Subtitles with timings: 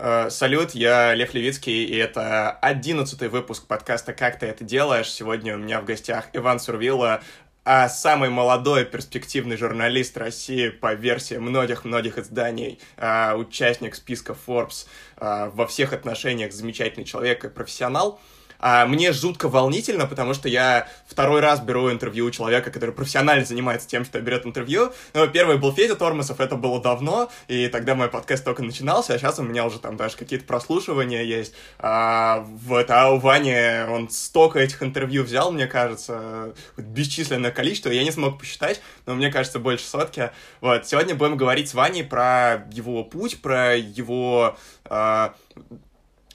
[0.00, 5.10] Э, салют, я Лев Левицкий, и это одиннадцатый выпуск подкаста «Как ты это делаешь?».
[5.10, 7.20] Сегодня у меня в гостях Иван Сурвилла,
[7.64, 15.50] а самый молодой перспективный журналист России по версии многих-многих изданий, а, участник списка Forbes, а,
[15.50, 18.20] во всех отношениях замечательный человек и профессионал–
[18.58, 23.44] а мне жутко волнительно, потому что я второй раз беру интервью у человека, который профессионально
[23.44, 24.92] занимается тем, что берет интервью.
[25.14, 29.18] Ну, первый был Федя Тормосов, это было давно, и тогда мой подкаст только начинался, а
[29.18, 31.54] сейчас у меня уже там даже какие-то прослушивания есть.
[31.78, 33.56] А, вот, а у Вани
[33.88, 39.30] он столько этих интервью взял, мне кажется, бесчисленное количество, я не смог посчитать, но мне
[39.30, 40.30] кажется, больше сотки.
[40.60, 45.34] Вот, сегодня будем говорить с Ваней про его путь, про его а,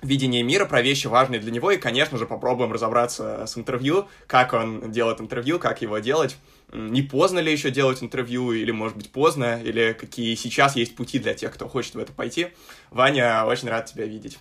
[0.03, 4.53] видение мира, про вещи важные для него, и, конечно же, попробуем разобраться с интервью, как
[4.53, 6.38] он делает интервью, как его делать,
[6.71, 11.20] не поздно ли еще делать интервью, или, может быть, поздно, или какие сейчас есть пути
[11.20, 12.48] для тех, кто хочет в это пойти.
[12.91, 14.39] Ваня, очень рад тебя видеть.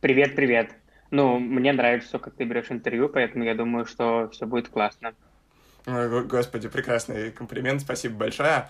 [0.00, 0.70] Привет, привет.
[1.10, 5.14] Ну, мне нравится, как ты берешь интервью, поэтому я думаю, что все будет классно.
[5.86, 8.68] Ой, господи, прекрасный комплимент, спасибо большое.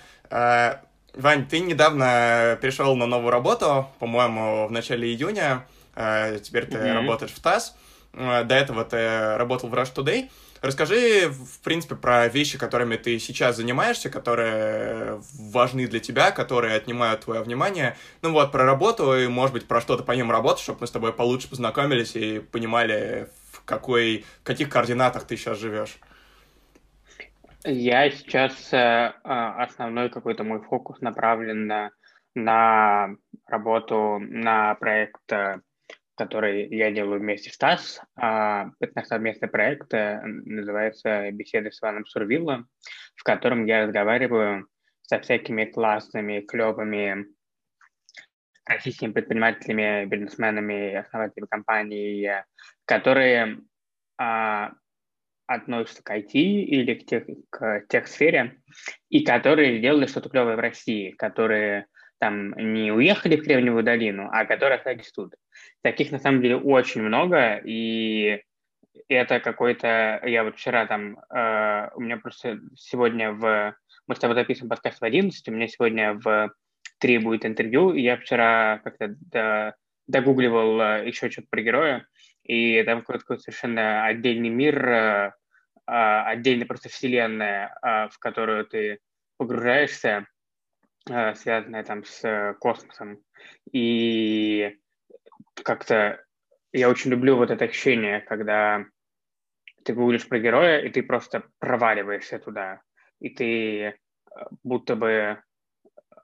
[1.19, 5.67] Вань, ты недавно перешел на новую работу, по-моему, в начале июня.
[5.97, 6.95] Э, теперь ты mm-hmm.
[6.95, 7.75] работаешь в ТАСС.
[8.13, 10.31] Э, до этого ты работал в Rush Today.
[10.61, 17.23] Расскажи, в принципе, про вещи, которыми ты сейчас занимаешься, которые важны для тебя, которые отнимают
[17.23, 17.97] твое внимание.
[18.23, 21.13] Ну вот, про работу и, может быть, про что-то помимо работы, чтобы мы с тобой
[21.13, 25.99] получше познакомились и понимали, в, какой, в каких координатах ты сейчас живешь.
[27.64, 28.77] Я сейчас э,
[29.25, 31.91] а, основной какой-то мой фокус направлен на,
[32.37, 35.61] на работу на проект, э,
[36.17, 38.00] который я делаю вместе с ТАСС.
[38.17, 42.65] Это совместный проект э, называется «Беседы с Иваном Сурвилла»,
[43.17, 44.69] в котором я разговариваю
[45.03, 47.27] со всякими классными, клевыми
[48.67, 52.28] российскими предпринимателями, бизнесменами, основателями компаний,
[52.84, 53.59] которые
[54.17, 54.72] а,
[55.49, 58.61] относятся к IT или к, тех, к тех-сфере,
[59.09, 61.87] и которые сделали что-то клевое в России, которые
[62.19, 65.34] там не уехали в Кремниевую долину, а которые остались тут.
[65.83, 68.43] Таких на самом деле очень много, и
[69.09, 70.21] это какой-то...
[70.25, 71.19] Я вот вчера там...
[71.34, 73.75] Э, у меня просто сегодня в...
[74.06, 76.53] Мы с тобой записываем подкаст в 11, у меня сегодня в
[76.99, 79.75] 3 будет интервью, и я вчера как-то до,
[80.06, 82.06] догугливал э, еще что-то про героя,
[82.43, 85.34] и там какой-то совершенно отдельный мир,
[85.88, 88.99] а, отдельно просто вселенная, а, в которую ты
[89.38, 90.26] погружаешься,
[91.10, 93.22] а, связанная там с космосом.
[93.72, 94.77] И
[95.54, 96.22] как-то
[96.72, 98.84] я очень люблю вот это ощущение, когда
[99.82, 102.82] ты гуглишь про героя, и ты просто проваливаешься туда,
[103.21, 103.98] и ты
[104.62, 105.43] будто бы,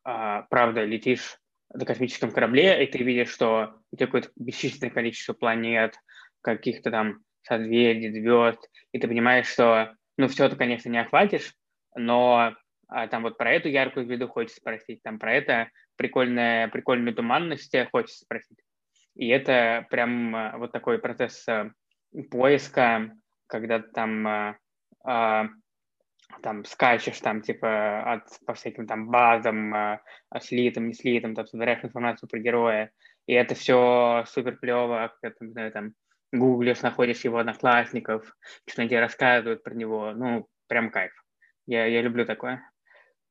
[0.03, 1.39] правда, летишь
[1.73, 5.97] на космическом корабле, и ты видишь, что у тебя какое-то бесчисленное количество планет,
[6.43, 11.55] каких-то там созвездий, звезд, и ты понимаешь, что, ну, все это, конечно, не охватишь,
[11.95, 12.55] но
[12.89, 17.75] а, там вот про эту яркую звезду хочется спросить, там про это прикольная, прикольную туманность
[17.91, 18.59] хочется спросить.
[19.15, 21.71] И это прям а, вот такой процесс а,
[22.31, 23.13] поиска,
[23.47, 24.57] когда там а,
[25.05, 25.49] а,
[26.43, 30.01] там скачешь там типа от по всяким там базам, а,
[30.41, 32.91] слитым, не слитым, там собираешь информацию про героя,
[33.27, 35.93] и это все супер клево, как там, знаю, там
[36.35, 38.37] гуглишь, находишь его одноклассников,
[38.67, 40.13] что-то тебе рассказывают про него.
[40.13, 41.13] Ну, прям кайф.
[41.67, 42.69] Я, я люблю такое.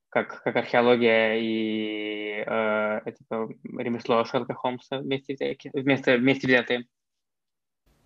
[0.09, 5.36] Как, как археология и э, это ремесло Шерлока Холмса вместе,
[5.74, 6.86] вместе, вместе взятые.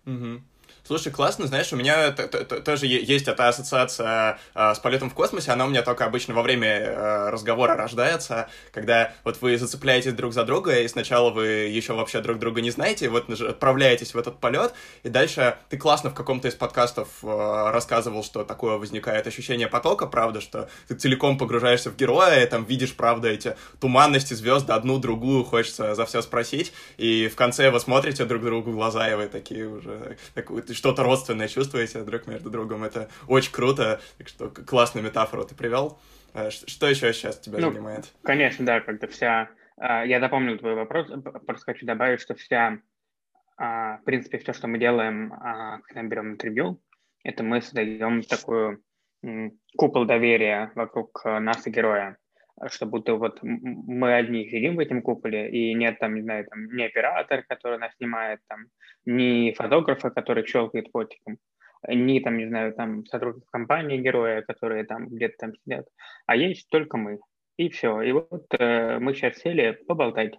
[0.06, 0.40] Угу.
[0.88, 5.66] Слушай, классно, знаешь, у меня тоже есть эта ассоциация а, с полетом в космосе, она
[5.66, 10.44] у меня только обычно во время э, разговора рождается, когда вот вы зацепляетесь друг за
[10.44, 14.72] друга, и сначала вы еще вообще друг друга не знаете, вот отправляетесь в этот полет,
[15.02, 20.06] и дальше ты классно в каком-то из подкастов э, рассказывал, что такое возникает ощущение потока,
[20.06, 24.98] правда, что ты целиком погружаешься в героя, и там видишь, правда, эти туманности, звезды, одну,
[24.98, 29.14] другую, хочется за все спросить, и в конце вы смотрите друг другу в глаза, и
[29.14, 32.84] вы такие уже, так, что-то родственное чувствуете друг между другом.
[32.84, 34.00] Это очень круто.
[34.18, 35.98] Так что классную метафору ты привел.
[36.34, 38.12] Э, что еще сейчас тебя ну, занимает?
[38.22, 39.48] Конечно, да, когда вся...
[39.76, 41.08] А, я запомнил твой вопрос,
[41.46, 42.78] просто хочу добавить, что вся,
[43.56, 46.80] а, в принципе, все, что мы делаем, а, когда мы берем интервью,
[47.22, 48.82] это мы создаем такую
[49.76, 52.16] купол доверия вокруг э, нас и героя
[52.66, 56.66] что будто вот мы одни сидим в этом куполе, и нет там, не знаю, там,
[56.66, 58.66] ни оператор, который нас снимает, там,
[59.04, 61.38] ни фотографа, который щелкает фотиком,
[61.86, 65.86] ни там, не знаю, там, сотрудник компании героя, которые там где-то там сидят,
[66.26, 67.18] а есть только мы.
[67.56, 68.02] И все.
[68.02, 70.34] И вот э, мы сейчас сели поболтать.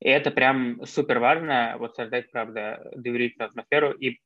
[0.00, 3.92] И это прям супер важно, вот создать, правда, доверительную атмосферу.
[3.92, 4.20] И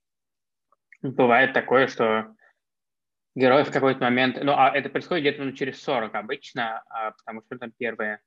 [1.02, 2.34] бывает такое, что
[3.34, 7.42] герой в какой-то момент, ну, а это происходит где-то ну, через 40 обычно, а, потому
[7.42, 8.20] что там первые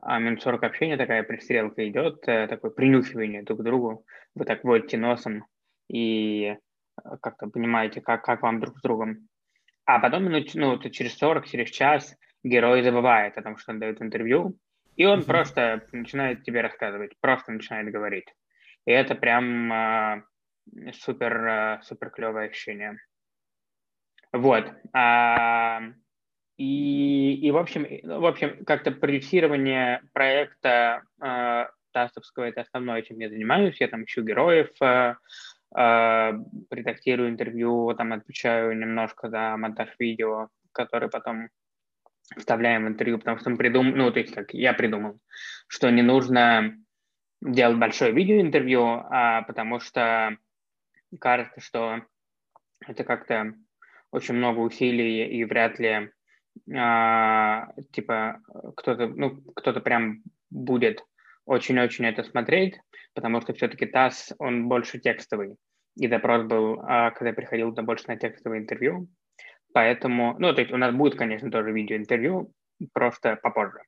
[0.00, 4.04] а минут 40 общения, такая пристрелка идет, э, такое принюхивание друг к другу,
[4.34, 5.46] вы так водите носом
[5.88, 6.56] и э,
[7.20, 9.28] как-то понимаете, как, как вам друг с другом.
[9.84, 14.02] А потом минут, ну, через 40, через час герой забывает о том, что он дает
[14.02, 14.56] интервью,
[14.96, 15.26] и он mm-hmm.
[15.26, 18.26] просто начинает тебе рассказывать, просто начинает говорить.
[18.86, 20.22] И это прям э,
[20.94, 22.98] супер, э, супер клевое ощущение.
[24.32, 24.72] Вот.
[24.92, 25.80] А,
[26.56, 33.28] и, и в общем, в общем, как-то продюсирование проекта э, Тастовского это основное, чем я
[33.28, 33.80] занимаюсь.
[33.80, 35.14] Я там ищу героев, э,
[35.76, 36.32] э,
[36.70, 41.48] редактирую интервью, там отвечаю немножко за монтаж видео, который потом
[42.36, 45.18] вставляем в интервью, потому что мы придумали, ну, то есть как я придумал,
[45.66, 46.74] что не нужно
[47.42, 50.36] делать большое видеоинтервью, а, потому что
[51.18, 52.02] кажется, что
[52.86, 53.54] это как-то
[54.12, 56.10] очень много усилий и вряд ли
[56.76, 58.40] а, типа
[58.76, 61.04] кто-то, ну, кто-то прям будет
[61.46, 62.78] очень-очень это смотреть,
[63.14, 65.56] потому что все-таки ТАСС, он больше текстовый.
[65.96, 69.08] И запрос был, а, когда я приходил, то больше на текстовое интервью.
[69.74, 72.52] Поэтому, ну, то есть у нас будет, конечно, тоже видеоинтервью,
[72.92, 73.80] просто попозже.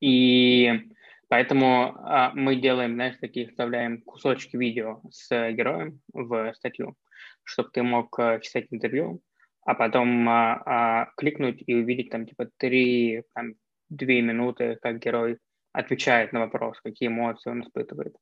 [0.00, 0.90] И
[1.28, 6.96] поэтому а, мы делаем, знаешь, такие, вставляем кусочки видео с героем в статью,
[7.44, 9.20] чтобы ты мог э, читать интервью,
[9.64, 13.54] а потом а, а, кликнуть и увидеть там типа три, там,
[13.88, 15.38] две минуты, как герой
[15.72, 18.16] отвечает на вопрос, какие эмоции он испытывает.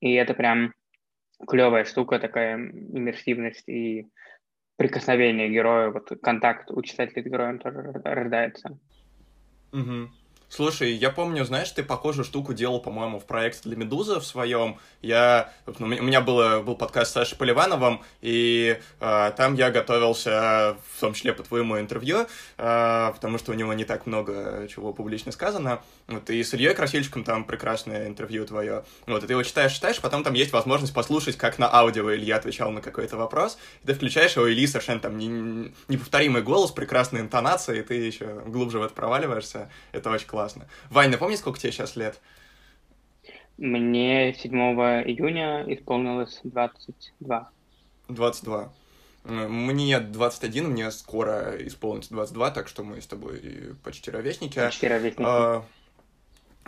[0.00, 0.72] И это прям
[1.46, 4.06] клевая штука, такая иммерсивность и
[4.76, 8.78] прикосновение героя, вот контакт у читателя с героем тоже рождается.
[9.72, 10.08] Угу.
[10.52, 14.78] Слушай, я помню, знаешь, ты похожую штуку делал, по-моему, в проекте для Медузы в своем.
[15.00, 21.00] Я, у меня было, был подкаст с Сашей Поливановым, и э, там я готовился, в
[21.00, 22.26] том числе по твоему интервью,
[22.58, 25.82] э, потому что у него не так много чего публично сказано.
[26.08, 28.82] Вот, и с Ильей Красильчиком там прекрасное интервью твое.
[29.06, 32.34] Вот, и ты его читаешь, читаешь, потом там есть возможность послушать, как на аудио Илья
[32.34, 33.56] отвечал на какой-то вопрос.
[33.84, 38.42] И ты включаешь его, Ильи совершенно там не, неповторимый голос, прекрасная интонация, и ты еще
[38.46, 39.70] глубже в это проваливаешься.
[39.92, 40.66] Это очень классно классно.
[40.88, 42.18] Вань, напомни, сколько тебе сейчас лет?
[43.58, 47.50] Мне 7 июня исполнилось 22.
[48.08, 48.72] 22.
[49.24, 54.58] Мне 21, мне скоро исполнится 22, так что мы с тобой почти ровесники.
[54.58, 55.28] Почти ровесники.
[55.28, 55.62] А,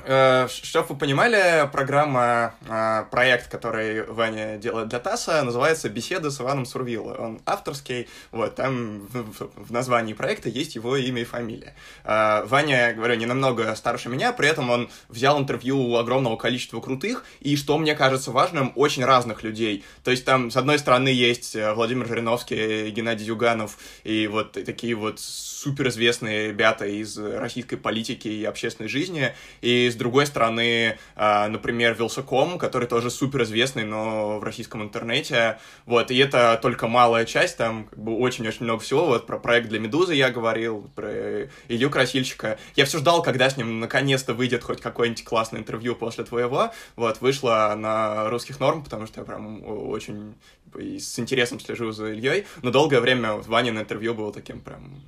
[0.05, 6.67] Чтобы вы понимали, программа, э, проект, который Ваня делает для ТАССа, называется «Беседы с Иваном
[6.67, 7.15] Сурвило».
[7.15, 11.77] Он авторский, вот, там в названии проекта есть его имя и фамилия.
[12.03, 16.81] Э, Ваня, говорю, не намного старше меня, при этом он взял интервью у огромного количества
[16.81, 19.85] крутых, и, что мне кажется важным, очень разных людей.
[20.03, 25.21] То есть там, с одной стороны, есть Владимир Жириновский, Геннадий Зюганов, и вот такие вот
[25.21, 32.59] суперизвестные ребята из российской политики и общественной жизни, и с другой стороны, а, например, Вилсаком,
[32.59, 37.99] который тоже суперизвестный, но в российском интернете, вот, и это только малая часть, там как
[37.99, 42.85] бы очень-очень много всего, вот про проект для Медузы я говорил, про Илью Красильщика, я
[42.85, 47.75] все ждал, когда с ним наконец-то выйдет хоть какое-нибудь классное интервью после твоего, вот, вышло
[47.77, 50.35] на русских норм, потому что я прям очень
[50.75, 55.03] с интересом слежу за Ильей, но долгое время Ваня на интервью было таким прям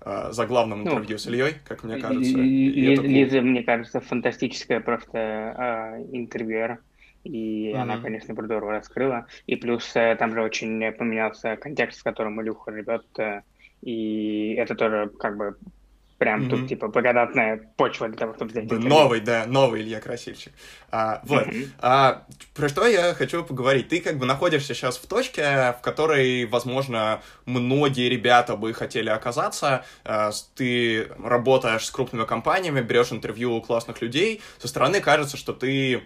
[0.00, 2.38] э, заглавным ну, интервью ну, с Ильей, как мне кажется.
[2.38, 6.80] Лиза, Лиза, мне кажется, фантастическая просто э, интервьюер.
[7.22, 7.76] И mm-hmm.
[7.76, 9.26] она, конечно, здорово раскрыла.
[9.46, 13.06] И плюс э, там же очень поменялся контекст, в котором Илюха живет.
[13.18, 13.42] Э,
[13.82, 15.56] и это тоже как бы
[16.20, 16.50] Прям mm-hmm.
[16.50, 20.52] тут, типа, благодатная почва для того, чтобы взять да, Новый, да, новый Илья Красильщик.
[20.90, 21.46] А, вот.
[21.46, 21.68] Mm-hmm.
[21.78, 23.88] А, про что я хочу поговорить?
[23.88, 29.86] Ты как бы находишься сейчас в точке, в которой, возможно, многие ребята бы хотели оказаться.
[30.04, 34.42] А, ты работаешь с крупными компаниями, берешь интервью у классных людей.
[34.58, 36.02] Со стороны кажется, что ты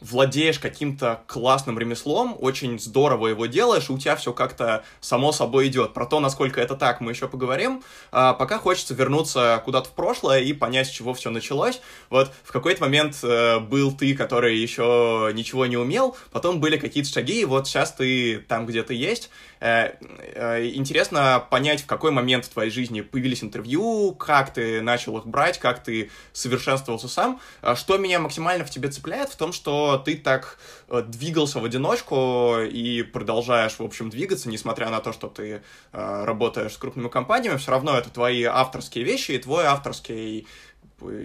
[0.00, 5.68] владеешь каким-то классным ремеслом, очень здорово его делаешь, и у тебя все как-то само собой
[5.68, 5.92] идет.
[5.92, 7.82] Про то, насколько это так, мы еще поговорим.
[8.12, 11.80] А пока хочется вернуться куда-то в прошлое и понять, с чего все началось.
[12.08, 17.10] Вот в какой-то момент э, был ты, который еще ничего не умел, потом были какие-то
[17.10, 19.30] шаги, и вот сейчас ты там, где ты есть.
[19.60, 25.18] Э, э, интересно понять, в какой момент в твоей жизни появились интервью, как ты начал
[25.18, 27.40] их брать, как ты совершенствовался сам.
[27.60, 31.64] А что меня максимально в тебе цепляет, в том, что ты так э, двигался в
[31.64, 35.62] одиночку и продолжаешь, в общем, двигаться, несмотря на то, что ты
[35.92, 40.46] работаешь с крупными компаниями, все равно это твои авторские вещи и твой авторский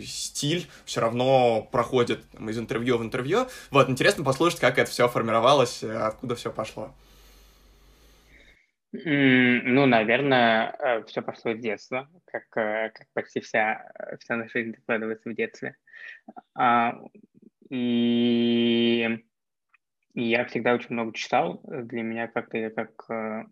[0.05, 3.47] стиль все равно проходит из интервью в интервью.
[3.71, 6.93] Вот, интересно послушать, как это все формировалось, откуда все пошло.
[9.03, 14.77] Ну, наверное, э, все пошло с детства, как, э, как почти вся, вся наша жизнь
[14.81, 15.75] складывается в детстве.
[16.55, 16.99] А,
[17.69, 19.19] и
[20.13, 21.61] я всегда очень много читал.
[21.63, 23.43] Для меня как-то я как э,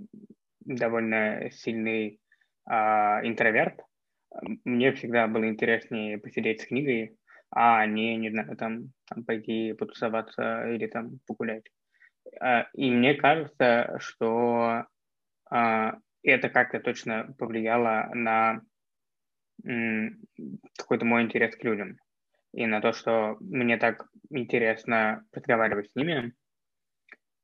[0.62, 2.20] довольно сильный
[2.66, 3.82] а, интроверт.
[4.64, 7.18] Мне всегда было интереснее посидеть с книгой,
[7.52, 11.66] а не, не знаю, там, там пойти потусоваться или там погулять.
[12.74, 14.86] И мне кажется, что
[15.54, 18.62] это как-то точно повлияло на
[20.78, 21.98] какой-то мой интерес к людям
[22.54, 26.34] и на то, что мне так интересно разговаривать с ними,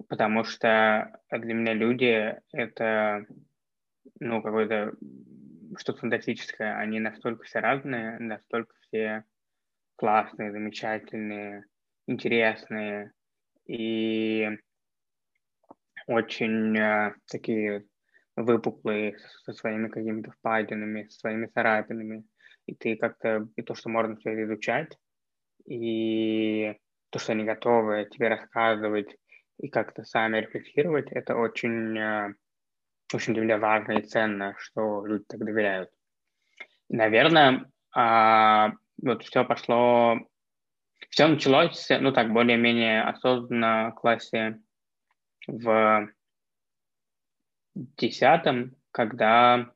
[0.07, 3.25] потому что для меня люди— это
[4.19, 4.93] ну, какое-то
[5.77, 6.77] что-то фантастическое.
[6.77, 9.23] Они настолько все разные, настолько все
[9.95, 11.65] классные, замечательные,
[12.07, 13.11] интересные
[13.65, 14.49] и
[16.07, 17.85] очень э, такие
[18.43, 22.24] выпуклые, со своими какими-то впадинами, со своими царапинами.
[22.65, 24.98] И ты как-то, и то, что можно все изучать,
[25.65, 26.75] и
[27.10, 29.15] то, что они готовы тебе рассказывать,
[29.58, 32.34] и как-то сами рефлексировать, это очень, э,
[33.13, 35.89] очень для меня важно и ценно, что люди так доверяют.
[36.88, 40.19] Наверное, а, вот все пошло,
[41.10, 44.60] все началось, ну так, более-менее осознанно в классе
[45.48, 46.10] в
[47.98, 49.71] десятом, когда,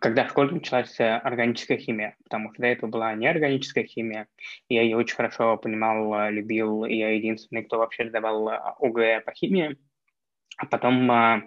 [0.00, 4.28] когда в школе началась органическая химия, потому что до этого была неорганическая химия,
[4.68, 8.48] я ее очень хорошо понимал, любил, и я единственный, кто вообще сдавал
[8.80, 9.78] ОГЭ по химии.
[10.56, 11.42] А потом а,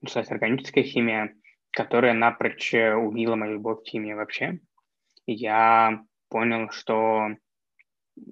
[0.00, 1.34] началась органическая химия,
[1.72, 4.60] которая напрочь убила мою любовь к химии вообще.
[5.26, 7.30] Я понял, что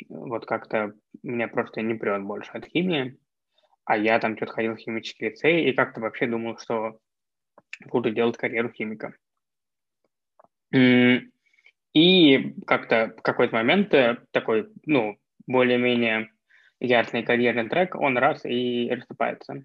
[0.08, 0.92] вот как-то
[1.22, 3.18] мне просто не прет больше от химии
[3.92, 6.98] а я там что-то ходил в химический лицей и как-то вообще думал, что
[7.84, 9.14] буду делать карьеру химика.
[10.72, 16.30] И как-то в какой-то момент э, такой, ну, более-менее
[16.80, 19.60] яркий карьерный трек, он раз и рассыпается.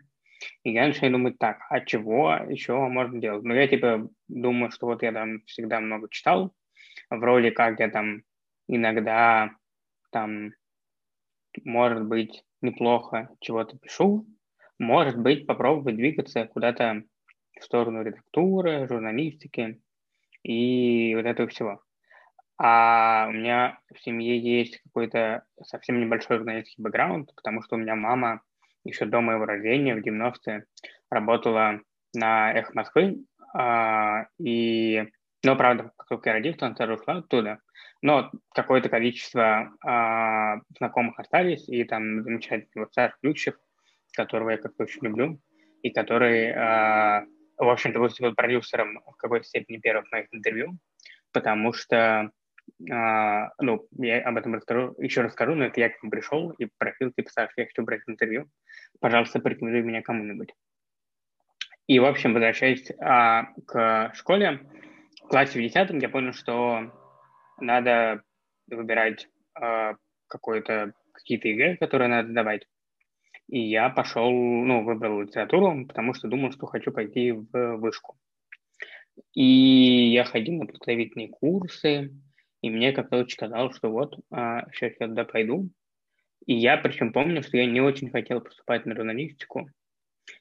[0.64, 3.46] И я начинаю думать, так, а чего еще можно делать?
[3.46, 6.54] Ну, я типа думаю, что вот я там всегда много читал,
[7.10, 8.24] вроде как я там
[8.68, 9.52] иногда
[10.12, 10.52] там,
[11.64, 14.26] может быть, неплохо чего-то пишу,
[14.80, 17.04] может быть, попробовать двигаться куда-то
[17.60, 19.82] в сторону редактуры, журналистики
[20.44, 21.82] и вот этого всего.
[22.60, 27.96] А у меня в семье есть какой-то совсем небольшой журналистский бэкграунд, потому что у меня
[27.96, 28.42] мама
[28.84, 30.66] еще до моего рождения в 90-е
[31.10, 31.82] работала
[32.14, 35.04] на «Эхо Москвы», а, и,
[35.44, 37.60] но, правда, как только я родился, она тоже ушла оттуда.
[38.02, 43.56] Но какое-то количество а, знакомых остались, и там замечательный вот Саша Ключев,
[44.16, 45.40] которого я как-то очень люблю,
[45.82, 47.26] и который, а,
[47.58, 50.78] в общем-то, выступил продюсером в какой-то степени первых моих интервью,
[51.32, 52.32] потому что,
[52.92, 56.68] а, ну, я об этом расскажу, еще расскажу, но это я к нему пришел и
[56.78, 58.48] просил, типа, Саша, я хочу брать интервью,
[59.00, 60.54] пожалуйста, порекомендуй меня кому-нибудь.
[61.88, 64.60] И, в общем, возвращаясь а, к школе,
[65.24, 66.92] в классе в 10 я понял, что
[67.60, 68.24] надо
[68.68, 69.28] выбирать
[69.60, 69.94] э,
[70.28, 72.68] какой-то какие-то ЕГЭ, которые надо сдавать.
[73.48, 78.18] И я пошел, ну, выбрал литературу, потому что думал, что хочу пойти в вышку.
[79.34, 82.14] И я ходил на подготовительные курсы,
[82.62, 85.70] и мне как-то казалось, что вот, а, сейчас я туда пойду.
[86.46, 89.70] И я причем помню, что я не очень хотел поступать на журналистику.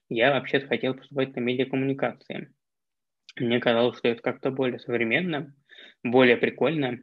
[0.08, 2.52] Я вообще-то хотел поступать на медиакоммуникации.
[3.36, 5.54] Мне казалось, что это как-то более современно,
[6.02, 6.98] более прикольно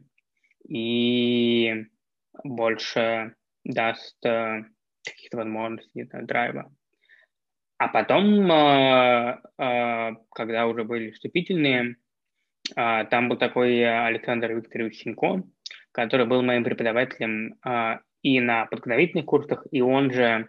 [0.68, 1.86] и
[2.42, 4.64] больше даст э,
[5.04, 6.72] каких-то возможностей, да, драйва.
[7.78, 11.96] А потом, э, э, когда уже были вступительные,
[12.74, 15.42] там был такой Александр Викторович Синько,
[15.92, 17.56] который был моим преподавателем
[18.22, 20.48] и на подготовительных курсах, и он же,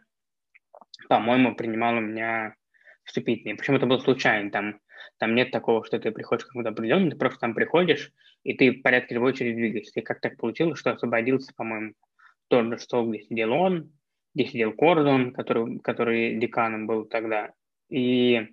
[1.10, 2.55] по-моему, принимал у меня
[3.03, 3.58] вступительные.
[3.58, 4.79] Причем это было случайно, там
[5.17, 8.12] там нет такого, что ты приходишь к кому-то определенному, ты просто там приходишь,
[8.43, 10.00] и ты в порядке живой очереди двигаешься.
[10.00, 11.93] И как так получилось, что освободился, по-моему,
[12.48, 13.91] тот же стол, где сидел он,
[14.34, 17.51] где сидел Кордон, который, который деканом был тогда.
[17.89, 18.48] И,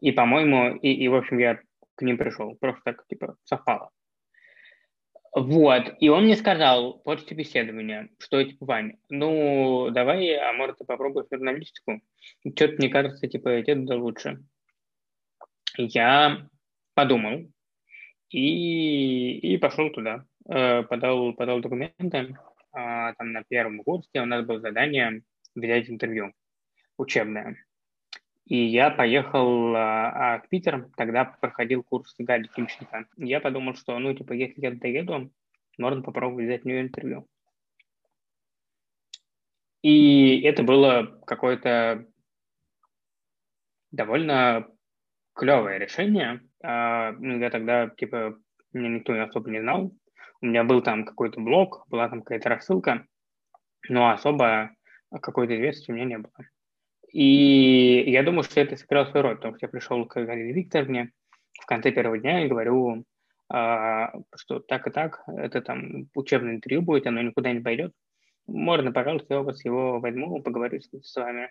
[0.00, 1.60] и по-моему, и, и, в общем, я
[1.94, 2.56] к ним пришел.
[2.56, 3.90] Просто так, типа, совпало.
[5.32, 10.84] Вот, и он мне сказал после собеседования, что, типа, Вань, ну, давай, а может, ты
[10.84, 12.00] попробуешь журналистику?
[12.54, 14.42] Что-то, мне кажется, типа, это лучше
[15.82, 16.48] я
[16.94, 17.50] подумал
[18.30, 20.24] и, и пошел туда.
[20.48, 22.36] э, подал, подал документы,
[22.72, 25.22] а, там на первом курсе у нас было задание
[25.54, 26.32] взять интервью
[26.98, 27.56] учебное.
[28.44, 33.06] И я поехал а, в Питер, тогда проходил курс Галя Кимченко.
[33.16, 35.32] Я подумал, что, ну, типа, если я доеду,
[35.78, 37.26] можно попробовать взять у нее интервью.
[39.82, 42.06] И это было какое-то
[43.90, 44.68] довольно
[45.36, 46.40] клевое решение.
[46.62, 48.36] А, ну, я тогда, типа,
[48.72, 49.92] меня никто особо не знал.
[50.40, 53.06] У меня был там какой-то блог, была там какая-то рассылка,
[53.88, 54.70] но особо
[55.22, 56.32] какой-то известности у меня не было.
[57.12, 61.12] И я думаю, что это сыграло свою роль, потому что я пришел к Галине Викторовне
[61.60, 63.04] в конце первого дня и говорю,
[63.48, 67.92] а, что так и так, это там учебное интервью будет, оно никуда не пойдет.
[68.46, 71.50] Можно, пожалуйста, я вас его возьму, поговорю с вами.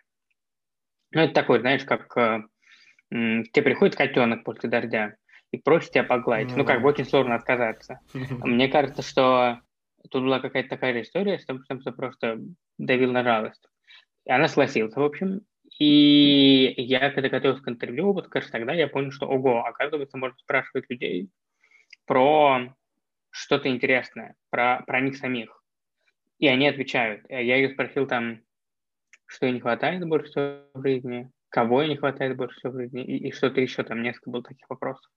[1.11, 2.15] Ну, это такой, знаешь, как
[3.09, 5.15] тебе приходит котенок после дождя
[5.51, 6.51] и просит тебя погладить.
[6.51, 7.99] Ну, ну как бы очень сложно отказаться.
[8.13, 9.59] Мне кажется, что
[10.09, 12.39] тут была какая-то такая история, что, что просто
[12.77, 13.65] давил на жалость.
[14.25, 15.41] И она согласилась, в общем.
[15.77, 20.37] И я, когда готовился к интервью, вот, кажется, тогда я понял, что, ого, оказывается, можно
[20.37, 21.29] спрашивать людей
[22.05, 22.73] про
[23.29, 25.61] что-то интересное, про, про них самих.
[26.39, 27.25] И они отвечают.
[27.29, 28.41] Я ее спросил там,
[29.25, 33.01] что не хватает больше всего в жизни, кого ей не хватает больше всего в жизни,
[33.01, 35.09] и, и что-то еще, там несколько было таких вопросов.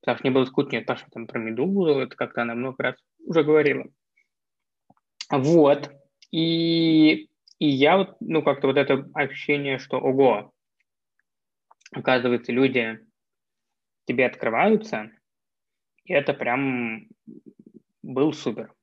[0.00, 3.44] Потому что мне было скучно, Паша там про медузу, это как-то она много раз уже
[3.44, 3.84] говорила.
[5.30, 5.92] Вот.
[6.32, 7.28] И,
[7.60, 10.52] и я вот, ну, как-то вот это ощущение, что, ого,
[11.92, 12.98] оказывается, люди
[14.06, 15.12] тебе открываются,
[16.02, 17.06] и это прям
[18.02, 18.74] был супер.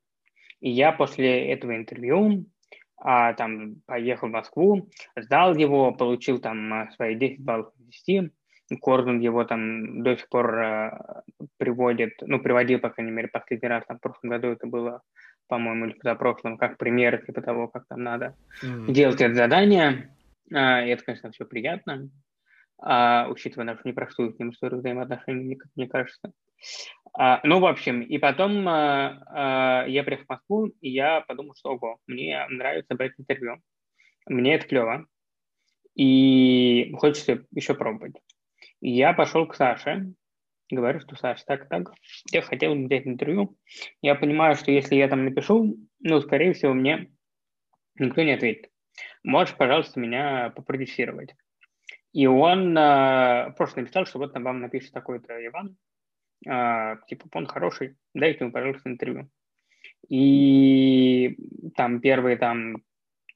[0.62, 2.45] И я после этого интервью
[3.03, 8.31] а, там поехал в Москву, сдал его, получил там а, свои 10 баллов из 10.
[8.81, 11.24] Кордон его там до сих пор а,
[11.57, 15.01] приводит, ну, приводил, по крайней мере, последний раз, там, в прошлом году это было,
[15.48, 18.91] по-моему, или позапрошлом, как пример, типа того, как там надо mm-hmm.
[18.91, 20.15] делать это задание.
[20.53, 22.10] А, и это, конечно, все приятно,
[22.81, 26.31] а, учитывая нашу непростую с ним историю взаимоотношений, как мне кажется.
[27.16, 31.54] А, ну, в общем, и потом а, а, я приехал в Москву, и я подумал,
[31.56, 33.58] что, ого, мне нравится брать интервью.
[34.28, 35.06] Мне это клево.
[35.96, 38.16] И хочется еще пробовать.
[38.82, 40.14] И я пошел к Саше,
[40.72, 41.92] говорю, что Саша, так, так,
[42.32, 43.56] я хотел взять интервью.
[44.02, 47.12] Я понимаю, что если я там напишу, ну, скорее всего, мне
[47.96, 48.72] никто не ответит.
[49.24, 51.36] Можешь, пожалуйста, меня попродюсировать.
[52.12, 55.78] И он э, просто написал, что вот там вам напишет такой-то Иван,
[56.48, 59.29] а, типа, он хороший, дайте ему, пожалуйста, интервью.
[60.10, 61.38] И
[61.75, 62.77] там первые там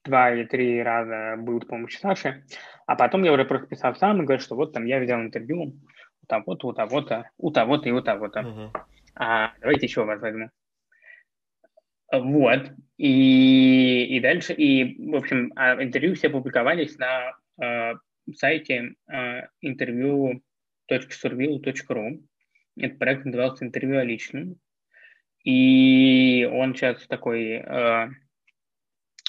[0.04, 2.44] два или три раза был с помощью Саши,
[2.86, 5.74] а потом я уже просто писал сам и говорю, что вот там я взял интервью
[6.22, 8.40] у того-то, у того-то, у того-то и у того-то.
[8.40, 8.70] Uh-huh.
[9.14, 10.50] А, давайте еще вас возьму.
[12.12, 12.70] Вот.
[12.96, 17.94] И, и дальше, и, в общем, а интервью все публиковались на э,
[18.34, 22.22] сайте э, интервью.survil.ru.
[22.78, 24.56] Этот проект назывался «Интервью о личном».
[25.44, 28.08] И он сейчас такой э,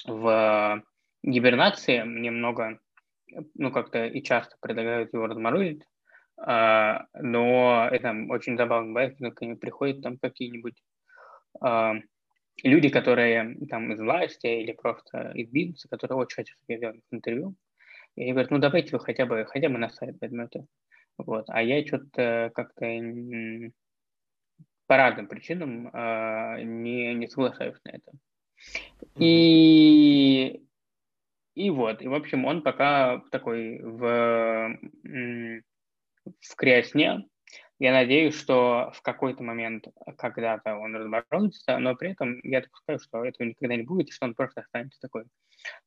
[0.06, 0.82] в
[1.22, 2.02] гибернации.
[2.02, 2.78] Мне много,
[3.54, 5.82] ну, как-то и часто предлагают его разморозить.
[6.46, 10.82] Э, но это очень забавно бывает, когда к нему приходят там какие-нибудь
[11.64, 11.92] э,
[12.62, 17.54] люди, которые там из власти или просто из бизнеса, которые очень хотят делать интервью.
[18.16, 20.66] И они говорят, ну давайте вы хотя бы, хотя бы на сайт возьмете.
[21.26, 21.46] Вот.
[21.48, 22.86] А я что-то как-то
[24.86, 28.12] по разным причинам э, не, не соглашаюсь на это.
[29.16, 30.62] И,
[31.54, 37.24] и вот, и в общем, он пока такой в, в крясне.
[37.78, 39.86] Я надеюсь, что в какой-то момент
[40.18, 44.26] когда-то он разморозится, но при этом я допускаю, что этого никогда не будет, и что
[44.26, 45.24] он просто останется такой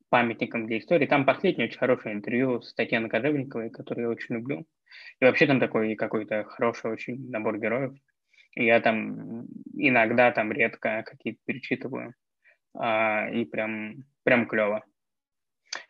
[0.09, 1.05] памятником для истории.
[1.05, 4.65] Там последнее очень хорошее интервью с Татьяной Кожевниковой, которую я очень люблю.
[5.19, 7.93] И вообще там такой какой-то хороший очень набор героев.
[8.55, 12.13] Я там иногда там редко какие-то перечитываю.
[12.75, 14.83] А, и прям, прям клево.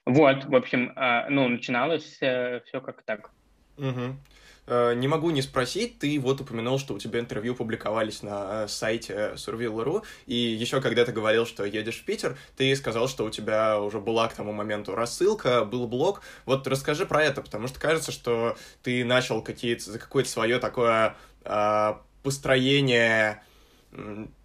[0.06, 3.32] Вот, в общем, а, ну, начиналось э, все как так.
[3.78, 4.16] Угу.
[4.66, 8.68] Э, не могу не спросить, ты вот упомянул, что у тебя интервью публиковались на э,
[8.70, 13.30] сайте Survivor.ru, и еще когда ты говорил, что едешь в Питер, ты сказал, что у
[13.30, 16.22] тебя уже была к тому моменту рассылка, был блог.
[16.46, 21.94] Вот расскажи про это, потому что кажется, что ты начал какие-то, какое-то свое такое э,
[22.24, 23.44] построение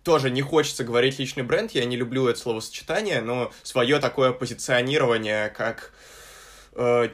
[0.02, 5.48] тоже не хочется говорить личный бренд, я не люблю это словосочетание, но свое такое позиционирование
[5.48, 6.17] как э,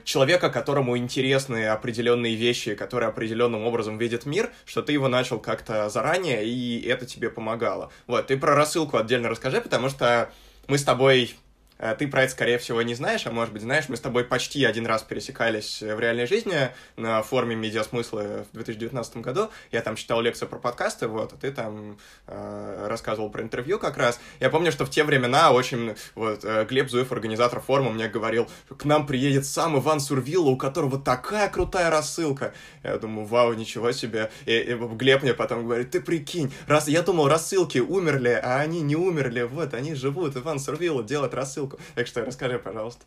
[0.05, 5.89] человека, которому интересны определенные вещи, который определенным образом видит мир, что ты его начал как-то
[5.89, 7.91] заранее, и это тебе помогало.
[8.07, 10.31] Вот, ты про рассылку отдельно расскажи, потому что
[10.69, 11.44] мы с тобой Э,
[11.93, 14.65] ты про это, скорее всего, не знаешь, а может быть, знаешь, мы с тобой почти
[14.65, 19.51] один раз пересекались в реальной жизни на форуме «Медиасмыслы» в 2019 году.
[19.71, 23.99] Я там читал лекцию про подкасты, вот, а ты там э, рассказывал про интервью как
[23.99, 24.19] раз.
[24.41, 25.95] Я помню, что в те времена очень...
[26.15, 30.57] Вот, э, Глеб Зуев, организатор форума, мне говорил, к нам приедет сам Иван Сурвилла, у
[30.57, 32.55] которого такая крутая рассылка.
[32.83, 34.31] Я думаю, вау, ничего себе.
[34.47, 36.89] И, и Глеб мне потом говорит, ты прикинь, раз...
[36.89, 41.74] я думал, рассылки умерли, а они не умерли, вот, они живут, Иван Сурвилла делает рассылку
[41.75, 41.95] ссылку.
[41.95, 43.05] Так что расскажи, пожалуйста.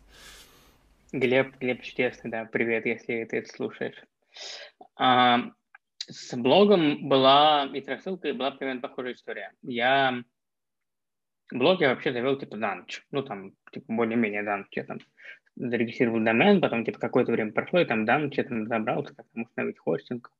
[1.12, 4.02] Глеб, Глеб чудесный, да, привет, если ты это слушаешь.
[4.96, 5.50] А,
[6.06, 9.52] с блогом была, и с рассылкой была примерно похожая история.
[9.62, 10.22] Я
[11.50, 14.98] блог я вообще завел типа на ночь, ну там, типа более-менее на ночь, я там
[15.56, 19.26] зарегистрировал домен, потом типа какое-то время прошло, и там на ночь я там забрался, как
[19.32, 20.30] там установить хостинг,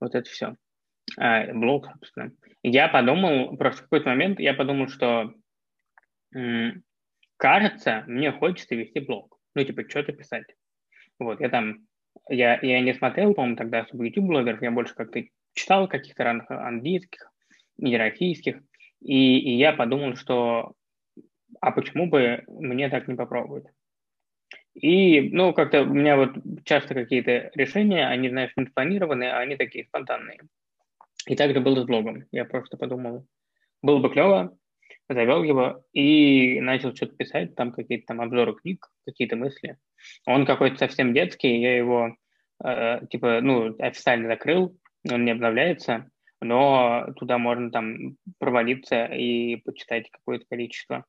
[0.00, 0.56] вот это все.
[1.18, 2.32] А, блог, собственно.
[2.62, 5.34] Я подумал, просто в какой-то момент я подумал, что
[7.36, 9.38] кажется, мне хочется вести блог.
[9.54, 10.46] Ну, типа, что-то писать.
[11.18, 11.86] Вот, я там,
[12.28, 15.22] я, я не смотрел, по-моему, тогда особо YouTube-блогеров, я больше как-то
[15.54, 17.30] читал каких-то английских,
[17.78, 18.60] и российских,
[19.00, 20.74] и, и я подумал, что
[21.60, 23.66] а почему бы мне так не попробовать?
[24.74, 29.56] И, ну, как-то у меня вот часто какие-то решения, они, знаешь, не спланированные, а они
[29.56, 30.40] такие спонтанные.
[31.26, 32.24] И так же было с блогом.
[32.32, 33.24] Я просто подумал,
[33.82, 34.56] было бы клево,
[35.08, 39.78] завел его и начал что-то писать, там какие-то там обзоры книг, какие-то мысли.
[40.26, 42.16] Он какой-то совсем детский, я его
[42.64, 44.78] э, типа, ну, официально закрыл,
[45.10, 51.04] он не обновляется, но туда можно там провалиться и почитать какое-то количество.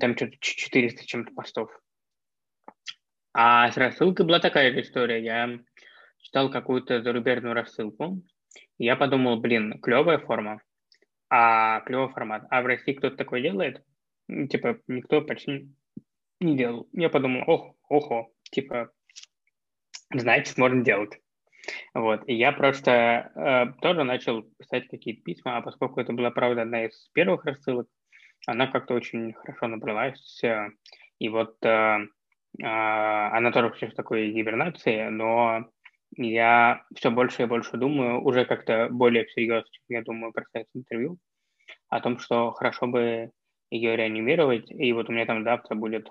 [0.00, 1.70] Там что-то 400 чем-то постов.
[3.34, 5.24] А с рассылкой была такая же история.
[5.24, 5.58] Я
[6.18, 8.22] читал какую-то зарубежную рассылку,
[8.78, 10.60] я подумал, блин, клевая форма
[11.34, 12.44] а клевый формат.
[12.50, 13.82] А в России кто-то такой делает?
[14.50, 15.70] Типа, никто почти
[16.40, 16.90] не делал.
[16.92, 18.90] Я подумал, ох, охо, типа,
[20.14, 21.18] значит, можно делать.
[21.94, 26.62] Вот, и я просто э, тоже начал писать какие-то письма, а поскольку это была, правда,
[26.62, 27.88] одна из первых рассылок,
[28.46, 30.68] она как-то очень хорошо набралась, э,
[31.18, 35.70] и вот э, э, она тоже вообще в такой гибернации, но
[36.16, 40.66] я все больше и больше думаю, уже как-то более всерьез, чем я думаю про сайт
[40.74, 41.18] интервью,
[41.88, 43.30] о том, что хорошо бы
[43.70, 44.70] ее реанимировать.
[44.70, 46.08] И вот у меня там завтра будет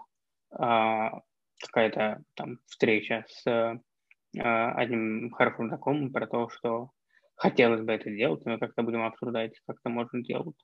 [0.52, 1.22] а,
[1.60, 6.90] какая-то там встреча с а, одним хорошим знакомым про то, что
[7.36, 10.56] хотелось бы это делать, мы как-то будем обсуждать, как это можно делать.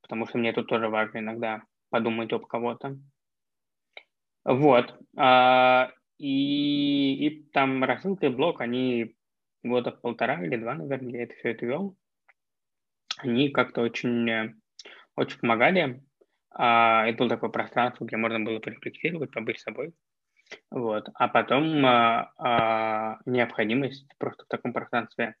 [0.00, 2.96] Потому что мне тут тоже важно иногда подумать об кого-то.
[4.44, 4.94] Вот.
[5.16, 5.90] А,
[6.22, 9.16] и, и там рассылка и блог, они
[9.64, 11.96] года полтора или два, наверное, я это все это вел.
[13.18, 14.54] Они как-то очень,
[15.16, 16.04] очень помогали.
[16.50, 19.94] А, это было такое пространство, где можно было порефлексировать, побыть собой.
[20.70, 21.08] Вот.
[21.14, 25.34] А потом а, а, необходимость просто в таком пространстве.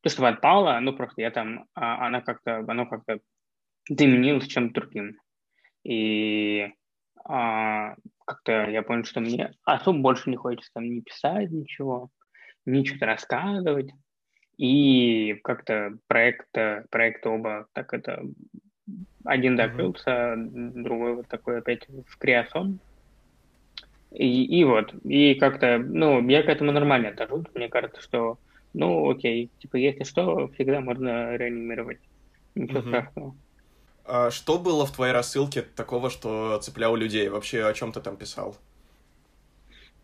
[0.00, 3.20] То, что отпало, ну просто я там, а, она как-то, оно как-то
[3.88, 5.20] заменилось чем-то другим.
[5.84, 6.72] И
[7.24, 12.10] а, как-то я понял, что мне особо больше не хочется там не писать ничего,
[12.66, 13.90] ничего рассказывать.
[14.56, 16.48] И как-то проект,
[16.90, 18.22] проект оба так это
[19.24, 20.82] один закрылся, mm-hmm.
[20.82, 22.78] другой вот такой опять в креасон.
[24.10, 27.46] И, и вот, и как-то, ну, я к этому нормально отношусь.
[27.54, 28.38] Мне кажется, что,
[28.74, 32.00] ну, окей, типа, если что, всегда можно реанимировать.
[32.54, 32.88] Ничего mm-hmm.
[32.88, 33.36] страшного.
[34.04, 37.28] А что было в твоей рассылке такого, что цепляло людей?
[37.28, 38.56] Вообще о чем ты там писал?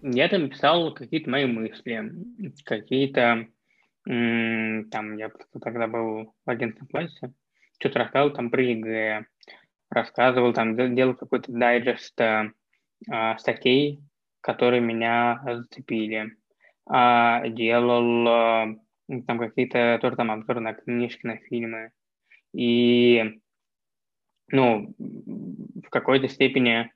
[0.02, 2.12] Я там писал какие-то мои мысли,
[2.64, 3.46] какие-то...
[4.04, 5.30] Там я
[5.60, 7.32] тогда был в 11 классе,
[7.80, 9.26] что-то рассказывал там про ЕГЭ,
[9.90, 14.00] рассказывал там, делал какой-то дайджест а, статей,
[14.40, 16.36] которые меня зацепили.
[16.88, 18.76] А, делал а,
[19.26, 21.90] там какие-то тоже там обзоры на книжки, на фильмы.
[22.52, 23.40] И
[24.50, 26.86] ну, в какой-то степени э,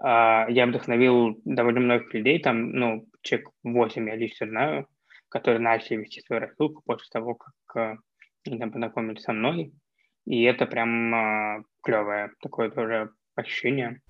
[0.00, 4.86] я вдохновил довольно многих людей, там, ну, человек 8 я лично знаю,
[5.28, 7.96] которые начали вести свою рассылку после того, как э,
[8.46, 9.72] они там познакомились со мной,
[10.24, 14.00] и это прям э, клевое такое тоже ощущение.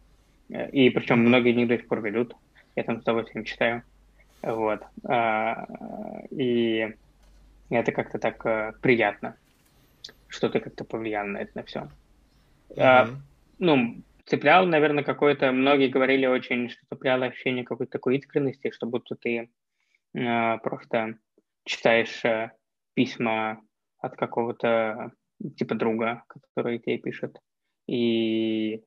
[0.48, 2.36] И причем многие из них до сих пор ведут,
[2.76, 3.82] я там с удовольствием читаю.
[4.42, 4.80] Вот.
[6.30, 6.94] И
[7.68, 9.36] это как-то так приятно,
[10.28, 11.88] что ты как-то повлиял на это на все.
[12.76, 13.08] А,
[13.58, 19.14] ну, цеплял, наверное, какой-то, многие говорили очень, что цепляло ощущение какой-то такой искренности, что будто
[19.14, 19.50] ты
[20.14, 21.18] э, просто
[21.64, 22.52] читаешь э,
[22.94, 23.60] письма
[23.98, 25.12] от какого-то
[25.56, 27.38] типа друга, который тебе пишет,
[27.86, 28.82] и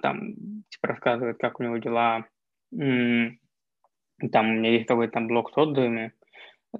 [0.00, 0.34] там
[0.70, 2.26] типа рассказывает, как у него дела.
[2.70, 6.12] Там у меня есть какой-то там блог с отзывами,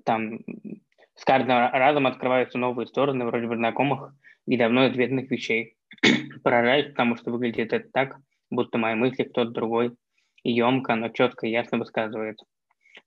[0.04, 0.40] там
[1.14, 4.14] с каждым разом открываются новые стороны, вроде бы знакомых
[4.46, 5.75] и давно известных вещей.
[6.42, 8.16] Поражаюсь, потому что выглядит это так,
[8.50, 9.96] будто мои мысли кто-то другой
[10.42, 12.38] и емко, но четко и ясно высказывает.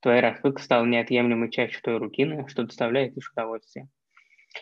[0.02, 3.88] Твоя рассылка стала неотъемлемой частью той рутины, что доставляет лишь удовольствие.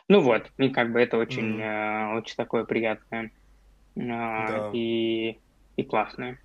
[0.08, 2.14] Ну вот, и как бы это очень, mm.
[2.14, 3.32] э, очень такое приятное
[3.96, 4.72] э, да.
[4.74, 5.40] и,
[5.76, 6.40] и классное.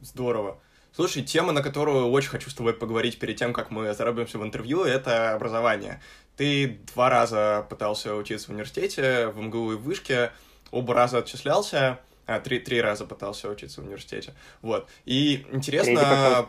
[0.00, 0.60] Здорово.
[0.94, 4.44] Слушай, тема, на которую очень хочу с тобой поговорить перед тем, как мы заработаемся в
[4.44, 6.02] интервью, это образование.
[6.36, 10.32] Ты два раза пытался учиться в университете, в МГУ и в Вышке,
[10.70, 14.32] оба раза отчислялся, а, три, три раза пытался учиться в университете.
[14.62, 14.88] Вот.
[15.04, 16.46] И интересно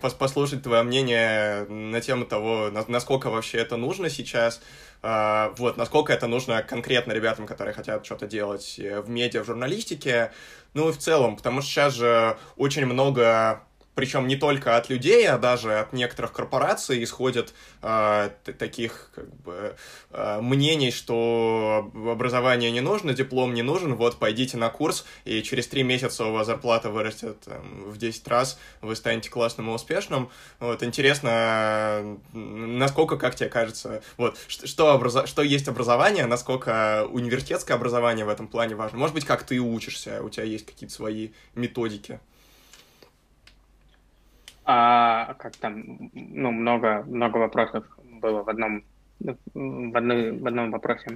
[0.18, 4.62] послушать твое мнение на тему того, насколько вообще это нужно сейчас,
[5.02, 10.32] а, вот, насколько это нужно конкретно ребятам, которые хотят что-то делать в медиа, в журналистике,
[10.72, 13.62] ну и в целом, потому что сейчас же очень много
[13.94, 19.76] причем не только от людей, а даже от некоторых корпораций исходят э, таких как бы
[20.10, 25.68] э, мнений, что образование не нужно, диплом не нужен, вот пойдите на курс, и через
[25.68, 30.30] три месяца у вас зарплата вырастет там, в 10 раз, вы станете классным и успешным.
[30.58, 35.26] Вот, интересно, насколько, как тебе кажется, вот, что, образо...
[35.26, 38.98] что есть образование, насколько университетское образование в этом плане важно?
[38.98, 42.20] Может быть, как ты учишься, у тебя есть какие-то свои методики?
[44.64, 48.84] А как там, ну, много, много вопросов было в одном,
[49.20, 51.14] в, одной, в одном вопросе.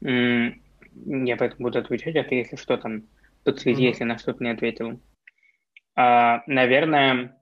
[0.00, 3.02] Я поэтому буду отвечать, а ты, если что, там,
[3.42, 3.88] подсвети, mm-hmm.
[3.88, 5.00] если на что-то не ответил.
[5.96, 7.36] А, наверное,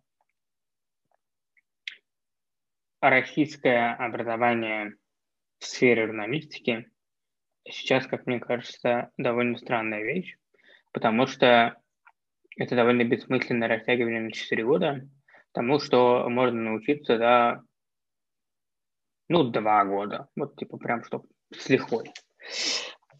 [3.01, 4.95] российское образование
[5.59, 6.91] в сфере журналистики
[7.69, 10.37] сейчас, как мне кажется, довольно странная вещь,
[10.93, 11.77] потому что
[12.57, 15.09] это довольно бессмысленное растягивание на 4 года,
[15.53, 17.63] тому, что можно научиться за,
[19.29, 20.29] ну, два года.
[20.37, 22.11] Вот, типа, прям, что с лихвой.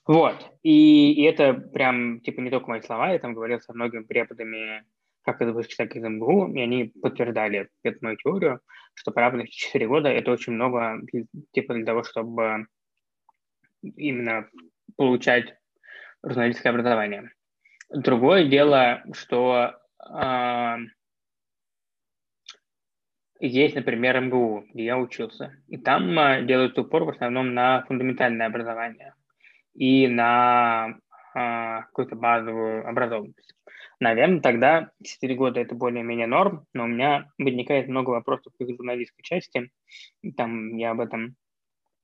[0.07, 0.51] Вот.
[0.63, 4.85] И, и это прям, типа, не только мои слова, я там говорил со многими преподами
[5.25, 8.61] как из вышки, так из МГУ, и они подтверждали эту мою теорию,
[8.95, 11.01] что, правда, 4 года– это очень много,
[11.53, 12.67] типа, для того, чтобы
[13.83, 14.49] именно
[14.97, 15.55] получать
[16.25, 17.31] журналистское образование.
[17.91, 20.77] Другое дело, что э,
[23.49, 25.53] есть, например, МГУ, где я учился.
[25.67, 29.15] И там а, делают упор в основном на фундаментальное образование
[29.75, 30.99] и на
[31.35, 33.55] а, какую-то базовую образованность.
[33.99, 39.25] Наверное, тогда 4 года это более-менее норм, но у меня возникает много вопросов к журналистской
[39.25, 39.71] части.
[40.37, 41.35] Там я об этом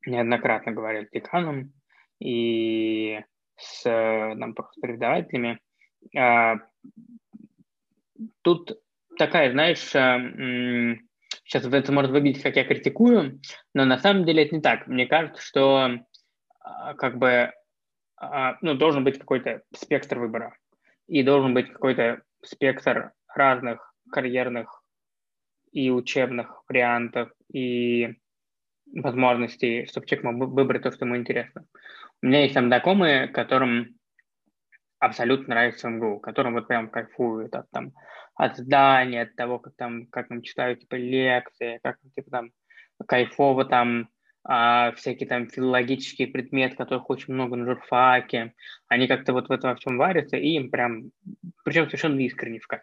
[0.07, 1.72] неоднократно говорил с деканом
[2.20, 3.20] и
[3.57, 5.61] с там, просто преподавателями.
[6.16, 6.57] А,
[8.42, 8.81] тут
[9.16, 9.92] такая, знаешь,
[11.49, 13.41] Сейчас это может выглядеть, как я критикую,
[13.73, 14.87] но на самом деле это не так.
[14.87, 15.89] Мне кажется, что
[16.61, 17.53] а, как бы
[18.19, 20.55] а, ну, должен быть какой-то спектр выбора.
[21.07, 24.83] И должен быть какой-то спектр разных карьерных
[25.73, 28.17] и учебных вариантов и
[28.93, 31.65] возможностей, чтобы человек мог выбрать то, что ему интересно.
[32.21, 33.97] У меня есть там знакомые, которым
[34.99, 37.95] абсолютно нравится МГУ, которым вот прям кайфуют от там
[38.38, 42.51] от здания, от того, как там, как там читают типа лекции, как типа там
[43.07, 44.09] кайфово там
[44.44, 48.55] а, всякие там филологические предметы, которых очень много на журфаке,
[48.87, 51.11] они как-то вот в этом во всем варятся, и им прям,
[51.64, 52.83] причем совершенно искренне в кайф.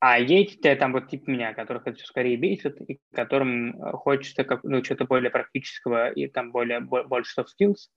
[0.00, 4.64] А есть там вот типа меня, которых это все скорее бесит, и которым хочется как,
[4.64, 7.88] ну, что-то более практического и там более, больше soft skills,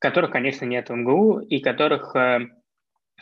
[0.00, 2.48] которых, конечно, нет в МГУ, и которых э,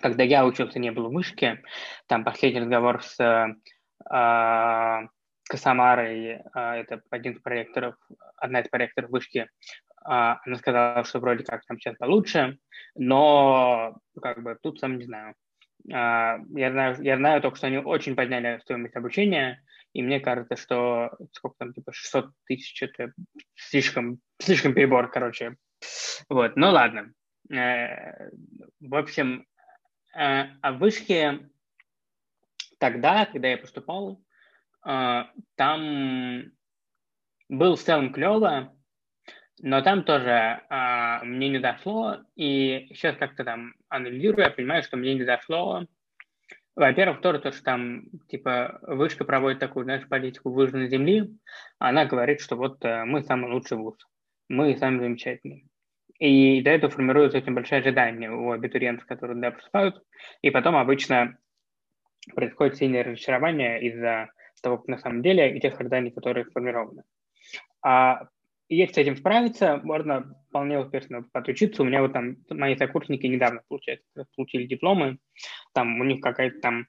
[0.03, 1.63] когда я учился, не было вышки.
[2.09, 5.09] Там последний разговор с э,
[5.49, 7.95] Косомарой, э, это один из проекторов,
[8.37, 9.49] одна из проекторов вышки, э,
[10.05, 12.59] она сказала, что вроде как там сейчас получше,
[12.97, 15.35] но как бы тут сам не знаю.
[15.85, 19.61] Uh, я знаю, я знаю только, что они очень подняли стоимость обучения,
[19.93, 23.13] и мне кажется, что сколько там, типа 600 тысяч, это
[23.57, 25.57] слишком, слишком перебор, короче.
[26.29, 27.13] Вот, ну ладно.
[27.51, 28.31] Uh,
[28.79, 29.52] в общем, Э,
[30.13, 31.51] а в вышке
[32.83, 34.21] тогда, когда я поступал,
[34.85, 35.23] э,
[35.55, 36.53] там
[37.49, 38.77] был в целом клево,
[39.61, 40.31] но там тоже
[40.69, 45.87] э, мне не дошло, и сейчас как-то там анализирую, я понимаю, что мне не зашло.
[46.75, 51.31] Во-первых, тоже то, что там, типа, вышка проводит такую, знаешь, политику выжженной земли.
[51.79, 53.97] Она говорит, что вот э, мы самый лучший вуз,
[54.49, 55.69] мы самые замечательные.
[56.23, 60.05] И до этого формируется очень большое ожидание у абитуриентов, которые туда поступают.
[60.41, 61.37] И потом обычно
[62.37, 64.31] происходит сильное разочарование из-за
[64.63, 67.03] того, как на самом деле, и тех ожиданий, которые сформированы.
[67.85, 68.29] А
[68.69, 71.83] если с этим справиться, можно вполне успешно подучиться.
[71.83, 75.19] У меня вот там мои сокурсники недавно, получается, получили дипломы.
[75.75, 76.87] Там у них какая-то там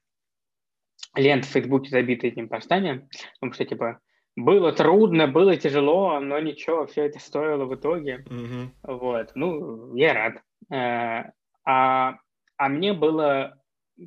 [1.15, 3.99] лента в Фейсбуке забита этим постами, потому что, типа,
[4.35, 8.25] было трудно, было тяжело, но ничего, все это стоило в итоге.
[8.27, 8.67] Mm-hmm.
[8.83, 10.41] Вот, ну, я рад.
[10.71, 11.31] Э,
[11.65, 12.17] а,
[12.57, 13.57] а мне было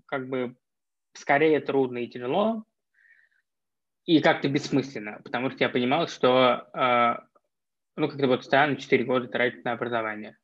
[0.06, 0.56] как бы
[1.12, 2.64] скорее трудно и тяжело,
[4.04, 7.14] и как-то бессмысленно, потому что я понимал, что э,
[7.96, 10.36] ну, как-то вот странно 4 года тратить на образование.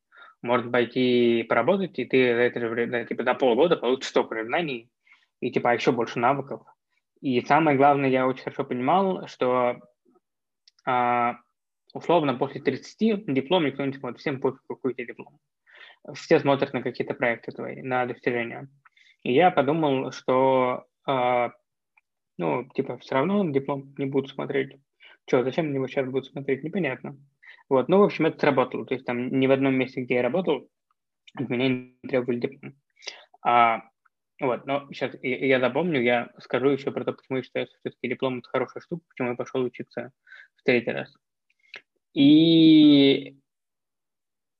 [0.42, 4.46] Может пойти поработать, и ты за это же время, типа, до полгода получишь столько же
[4.46, 4.90] знаний,
[5.40, 6.62] и, типа, еще больше навыков.
[7.22, 9.80] И самое главное, я очень хорошо понимал, что
[10.86, 11.32] э,
[11.94, 15.38] условно после 30 диплом никто не смотрит, всем пофиг, какой тебя диплом.
[16.14, 18.68] Все смотрят на какие-то проекты твои, на достижения.
[19.22, 21.50] И я подумал, что э,
[22.38, 24.80] ну, типа, все равно диплом не будут смотреть.
[25.28, 27.16] Что, зачем на него сейчас будут смотреть, непонятно.
[27.68, 28.84] Вот, ну, в общем, это сработало.
[28.84, 30.68] То есть там ни в одном месте, где я работал,
[31.36, 32.74] от меня не требовали диплом.
[33.44, 33.82] А,
[34.42, 37.76] вот, но сейчас я, я запомню, я скажу еще про то, почему я считаю, что
[37.78, 40.12] все-таки диплом– это хорошая штука, почему я пошел учиться
[40.56, 41.14] в третий раз.
[42.12, 43.36] И,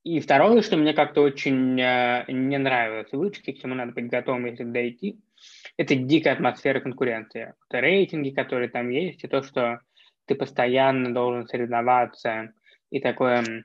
[0.05, 4.47] и второе, что мне как-то очень э, не нравилось в к чему надо быть готовым,
[4.47, 5.21] если дойти–
[5.77, 7.55] это дикая атмосфера конкуренции.
[7.69, 9.81] Это рейтинги, которые там есть, и то, что
[10.27, 12.53] ты постоянно должен соревноваться,
[12.91, 13.65] и такое,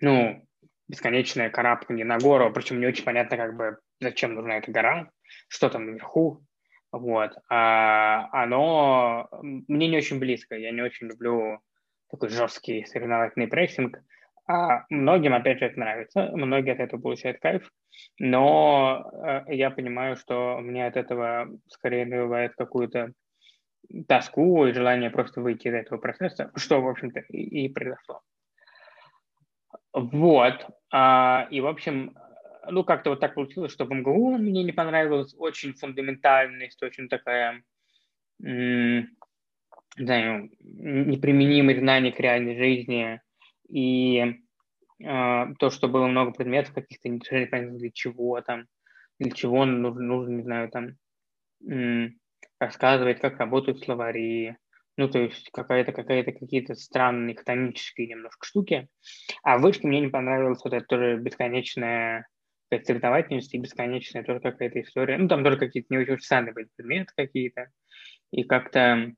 [0.00, 0.46] ну,
[0.88, 5.10] бесконечное карабканье на гору, причем не очень понятно, как бы, зачем нужна эта гора,
[5.48, 6.44] что там наверху,
[6.92, 7.32] вот.
[7.48, 11.60] А, оно мне не очень близко, я не очень люблю
[12.10, 13.98] такой жесткий соревновательный прессинг,
[14.46, 17.70] а многим, опять же, это нравится, многие от этого получают кайф,
[18.18, 23.12] но э, я понимаю, что мне от этого скорее навевает какую-то
[24.06, 28.22] тоску и желание просто выйти из этого процесса, что, в общем-то, и, и произошло.
[29.92, 30.66] Вот.
[30.90, 32.16] А, и, в общем,
[32.70, 37.62] ну, как-то вот так получилось, что в МГУ мне не понравилась очень фундаментальность, очень такая,
[38.38, 39.06] не
[39.98, 43.20] знаю, неприменимость знаний к реальной жизни,
[43.68, 44.18] и
[45.04, 48.66] э, то, что было много предметов каких-то, не понятно для чего там,
[49.18, 50.96] для чего нужно, нужно не знаю, там,
[51.66, 52.18] м-
[52.60, 54.56] рассказывать, как работают словари,
[54.96, 58.88] ну, то есть какая-то, какая-то, какие-то странные хтонические немножко штуки.
[59.44, 62.26] А в вышке мне не понравилась вот эта тоже бесконечная
[62.70, 65.18] соревновательность и бесконечная тоже какая-то история.
[65.18, 67.68] Ну, там тоже какие-то не очень странные были предметы какие-то.
[68.30, 69.12] И как-то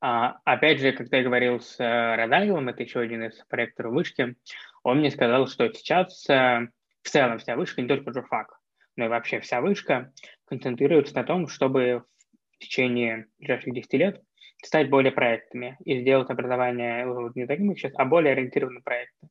[0.00, 4.36] а, опять же, когда я говорил с э, Радаевым, это еще один из проекторов вышки,
[4.82, 6.68] он мне сказал, что сейчас э,
[7.02, 8.60] в целом вся вышка, не только журфак,
[8.96, 10.12] но и вообще вся вышка
[10.44, 12.04] концентрируется на том, чтобы
[12.52, 14.22] в течение ближайших 10 лет
[14.62, 19.30] стать более проектами и сделать образование вот, не таким, как сейчас, а более ориентированным проектом.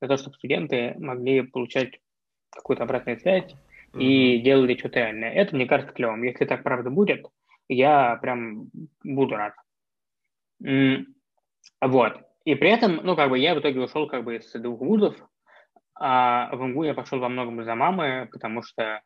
[0.00, 2.00] Для того, чтобы студенты могли получать
[2.50, 3.52] какую-то обратную связь
[3.92, 4.02] mm-hmm.
[4.02, 5.32] и делали что-то реальное.
[5.32, 6.22] Это, мне кажется, клевым.
[6.22, 7.26] Если так правда будет,
[7.68, 8.66] я прям
[9.02, 9.54] буду рад.
[11.80, 12.20] Вот.
[12.44, 15.16] И при этом, ну, как бы я в итоге ушел как бы из двух вузов,
[15.94, 19.00] а в МГУ я пошел во многом из-за мамы, потому что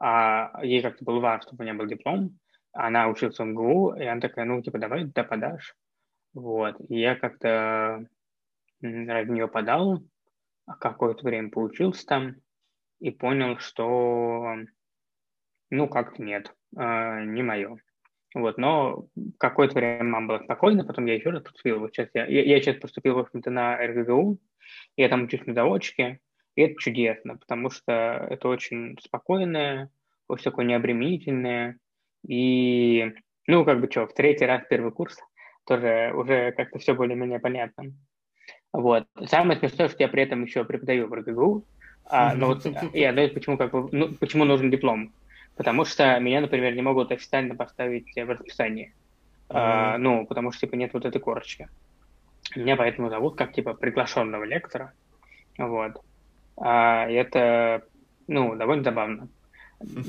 [0.00, 2.38] а, ей как-то было важно, чтобы у меня был диплом.
[2.72, 5.74] Она училась в МГУ, и она такая, ну, типа, давай да подашь.
[6.34, 6.76] Вот.
[6.88, 8.06] И я как-то
[8.80, 10.02] ради нее подал,
[10.76, 12.36] какое-то время поучился там,
[13.00, 14.56] и понял, что,
[15.70, 17.78] ну, как-то нет, э, не мое.
[18.34, 19.06] Вот, но
[19.38, 21.80] какое-то время мама была спокойна, потом я еще раз поступил.
[21.80, 24.38] Вот сейчас я, я, я сейчас поступил, в общем-то, на РГГУ,
[24.96, 26.20] я там учусь на заводчике,
[26.54, 29.90] и это чудесно, потому что это очень спокойное,
[30.28, 31.78] очень такое необременительное,
[32.26, 33.14] и,
[33.46, 35.18] ну, как бы что, в третий раз первый курс
[35.64, 37.94] тоже уже как-то все более-менее понятно.
[38.72, 39.06] Вот.
[39.26, 41.64] Самое смешное, что я при этом еще преподаю в РГГУ,
[42.06, 42.64] а, но вот
[42.94, 45.12] я знаю, почему, как бы, ну, почему нужен диплом.
[45.56, 48.92] Потому что меня, например, не могут официально поставить в расписание.
[49.48, 49.54] Mm-hmm.
[49.54, 51.68] А, ну, потому что, типа, нет вот этой корочки.
[52.54, 54.92] Меня поэтому зовут как, типа, приглашенного лектора.
[55.58, 56.00] Вот.
[56.56, 57.82] А это,
[58.26, 59.28] ну, довольно забавно.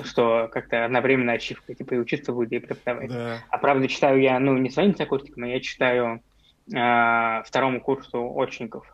[0.03, 3.09] Что как-то одновременно ачивка, типа, и учиться в и преподавать.
[3.09, 3.43] Да.
[3.49, 6.21] А правда, читаю я, ну, не своим сокурсникам, а я читаю
[6.69, 8.85] второму курсу очников.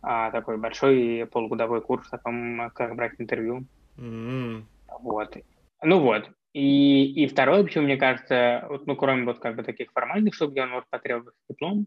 [0.00, 3.64] а, такой большой полугодовой курс о том, как брать интервью.
[3.96, 4.62] Mm-hmm.
[5.00, 5.36] Вот.
[5.82, 6.30] Ну вот.
[6.52, 10.52] И, и второе, почему мне кажется, вот, ну, кроме вот как бы таких формальных штук,
[10.52, 11.86] где он может потребовать диплом,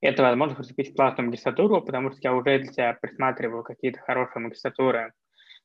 [0.00, 4.42] это возможность поступить в платную магистратуру, потому что я уже для себя присматриваю какие-то хорошие
[4.42, 5.12] магистратуры.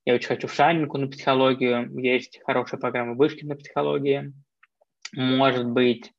[0.06, 4.34] Я очень хочу в Шанинку на психологию, есть хорошая программа вышки на психологии.
[5.14, 6.12] Может быть,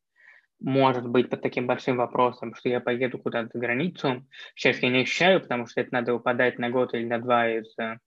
[0.61, 4.27] может быть под таким большим вопросом, что я поеду куда-то за границу.
[4.55, 7.67] Сейчас я не ощущаю, потому что это надо упадать на год или на два из
[7.79, 7.99] э,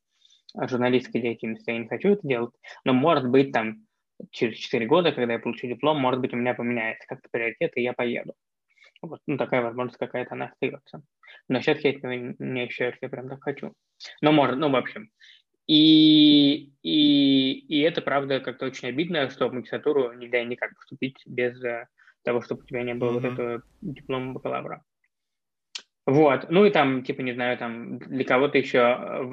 [0.59, 1.69] журналистской деятельности.
[1.69, 2.53] Я не хочу это делать.
[2.83, 3.85] Но может быть там
[4.31, 7.83] через 4 года, когда я получу диплом, может быть у меня поменяется как-то приоритет, и
[7.83, 8.33] я поеду.
[9.01, 11.03] Вот, ну, такая возможность какая-то она остается.
[11.47, 13.73] Но сейчас я этого не ощущаю, что я прям так хочу.
[14.21, 15.09] Но может, ну, в общем.
[15.67, 21.61] И, и, и это, правда, как-то очень обидно, что в магистратуру нельзя никак поступить без
[21.61, 21.87] э,
[22.27, 23.13] того, чтобы у тебя не было mm-hmm.
[23.13, 24.83] вот этого диплома бакалавра.
[26.05, 29.23] Вот, ну и там, типа, не знаю, там для кого-то еще э,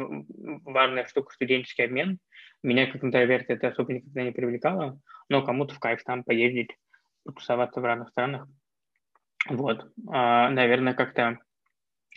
[0.64, 2.18] важная штука студенческий обмен.
[2.62, 6.70] Меня как интроверт это особо никогда не привлекало, но кому-то в кайф там поездить,
[7.24, 8.46] потусоваться в разных странах.
[9.48, 11.38] Вот, а, наверное, как-то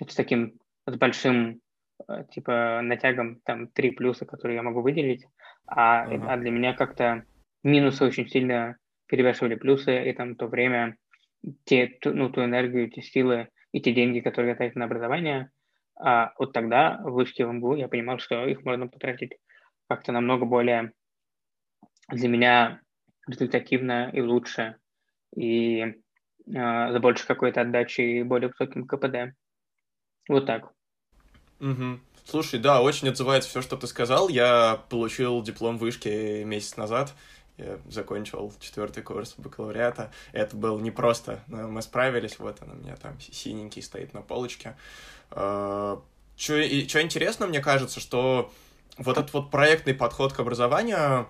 [0.07, 0.53] с таким,
[0.85, 1.59] с большим,
[2.07, 5.25] э, типа, натягом, там, три плюса, которые я могу выделить,
[5.65, 6.25] а, uh-huh.
[6.27, 7.23] а для меня как-то
[7.63, 8.77] минусы очень сильно
[9.07, 10.97] перевешивали плюсы, и там то время,
[11.65, 15.51] те, ту, ну, ту энергию, те силы и те деньги, которые я тратил на образование,
[15.99, 19.37] а вот тогда в вышке в МГУ я понимал, что их можно потратить
[19.87, 20.93] как-то намного более
[22.09, 22.81] для меня
[23.27, 24.77] результативно и лучше,
[25.35, 25.93] и э,
[26.45, 29.35] за больше какой-то отдачи и более высоким КПД.
[30.29, 30.71] Вот так.
[31.59, 31.99] Угу.
[32.25, 34.29] Слушай, да, очень отзывается все, что ты сказал.
[34.29, 37.13] Я получил диплом вышки месяц назад
[37.57, 40.11] я закончил четвертый курс бакалавриата.
[40.31, 42.39] Это было непросто, но мы справились.
[42.39, 44.75] Вот он у меня там синенький стоит на полочке.
[45.31, 46.01] А,
[46.35, 46.61] что
[47.01, 48.51] интересно, мне кажется, что
[48.97, 51.27] вот этот вот проектный подход к образованию,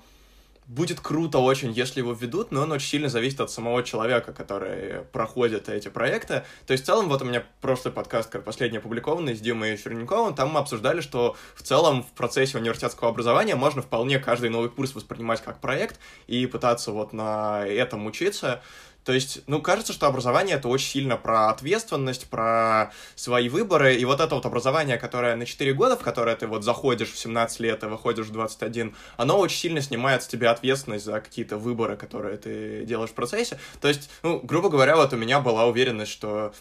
[0.67, 5.01] будет круто очень, если его введут, но он очень сильно зависит от самого человека, который
[5.13, 6.43] проходит эти проекты.
[6.65, 10.49] То есть в целом, вот у меня прошлый подкаст, последний опубликованный, с Димой Черниковым, там
[10.49, 15.41] мы обсуждали, что в целом в процессе университетского образования можно вполне каждый новый курс воспринимать
[15.41, 18.61] как проект и пытаться вот на этом учиться.
[19.07, 24.03] То есть, ну, кажется, что образование— это очень сильно про ответственность, про свои выборы, и
[24.03, 27.61] вот это вот образование, которое на 4 года, в которое ты вот заходишь в 17
[27.61, 31.95] лет и выходишь в 21, оно очень сильно снимает с тебя ответственность за какие-то выборы,
[31.95, 33.57] которые ты делаешь в процессе.
[33.79, 36.51] То есть, ну, грубо говоря, вот у меня была уверенность, что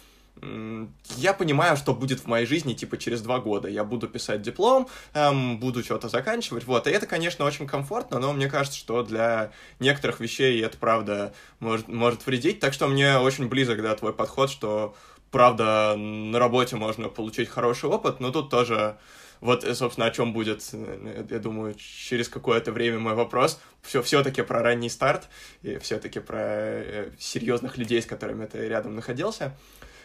[1.17, 3.67] я понимаю, что будет в моей жизни, типа, через два года.
[3.67, 6.87] Я буду писать диплом, эм, буду что-то заканчивать, вот.
[6.87, 11.87] И это, конечно, очень комфортно, но мне кажется, что для некоторых вещей это, правда, может,
[11.87, 12.59] может вредить.
[12.59, 14.95] Так что мне очень близок, да, твой подход, что,
[15.31, 18.97] правда, на работе можно получить хороший опыт, но тут тоже
[19.39, 23.59] вот, собственно, о чем будет, э, я думаю, через какое-то время мой вопрос.
[23.81, 25.27] Все, все-таки про ранний старт
[25.61, 29.55] и все-таки про э, серьезных людей, с которыми ты рядом находился.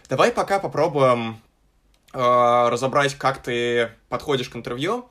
[0.08, 1.40] Давай пока попробуем
[2.12, 5.08] э, разобрать, как ты подходишь к интервью.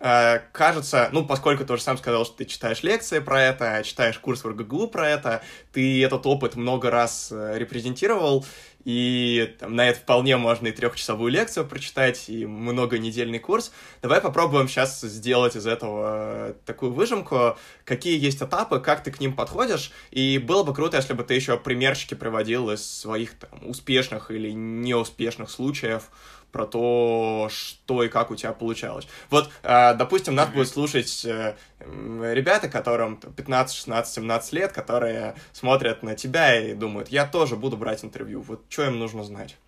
[0.00, 4.18] Э, кажется, ну, поскольку ты уже сам сказал, что ты читаешь лекции про это, читаешь
[4.18, 5.42] курс в РГГУ про это,
[5.72, 8.44] ты этот опыт много раз э, репрезентировал,
[8.84, 13.72] и там, на это вполне можно и трехчасовую лекцию прочитать, и многонедельный курс.
[14.02, 19.20] Давай попробуем сейчас сделать из этого э, такую выжимку, какие есть этапы, как ты к
[19.20, 23.50] ним подходишь, и было бы круто, если бы ты еще примерчики приводил из своих там,
[23.68, 26.10] успешных или неуспешных случаев,
[26.54, 29.08] про то, что и как у тебя получалось.
[29.28, 36.04] Вот, э, допустим, нас будет слушать э, ребята, которым 15, 16, 17 лет, которые смотрят
[36.04, 38.40] на тебя и думают, я тоже буду брать интервью.
[38.40, 39.58] Вот что им нужно знать?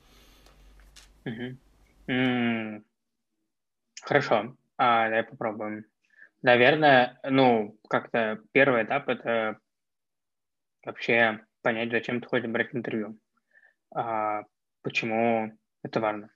[4.03, 5.87] Хорошо, а, давай попробуем.
[6.43, 9.59] Наверное, ну, как-то первый этап— это
[10.84, 13.18] вообще понять, зачем ты хочешь брать интервью.
[13.93, 14.45] А,
[14.82, 15.51] почему
[15.82, 16.30] это важно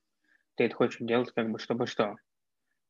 [0.60, 2.16] ты это хочешь делать как бы чтобы что.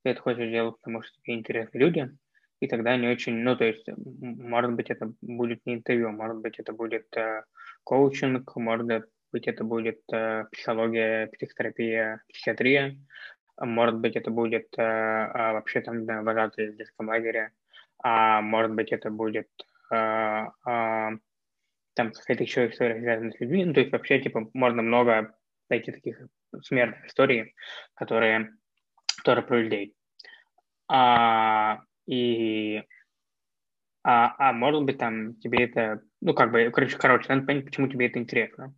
[0.02, 2.10] Ты это хочешь делать, потому что тебе интересны люди,
[2.58, 6.58] и тогда не очень, ну, то есть, может быть, это будет не интервью, может быть,
[6.58, 7.44] это будет э,
[7.84, 12.96] коучинг, может быть, это будет э, психология, психотерапия, психиатрия,
[13.56, 17.52] может быть, это будет э, э, вообще там да, вожатый в детском лагере,
[18.02, 19.48] а может быть, это будет
[19.92, 20.48] э, э,
[21.94, 25.36] там какая-то еще история связана с людьми, ну, то есть вообще, типа, можно много
[25.70, 26.20] найти таких
[26.62, 27.54] смертных историй,
[27.94, 28.52] которые
[29.24, 29.94] тоже про людей.
[30.88, 32.82] А, и
[34.02, 37.88] а, а может быть, там тебе это, ну, как бы, короче, короче, надо понять, почему
[37.88, 38.74] тебе это интересно.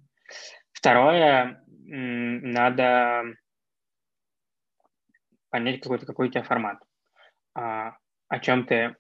[0.73, 3.25] Второе, надо
[5.51, 6.79] понять какой-то какой у тебя формат,
[7.55, 7.97] а,
[8.29, 8.97] о чем ты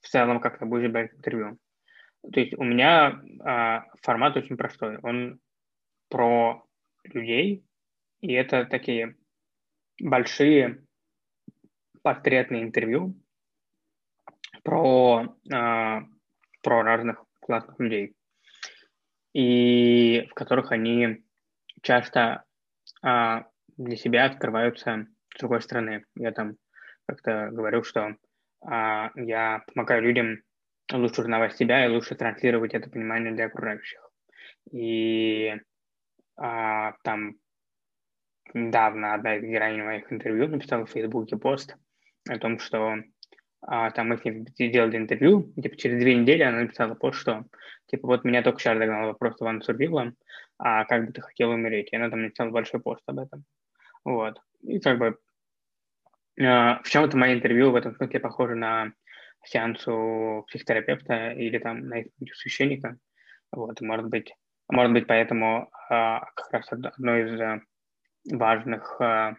[0.00, 1.58] в целом как-то будешь брать интервью.
[2.32, 4.98] То есть у меня а, формат очень простой.
[5.02, 5.40] Он
[6.08, 6.64] про
[7.04, 7.64] людей,
[8.20, 9.16] и это такие
[10.00, 10.84] большие
[12.02, 13.14] портретные интервью
[14.62, 16.02] про, а,
[16.62, 18.16] про разных классных людей,
[19.32, 21.24] и в которых они
[21.82, 22.44] часто
[23.02, 23.46] а,
[23.76, 26.04] для себя открываются с другой стороны.
[26.14, 26.56] Я там
[27.06, 28.16] как-то говорю, что
[28.62, 30.42] а, я помогаю людям
[30.92, 34.00] лучше узнавать себя и лучше транслировать это понимание для окружающих.
[34.72, 35.54] И
[36.36, 37.36] а, там
[38.52, 41.76] недавно одна из героинь моих интервью написала в Фейсбуке пост
[42.28, 42.96] о том, что
[43.62, 47.44] а, там мы с ней делали интервью, типа через две недели она написала пост, что
[47.86, 50.12] типа вот меня только сейчас догнал вопрос Ивана Сурвила,
[50.58, 51.92] а как бы ты хотел умереть?
[51.92, 53.44] И она там написала большой пост об этом.
[54.04, 54.38] Вот.
[54.62, 55.18] И как бы
[56.36, 58.92] э, в чем-то мое интервью в этом смысле похоже на
[59.44, 62.04] сеанс у психотерапевта или там на
[62.34, 62.98] священника.
[63.52, 64.34] Вот, может быть,
[64.68, 67.60] может быть, поэтому э, как раз одно из э,
[68.32, 69.34] важных э,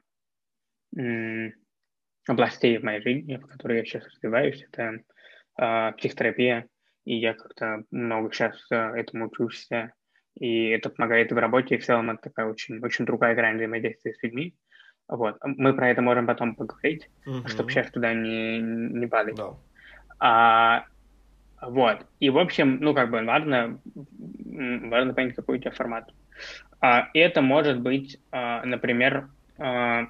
[0.97, 1.53] м,
[2.27, 4.99] областей в моей жизни, в которой я сейчас развиваюсь, это
[5.59, 6.67] э, психотерапия,
[7.05, 9.69] и я как-то много сейчас э, этому учусь,
[10.39, 14.13] и это помогает в работе, и в целом это такая очень, очень другая грань взаимодействия
[14.13, 14.55] с людьми.
[15.07, 15.37] Вот.
[15.43, 17.47] Мы про это можем потом поговорить, mm-hmm.
[17.47, 19.35] чтобы сейчас туда не, не падать.
[19.35, 19.53] Да.
[20.19, 20.85] А,
[21.69, 22.05] вот.
[22.19, 26.11] И, в общем, ну, как бы важно, важно понять, какой у тебя формат.
[26.81, 30.07] А, это может быть, а, например, а,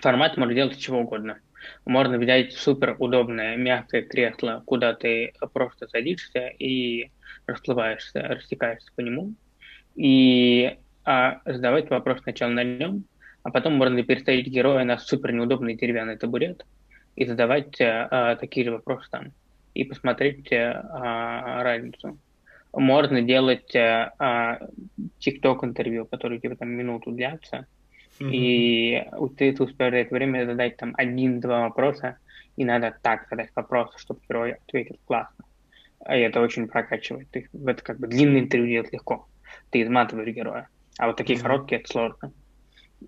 [0.00, 1.38] формат может делать чего угодно.
[1.84, 7.10] Можно взять супер удобное мягкое кресло, куда ты просто садишься и
[7.46, 9.34] расплываешься, растекаешься по нему.
[9.94, 13.04] И а, задавать вопрос сначала на нем,
[13.42, 16.64] а потом можно переставить героя на супер неудобный деревянный табурет
[17.16, 19.32] и задавать а, такие же вопросы там.
[19.74, 22.18] И посмотреть а, разницу.
[22.72, 24.60] Можно делать а,
[25.20, 27.66] TikTok интервью, которые типа там минуту длятся,
[28.18, 28.30] mm-hmm.
[28.32, 29.04] и
[29.36, 32.18] ты, ты успеешь за это время задать там один-два вопроса,
[32.56, 35.44] и надо так задать вопросы, чтобы герой ответил классно.
[36.08, 37.28] И это очень прокачивает.
[37.30, 39.26] Ты, это как бы длинный интервью делать легко.
[39.70, 40.68] Ты изматываешь героя.
[40.98, 41.42] А вот такие mm-hmm.
[41.42, 42.32] короткие это сложно.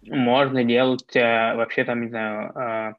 [0.07, 2.95] Можно делать э, вообще там, не знаю, э,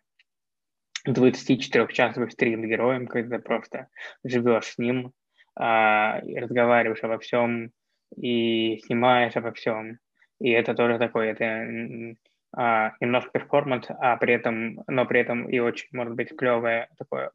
[1.11, 3.87] 24-часовый стрим с героем, когда просто
[4.23, 5.11] живешь с ним,
[5.59, 7.71] э, и разговариваешь обо всем,
[8.15, 9.99] и снимаешь обо всем.
[10.39, 15.59] И это тоже такое, это э, немножко перформанс, а при этом, но при этом и
[15.59, 17.31] очень, может быть, клевое такое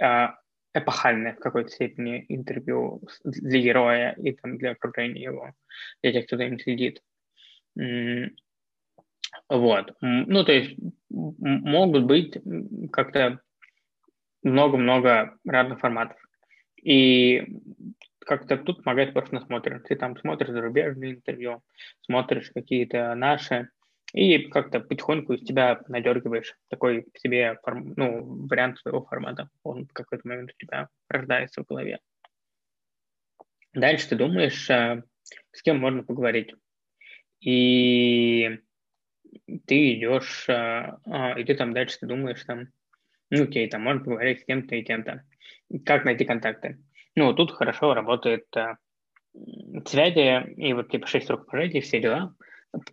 [0.00, 0.28] э,
[0.74, 5.52] эпохальное в какой-то степени интервью для героя и там для окружения его,
[6.02, 7.02] для тех, кто за ним следит.
[9.48, 9.94] Вот.
[10.00, 10.76] Ну, то есть
[11.10, 12.36] могут быть
[12.92, 13.40] как-то
[14.42, 16.18] много-много разных форматов.
[16.82, 17.46] И
[18.20, 19.82] как-то тут помогает просто насмотр.
[19.86, 21.62] Ты там смотришь зарубежные интервью,
[22.02, 23.70] смотришь какие-то наши,
[24.12, 29.48] и как-то потихоньку из тебя надергиваешь такой себе форм, ну, вариант своего формата.
[29.64, 31.98] Он в какой-то момент у тебя рождается в голове.
[33.72, 35.02] Дальше ты думаешь, э,
[35.50, 36.54] с кем можно поговорить.
[37.40, 38.60] И
[39.66, 40.52] ты идешь, э,
[41.06, 42.68] а, и ты там дальше ты думаешь, там,
[43.30, 45.24] ну окей, там можно поговорить с кем-то и кем-то.
[45.84, 46.78] Как найти контакты?
[47.16, 48.76] Ну, тут хорошо работает э,
[49.86, 52.34] связи, и вот типа шесть рукопожатий, все дела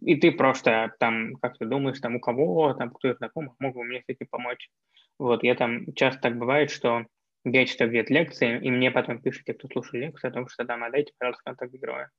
[0.01, 3.75] и ты просто там, как ты думаешь, там у кого, там кто из знакомых мог
[3.75, 4.69] бы мне с этим помочь.
[5.17, 7.05] Вот, я там часто так бывает, что
[7.43, 10.65] я читаю где-то лекции, и мне потом пишут те, кто слушает лекции, о том, что
[10.65, 12.09] там, отдайте, пожалуйста, контакт героя.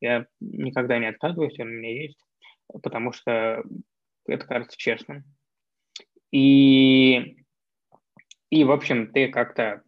[0.00, 2.18] Я никогда не отказываюсь, он у меня есть,
[2.82, 3.64] потому что
[4.26, 5.24] это кажется честным.
[6.30, 7.44] И,
[8.50, 9.82] и в общем, ты как-то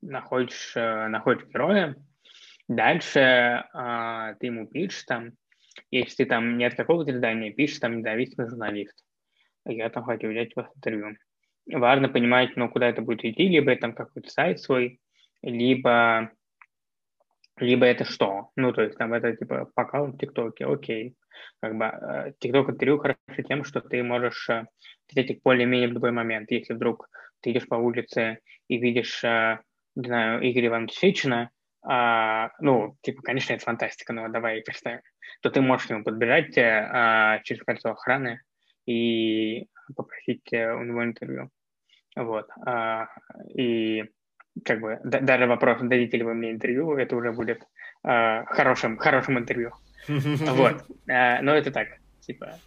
[0.00, 1.96] находишь, э, находишь героя,
[2.68, 5.32] дальше э, ты ему пишешь там,
[5.90, 9.04] если ты там не от какого-то издания пишешь, там независимый журналист,
[9.66, 11.16] я там хочу взять вас интервью.
[11.66, 15.00] Важно понимать, ну, куда это будет идти, либо это там какой-то сайт свой,
[15.42, 16.30] либо,
[17.60, 18.50] либо это что?
[18.56, 21.16] Ну, то есть там это типа пока в ТикТоке, окей.
[21.60, 24.66] Как бы э, ТикТок интервью хорошо тем, что ты можешь э,
[25.14, 26.50] их более-менее в любой момент.
[26.50, 27.08] Если вдруг
[27.40, 28.38] ты идешь по улице
[28.68, 29.58] и видишь, э,
[29.96, 31.50] не знаю, Игоря Ивановича Сечина,
[31.82, 35.00] а, ну, типа, конечно, это фантастика, но давай представим,
[35.40, 38.42] то ты можешь к нему подбежать а, через кольцо охраны
[38.86, 41.50] и попросить у него интервью.
[42.16, 42.48] Вот.
[42.66, 43.08] А,
[43.54, 44.04] и
[44.64, 47.62] как бы да, даже вопрос, дадите ли вы мне интервью, это уже будет
[48.02, 49.72] а, хорошим, хорошим интервью.
[50.08, 50.84] Вот.
[51.08, 51.88] А, но это так,
[52.20, 52.58] типа,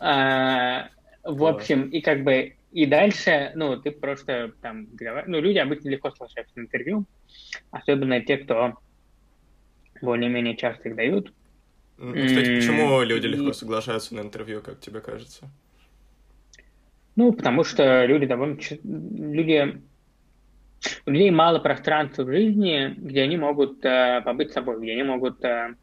[0.00, 0.88] А,
[1.24, 4.88] в общем, и как бы и дальше, ну, ты просто там,
[5.26, 7.06] ну, люди обычно легко соглашаются на интервью,
[7.70, 8.74] особенно те, кто
[10.02, 11.32] более-менее часто их дают.
[11.96, 15.48] Кстати, почему люди легко соглашаются на интервью, как тебе кажется?
[17.16, 18.58] Ну, потому что люди довольно...
[18.84, 19.80] Люди...
[21.06, 25.42] У людей мало пространства в жизни, где они могут э, побыть собой, где они могут
[25.44, 25.74] э,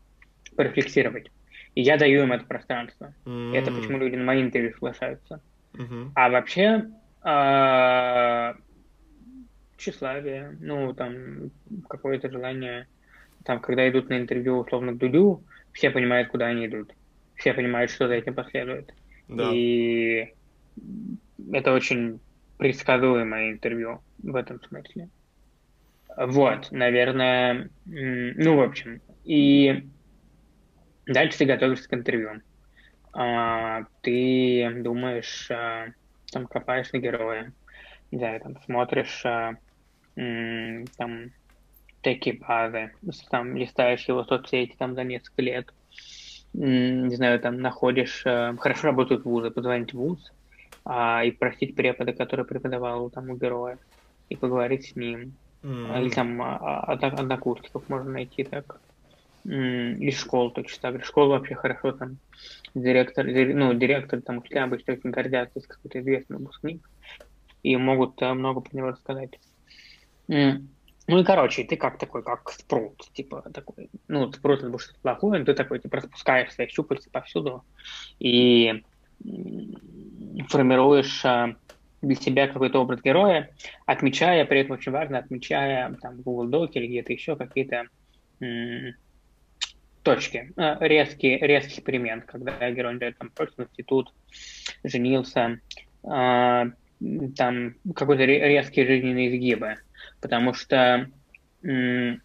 [0.55, 1.31] порефлексировать.
[1.75, 3.13] И я даю им это пространство.
[3.25, 3.55] Mm-hmm.
[3.55, 5.41] Это почему люди на мои интервью соглашаются.
[5.73, 6.11] Mm-hmm.
[6.15, 6.89] А вообще,
[7.23, 8.53] э,
[9.77, 11.51] тщеславие, ну, там,
[11.89, 12.87] какое-то желание,
[13.43, 16.91] там, когда идут на интервью, условно, к Дудю, все понимают, куда они идут.
[17.35, 18.93] Все понимают, что за этим последует.
[19.27, 19.49] Да.
[19.51, 20.33] И
[21.51, 22.19] это очень
[22.57, 25.09] предсказуемое интервью в этом смысле.
[26.15, 29.87] Вот, наверное, ну, в общем, и
[31.05, 32.41] дальше ты готовишься к интервью.
[33.13, 35.87] А, ты думаешь, а,
[36.31, 37.53] там, копаешь на героя,
[38.11, 39.53] не знаю, там, смотришь, а,
[40.15, 41.31] там,
[42.01, 42.91] такие базы,
[43.29, 45.73] там, листаешь его соцсети, там, за несколько лет,
[46.53, 50.31] не знаю, там, находишь, хорошо работают вузы, позвонить в вуз,
[50.85, 53.79] а, и просить препода, который преподавал там у героя,
[54.29, 55.33] и поговорить с ним.
[55.63, 56.01] Mm-hmm.
[56.01, 58.79] Или там а, а, однокурсников можно найти так.
[59.45, 61.05] Из школ точно так же.
[61.05, 62.17] Школа вообще хорошо там.
[62.73, 66.89] Директор, ну, директор там учителя обычно очень гордятся, если какой-то известный выпускник,
[67.61, 69.39] и могут а, много про него рассказать.
[71.05, 75.39] Ну и, короче, ты как такой, как спрут, типа такой, ну, спрут это что-то плохое,
[75.39, 77.63] но ты такой, типа, распускаешь свои щупальца повсюду,
[78.19, 78.83] и
[80.47, 81.55] формируешь а,
[82.03, 83.49] для себя какой-то образ героя,
[83.85, 87.85] отмечая, при этом очень важно, отмечая там в Google Doc или где-то еще какие-то
[90.03, 94.13] точки, а, резкие, резких перемен, когда герой, например, там, пошел в институт,
[94.83, 95.59] женился,
[96.03, 96.65] э,
[97.37, 99.75] там какой-то резкие жизненные изгибы,
[100.19, 101.09] потому что,
[101.63, 102.15] э,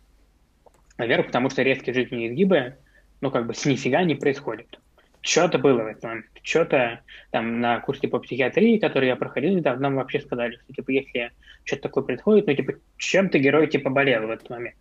[0.99, 2.79] наверное, потому что резкие жизненные изгибы,
[3.21, 4.81] ну, как бы с нифига не происходят
[5.29, 6.27] что-то было в этот момент.
[6.43, 7.01] Что-то
[7.31, 11.33] там на курсе по психиатрии, который я проходил недавно, нам вообще сказали, что типа если
[11.65, 14.77] что-то такое происходит, ну типа чем ты герой типа болел в этот момент.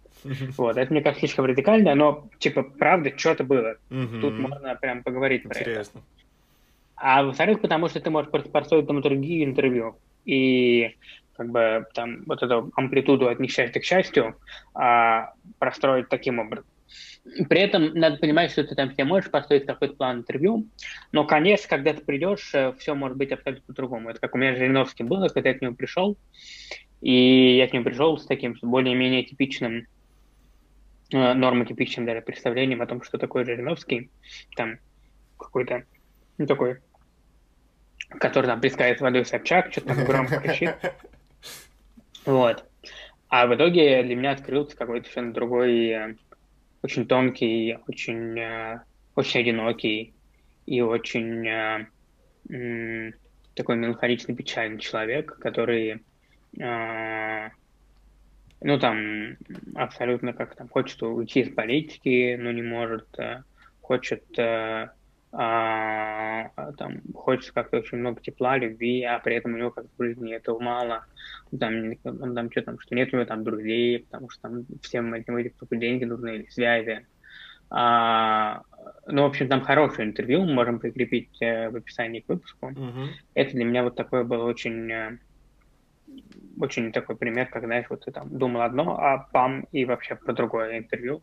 [0.58, 3.76] Вот, это мне кажется слишком радикально, но типа правда что-то было.
[3.90, 5.86] Тут можно прям поговорить про это.
[6.96, 9.98] А во-вторых, потому что ты можешь построить драматургию интервью.
[10.26, 10.96] И
[11.36, 14.36] как бы там вот эту амплитуду от несчастья к счастью
[14.74, 16.66] а, простроить таким образом.
[17.50, 20.68] При этом надо понимать, что ты там себе можешь построить какой-то план интервью,
[21.12, 24.10] но, конечно, когда ты придешь, э, все может быть абсолютно по-другому.
[24.10, 26.18] Это как у меня с Жириновским было, когда я к нему пришел,
[27.02, 29.88] и я к нему пришел с таким более-менее типичным,
[31.12, 34.10] э, нормотипичным даже представлением о том, что такое Жириновский,
[34.56, 34.78] там
[35.38, 35.84] какой-то,
[36.38, 36.80] ну, такой,
[38.10, 40.76] который там плескает водой Собчак, что-то там громко кричит.
[42.26, 42.66] Вот.
[43.30, 46.16] А в итоге для меня открылся какой-то совершенно другой э,
[46.82, 48.82] очень тонкий, очень, э,
[49.16, 50.14] очень одинокий
[50.66, 53.12] и очень э,
[53.56, 56.04] такой меланхоличный, печальный человек, который,
[56.60, 57.50] э,
[58.62, 59.38] ну, там,
[59.76, 63.08] абсолютно как там, хочет уйти из политики, но не может,
[63.82, 64.26] хочет
[65.32, 70.04] а, там хочется как-то очень много тепла, любви, а при этом у него как в
[70.04, 71.06] жизни этого мало.
[71.58, 75.14] Там, он там что там, что нет у него там друзей, потому что там всем
[75.14, 77.06] этим этим только деньги нужны или связи.
[77.70, 78.62] А,
[79.08, 82.70] ну, в общем, там хорошее интервью, мы можем прикрепить э, в описании к выпуску.
[82.70, 83.08] Uh-huh.
[83.34, 85.18] Это для меня вот такое было очень, э,
[86.58, 90.32] очень такой пример, как, знаешь, вот ты там думал одно, а пам, и вообще про
[90.32, 91.22] другое интервью,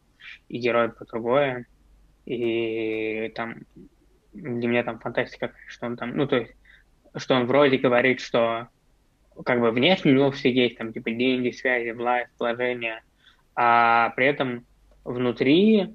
[0.49, 1.67] и герой про другое,
[2.27, 3.57] и там
[4.35, 6.53] для меня там фантастика, что он там, ну, то есть,
[7.17, 8.69] что он вроде говорит, что
[9.45, 13.03] как бы внешне у него все есть, там, типа, деньги, связи, власть, положение,
[13.57, 14.67] а при этом
[15.05, 15.95] внутри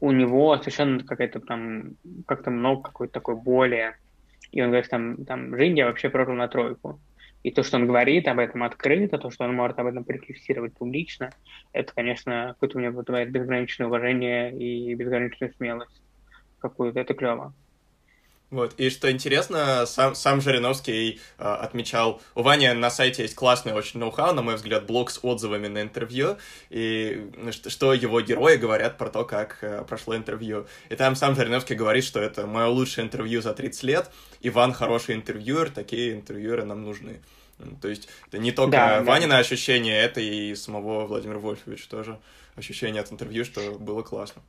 [0.00, 3.94] у него совершенно какая-то там, как-то много какой-то такой боли,
[4.52, 7.00] и он говорит, там, там, жизнь я вообще прожил на тройку.
[7.42, 10.74] И то, что он говорит об этом открыто, то, что он может об этом рефлексировать
[10.74, 11.30] публично,
[11.72, 16.02] это, конечно, какое-то у меня вызывает безграничное уважение и безграничную смелость
[16.58, 17.00] какую-то.
[17.00, 17.54] Это клево.
[18.50, 23.72] Вот, и что интересно, сам, сам Жириновский э, отмечал, у Вани на сайте есть классный
[23.72, 26.36] очень ноу-хау, на мой взгляд, блог с отзывами на интервью,
[26.68, 30.66] и что, что его герои говорят про то, как э, прошло интервью.
[30.88, 35.14] И там сам Жириновский говорит, что это мое лучшее интервью за 30 лет, Иван хороший
[35.14, 37.20] интервьюер, такие интервьюеры нам нужны.
[37.80, 39.38] То есть это не только да, Ванина да.
[39.38, 42.18] ощущение, это и самого Владимира Вольфовича тоже
[42.56, 44.42] ощущение от интервью, что было классно.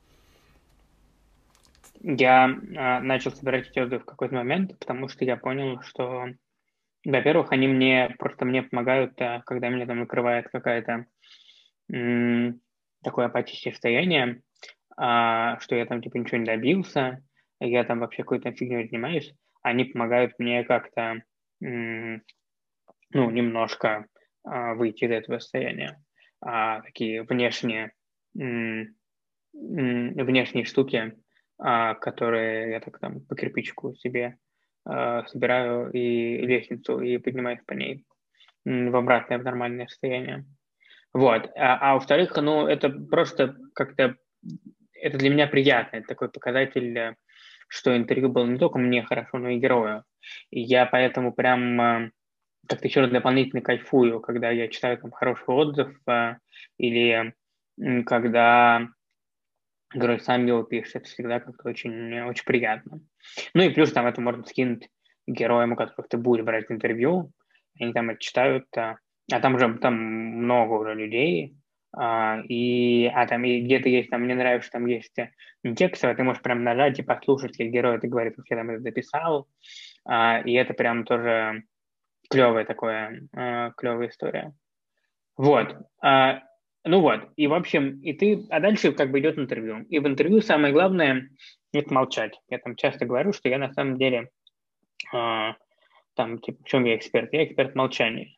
[2.04, 2.46] Я
[2.78, 6.26] а, начал собирать эти отзывы в какой-то момент, потому что я понял, что,
[7.06, 11.06] во-первых, они мне просто мне помогают, а, когда меня там накрывает какая-то
[11.92, 12.62] м-
[13.04, 14.42] такое апатическое состояние,
[14.98, 17.24] а, что я там типа ничего не добился,
[17.60, 19.34] я там вообще какой-то фигней занимаюсь,
[19.64, 21.24] они помогают мне как-то,
[21.64, 22.24] м-
[23.12, 24.06] ну, немножко
[24.44, 26.02] а, выйти из этого состояния.
[26.42, 27.94] А, такие внешние,
[28.38, 28.96] м-
[29.56, 31.14] м- внешние штуки,
[31.62, 34.38] которые я так там по кирпичку себе
[34.86, 38.04] а, собираю и лестницу и поднимаюсь по ней
[38.66, 40.46] в обратное, в нормальное состояние.
[41.14, 41.50] Вот.
[41.56, 44.16] А, а во-вторых, ну, это просто как-то,
[44.94, 47.16] это для меня приятно, это такой показатель, э,
[47.68, 50.04] что интервью было не только мне хорошо, но и герою.
[50.52, 52.12] И я поэтому прям э,
[52.68, 56.36] как-то еще раз дополнительно кайфую, когда я читаю там хороший отзыв, э,
[56.78, 57.34] или
[58.06, 58.88] когда
[59.94, 63.02] герой сам его пишет, это всегда как-то очень, очень приятно.
[63.54, 64.90] Ну и плюс там это можно скинуть
[65.28, 67.32] героям, у которых ты будешь брать интервью,
[67.80, 68.98] они там это читают, а,
[69.32, 71.56] а там уже там много уже людей,
[71.94, 75.16] а, и, а там и где-то есть, там мне нравится, там есть
[75.64, 78.70] не текстовое, ты можешь прям нажать и послушать, как герой это говорит, как я там
[78.70, 79.48] это записал,
[80.06, 81.64] а, и это прям тоже
[82.30, 84.54] клевая такое, а, клевая история.
[85.38, 85.76] Вот.
[86.02, 86.42] А,
[86.84, 89.86] ну вот, и в общем, и ты, а дальше как бы идет интервью.
[89.90, 91.30] И в интервью самое главное–
[91.74, 92.40] это молчать.
[92.50, 94.30] Я там часто говорю, что я на самом деле,
[95.14, 95.50] э,
[96.16, 97.32] там, типа, в чем я эксперт?
[97.34, 98.36] Я эксперт молчания.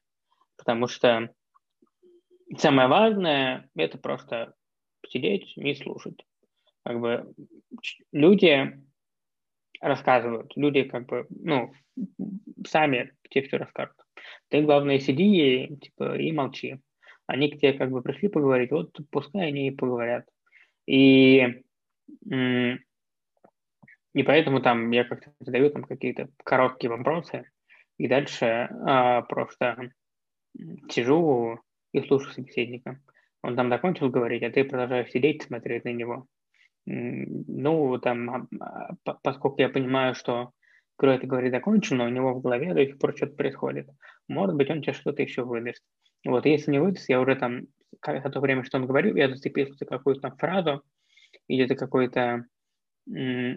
[0.57, 1.29] Потому что
[2.57, 4.53] самое важное– это просто
[5.07, 6.25] сидеть и слушать.
[6.83, 7.33] Как бы
[8.11, 8.83] люди
[9.79, 11.71] рассказывают, люди как бы, ну,
[12.67, 13.95] сами тебе все расскажут.
[14.49, 16.77] Ты, главное, сиди и, типа, и молчи.
[17.27, 20.25] Они к тебе как бы пришли поговорить, вот пускай они и поговорят.
[20.85, 21.63] И,
[22.25, 22.77] и
[24.25, 27.49] поэтому там я как-то задаю там какие-то короткие вопросы,
[27.97, 29.91] и дальше а, просто
[30.89, 31.59] сижу
[31.93, 32.99] и слушаю собеседника.
[33.41, 36.27] Он там закончил говорить, а ты продолжаешь сидеть, смотреть на него.
[36.85, 40.51] Ну, там, а, поскольку я понимаю, что
[40.95, 43.89] кто это говорит закончил, но у него в голове до сих пор что-то происходит.
[44.27, 45.83] Может быть, он тебе что-то еще выдаст.
[46.25, 47.67] Вот, если не выдаст, я уже там,
[48.05, 50.83] за то время, что он говорил, я зацепился за какую-то фразу
[51.47, 52.45] или за какое-то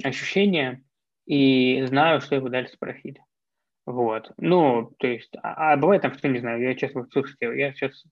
[0.03, 0.83] ощущение
[1.27, 3.19] и знаю, что его дальше спросить.
[3.85, 4.33] Вот.
[4.39, 8.05] Ну, то есть, а, а бывает там, что не знаю, я честно, слушайте, я сейчас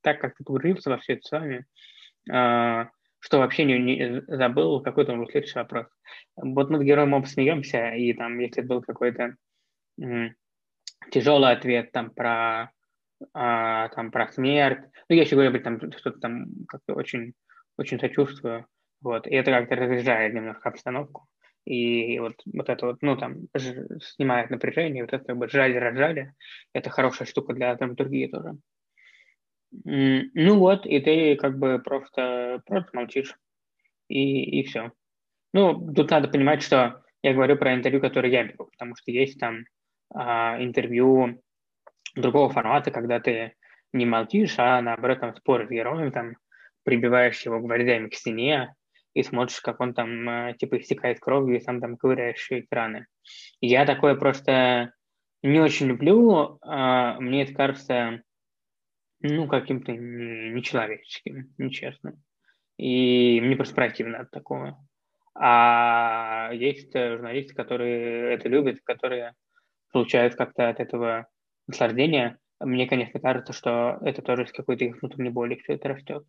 [0.00, 1.66] так как-то погрузился во все это с вами,
[2.30, 2.86] э,
[3.18, 5.86] что вообще не, не забыл какой-то был следующий вопрос.
[6.36, 9.36] Вот мы с героем оба смеемся, и там, если был какой-то
[11.10, 12.70] тяжелый ответ там про
[13.32, 14.80] а, там про смерть.
[15.08, 17.34] Ну, я еще говорю, там что-то там как-то очень,
[17.78, 18.66] очень сочувствую.
[19.00, 19.26] Вот.
[19.26, 21.26] И это как-то разряжает немножко обстановку.
[21.64, 26.32] И вот, вот это вот, ну, там, ж, снимает напряжение, вот это как бы жали-разжали.
[26.72, 28.56] Это хорошая штука для драматургии тоже.
[29.72, 33.34] Ну вот, и ты как бы просто, просто молчишь.
[34.08, 34.92] И, и все.
[35.52, 39.40] Ну, тут надо понимать, что я говорю про интервью, которые я беру, потому что есть
[39.40, 39.64] там
[40.14, 41.42] а, интервью
[42.16, 43.54] другого формата, когда ты
[43.92, 46.36] не молчишь, а наоборот там споришь с героем, там
[46.82, 48.74] прибиваешь его гвоздями к стене
[49.14, 53.06] и смотришь, как он там э, типа истекает кровью и сам там ковыряешь экраны.
[53.60, 54.92] Я такое просто
[55.42, 58.22] не очень люблю, а мне это кажется
[59.20, 62.22] ну, каким-то нечеловеческим, нечестным.
[62.76, 64.78] И мне просто противно от такого.
[65.34, 69.34] А есть э, журналисты, которые это любят, которые
[69.92, 71.26] получают как-то от этого
[71.66, 72.38] наслаждение.
[72.60, 76.24] Мне, конечно, кажется, что это тоже из какой-то их внутренней боли все это растет.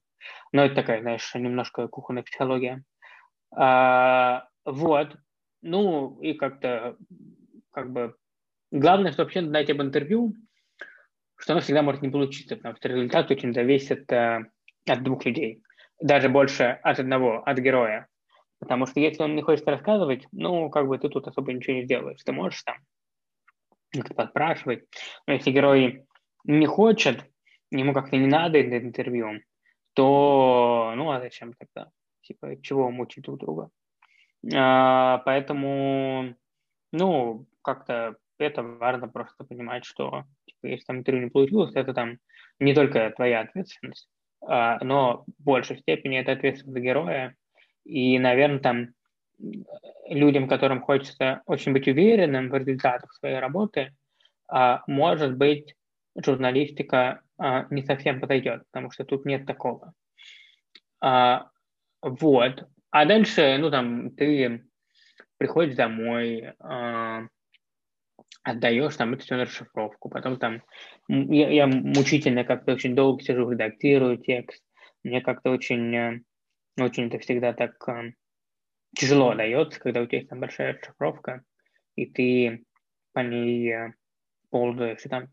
[0.51, 2.83] Но это такая, знаешь, немножко кухонная психология.
[3.55, 5.15] А, вот.
[5.61, 6.97] Ну, и как-то,
[7.71, 8.15] как бы,
[8.71, 10.33] главное, что вообще дать об интервью,
[11.37, 14.41] что оно всегда может не получиться, потому что результат очень зависит а,
[14.87, 15.63] от двух людей.
[16.01, 18.07] Даже больше от одного, от героя.
[18.59, 21.83] Потому что если он не хочет рассказывать, ну, как бы ты тут особо ничего не
[21.83, 22.21] сделаешь.
[22.23, 22.77] Ты можешь там
[23.91, 24.85] как-то подспрашивать.
[25.25, 26.05] Но если герой
[26.43, 27.25] не хочет,
[27.71, 29.41] ему как-то не надо это интервью,
[29.93, 31.89] то ну а зачем тогда?
[32.21, 33.69] Типа, чего мучить друг друга?
[34.53, 36.35] А, поэтому,
[36.91, 42.17] ну, как-то это важно просто понимать, что типа, если там интервью не получилось, это там
[42.59, 44.09] не только твоя ответственность,
[44.41, 47.35] а, но в большей степени это ответственность героя.
[47.85, 48.87] И, наверное, там
[50.09, 53.95] людям, которым хочется очень быть уверенным в результатах своей работы,
[54.47, 55.75] а, может быть,
[56.15, 59.93] журналистика а, не совсем подойдет, потому что тут нет такого.
[61.01, 61.49] А,
[62.01, 62.67] вот.
[62.89, 64.65] А дальше, ну там, ты
[65.37, 66.53] приходишь домой,
[68.47, 70.63] отдаешь там это все на расшифровку, потом там
[71.09, 74.63] я, я мучительно как-то очень долго сижу, редактирую текст,
[75.03, 76.21] мне как-то очень, э,
[76.79, 78.13] очень это всегда так э,
[78.97, 81.43] тяжело дается, когда у тебя есть там большая расшифровка,
[81.95, 82.65] и ты
[83.13, 83.93] по ней э,
[84.49, 85.29] ползаешь, и там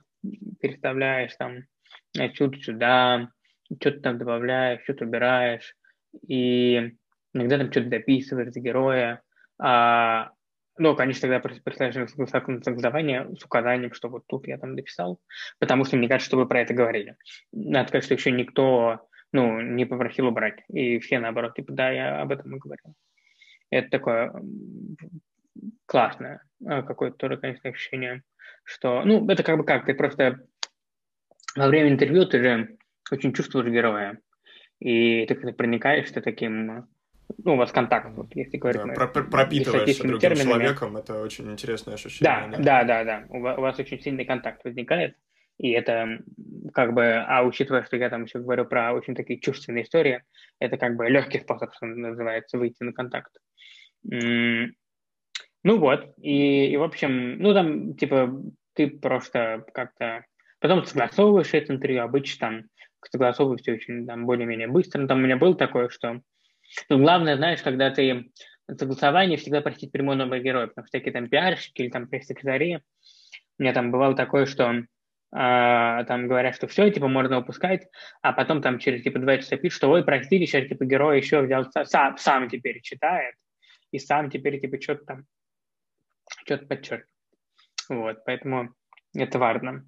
[0.61, 1.65] переставляешь там
[2.19, 3.29] отсюда сюда,
[3.81, 5.75] что-то там добавляешь, что-то убираешь,
[6.27, 6.93] и
[7.33, 9.23] иногда там что-то дописываешь за героя,
[9.59, 10.31] а,
[10.77, 15.21] ну, конечно, тогда представляешь согласование с указанием, что вот тут я там написал,
[15.59, 17.17] потому что мне кажется, что вы про это говорили.
[17.53, 22.21] Надо сказать, что еще никто, ну, не попросил убрать, и все наоборот, типа, да, я
[22.21, 22.95] об этом и говорил.
[23.75, 24.33] Это такое
[25.87, 28.22] классное а, какое-то тоже, конечно, ощущение,
[28.62, 30.47] что, ну, это как бы как, ты просто
[31.57, 32.77] во время интервью ты же
[33.11, 34.18] очень чувствуешь героя,
[34.79, 36.87] и ты когда проникаешься таким
[37.43, 38.83] ну, у вас контакт, вот, если говорить.
[38.85, 40.49] Да, про пропитываешься другим терминами.
[40.49, 42.49] человеком, это очень интересное ощущение.
[42.59, 45.16] Да, да, да, да, У, вас, у вас очень сильный контакт возникает,
[45.59, 46.18] и это
[46.72, 50.22] как бы, а учитывая, что я там еще говорю про очень такие чувственные истории,
[50.61, 53.33] это как бы легкий способ, что называется, выйти на контакт.
[54.05, 58.31] Ну вот, и, и в общем, ну там, типа,
[58.75, 60.25] ты просто как-то
[60.61, 62.63] потом согласовываешь это интервью, обычно там
[63.11, 65.01] согласовываю все очень там более-менее быстро.
[65.01, 66.21] Но там у меня было такое, что
[66.89, 68.31] ну, главное, знаешь, когда ты
[68.79, 72.81] согласование всегда просить прямой номер героя, потому что всякие там пиарщики или там пресс-секретари,
[73.59, 74.85] у меня там бывало такое, что э,
[75.33, 77.87] там говорят, что все, типа, можно выпускать,
[78.23, 81.43] а потом там через, типа, два часа пишут, что, ой, простите, сейчас, типа, герой еще
[81.43, 83.35] взял, сам, сам теперь читает,
[83.95, 85.27] и сам теперь, типа, что-то там,
[86.43, 87.09] что-то подчеркивает.
[87.89, 88.75] Вот, поэтому
[89.15, 89.87] это важно.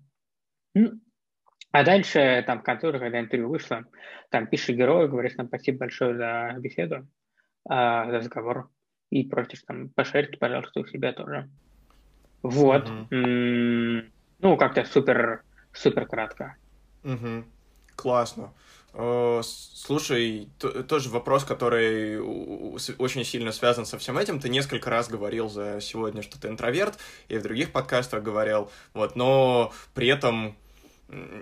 [1.73, 3.85] А дальше, там, в конце, когда интервью вышло,
[4.31, 7.05] там пишешь герою, говоришь нам спасибо большое за беседу, э,
[7.69, 8.71] за разговор,
[9.11, 11.51] и просишь там пошерить, пожалуйста, у себя тоже.
[12.43, 12.89] Вот.
[12.89, 14.11] Mm-hmm.
[14.39, 15.43] Ну, как-то супер,
[15.73, 16.57] супер кратко.
[17.03, 17.45] Mm-hmm.
[17.97, 18.55] Классно.
[18.97, 20.49] Слушай,
[20.89, 24.41] тоже вопрос, который очень сильно связан со всем этим.
[24.41, 29.15] Ты несколько раз говорил за сегодня, что ты интроверт, и в других подкастах говорил, вот,
[29.15, 30.57] но при этом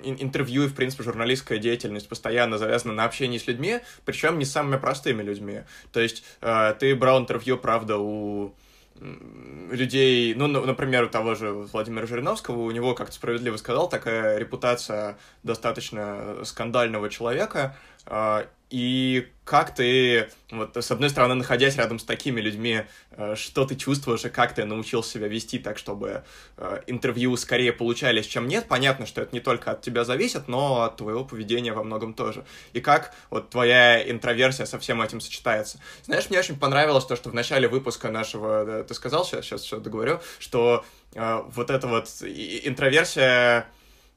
[0.02, 4.78] интервью и, в принципе, журналистская деятельность постоянно завязана на общении с людьми, причем не самыми
[4.78, 5.62] простыми людьми.
[5.92, 8.54] То есть э, ты брал интервью, правда, у
[9.00, 14.38] людей, ну, например, у того же Владимира Жириновского, у него, как то справедливо сказал, такая
[14.38, 17.76] репутация достаточно скандального человека,
[18.06, 23.64] э, и как ты, вот, с одной стороны, находясь рядом с такими людьми, э, что
[23.64, 26.24] ты чувствуешь и как ты научился себя вести так, чтобы
[26.56, 28.66] э, интервью скорее получались, чем нет?
[28.66, 32.44] Понятно, что это не только от тебя зависит, но от твоего поведения во многом тоже.
[32.72, 35.78] И как вот твоя интроверсия со всем этим сочетается?
[36.02, 39.78] Знаешь, мне очень понравилось то, что в начале выпуска нашего, ты сказал, сейчас, сейчас все
[39.78, 43.68] договорю, что э, вот эта вот интроверсия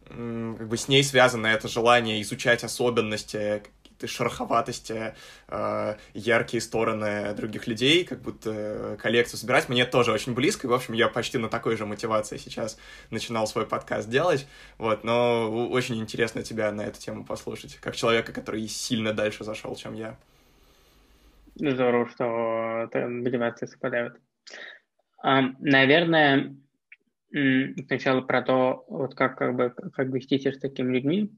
[0.09, 3.63] как бы с ней связано это желание изучать особенности
[4.05, 5.15] шероховатости,
[5.47, 9.69] э, яркие стороны других людей, как будто коллекцию собирать.
[9.69, 12.77] Мне тоже очень близко, и, в общем, я почти на такой же мотивации сейчас
[13.09, 18.33] начинал свой подкаст делать, вот, но очень интересно тебя на эту тему послушать, как человека,
[18.33, 20.17] который сильно дальше зашел, чем я.
[21.55, 24.17] Здорово, что мотивации совпадают.
[25.23, 26.55] Наверное,
[27.31, 31.31] сначала про то, вот как, как бы, как вести себя с такими людьми,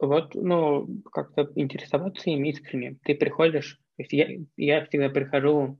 [0.00, 2.96] вот, ну, как-то интересоваться им искренне.
[3.04, 5.78] Ты приходишь, то есть я, я всегда прихожу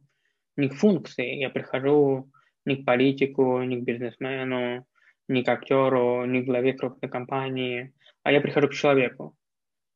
[0.57, 2.31] не к функции, я прихожу
[2.66, 4.87] не к политику, не к бизнесмену,
[5.29, 9.37] не к актеру, не к главе крупной компании, а я прихожу к человеку.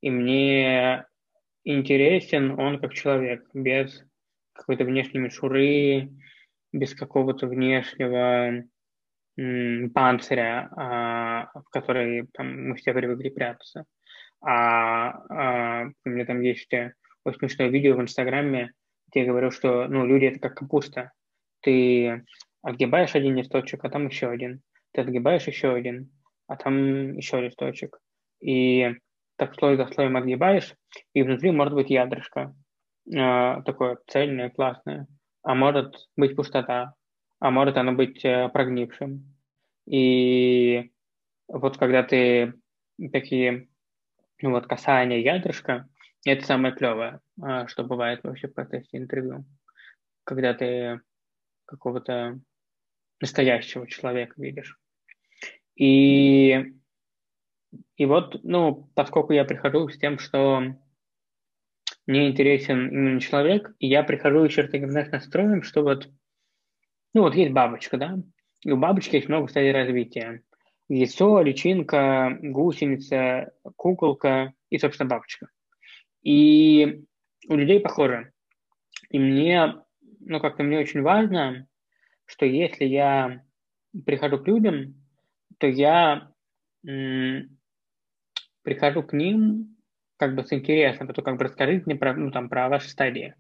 [0.00, 1.04] И мне
[1.64, 4.04] интересен он как человек, без
[4.54, 6.10] какой-то внешней мишуры,
[6.72, 8.64] без какого-то внешнего
[9.36, 13.84] панциря, а, в который там, мы все привыкли прятаться.
[14.44, 16.92] А, а у меня там есть э,
[17.24, 18.72] очень смешное видео в Инстаграме,
[19.08, 21.12] где я говорю, что ну, люди это как капуста.
[21.60, 22.24] Ты
[22.62, 24.60] отгибаешь один листочек, а там еще один.
[24.92, 26.10] Ты отгибаешь еще один,
[26.46, 27.98] а там еще листочек.
[28.40, 28.94] И
[29.36, 30.74] так слой за слоем отгибаешь,
[31.14, 32.54] и внутри может быть ядрышко.
[33.06, 35.06] Э, такое цельное, классное.
[35.42, 36.94] А может быть пустота.
[37.40, 39.34] А может оно быть э, прогнившим.
[39.86, 40.90] И
[41.48, 42.54] вот когда ты
[43.12, 43.68] такие
[44.40, 45.88] ну вот касание ядрышка–
[46.24, 49.44] это самое клевое, а, что бывает вообще в процессе интервью.
[50.24, 51.00] Когда ты
[51.66, 52.40] какого-то
[53.20, 54.78] настоящего человека видишь.
[55.76, 56.74] И,
[57.96, 60.62] и вот, ну, поскольку я прихожу с тем, что
[62.06, 66.08] мне интересен именно человек, и я прихожу еще таким, знаешь, настроем, что вот,
[67.12, 68.18] ну вот есть бабочка, да,
[68.62, 70.42] и у бабочки есть много стадий развития.
[70.88, 75.48] Яйцо, личинка, гусеница, куколка и, собственно, бабочка.
[76.22, 77.04] И
[77.48, 78.32] у людей похоже.
[79.10, 79.74] И мне,
[80.20, 81.66] ну, как-то мне очень важно,
[82.26, 83.42] что если я
[84.04, 84.94] прихожу к людям,
[85.58, 86.30] то я
[86.86, 87.58] м-
[88.62, 89.76] прихожу к ним
[90.16, 93.34] как бы с интересом, то как бы расскажите мне про, ну, там, про ваши стадии.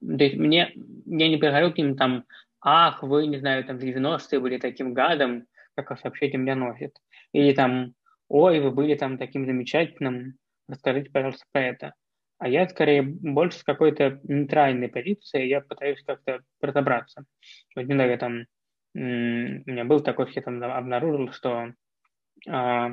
[0.00, 0.72] То есть мне,
[1.06, 2.24] я не прихожу к ним там,
[2.60, 5.46] ах, вы, не знаю, там, в 90-е были таким гадом,
[5.82, 6.96] как вообще этим носит.
[7.32, 7.94] Или там,
[8.28, 10.34] ой, вы были там таким замечательным,
[10.68, 11.94] расскажите, пожалуйста, про это.
[12.38, 17.24] А я скорее больше с какой-то нейтральной позиции, я пытаюсь как-то разобраться.
[17.76, 18.44] Вот недавно там,
[18.94, 21.72] у меня был такой, я там обнаружил, что
[22.48, 22.88] э,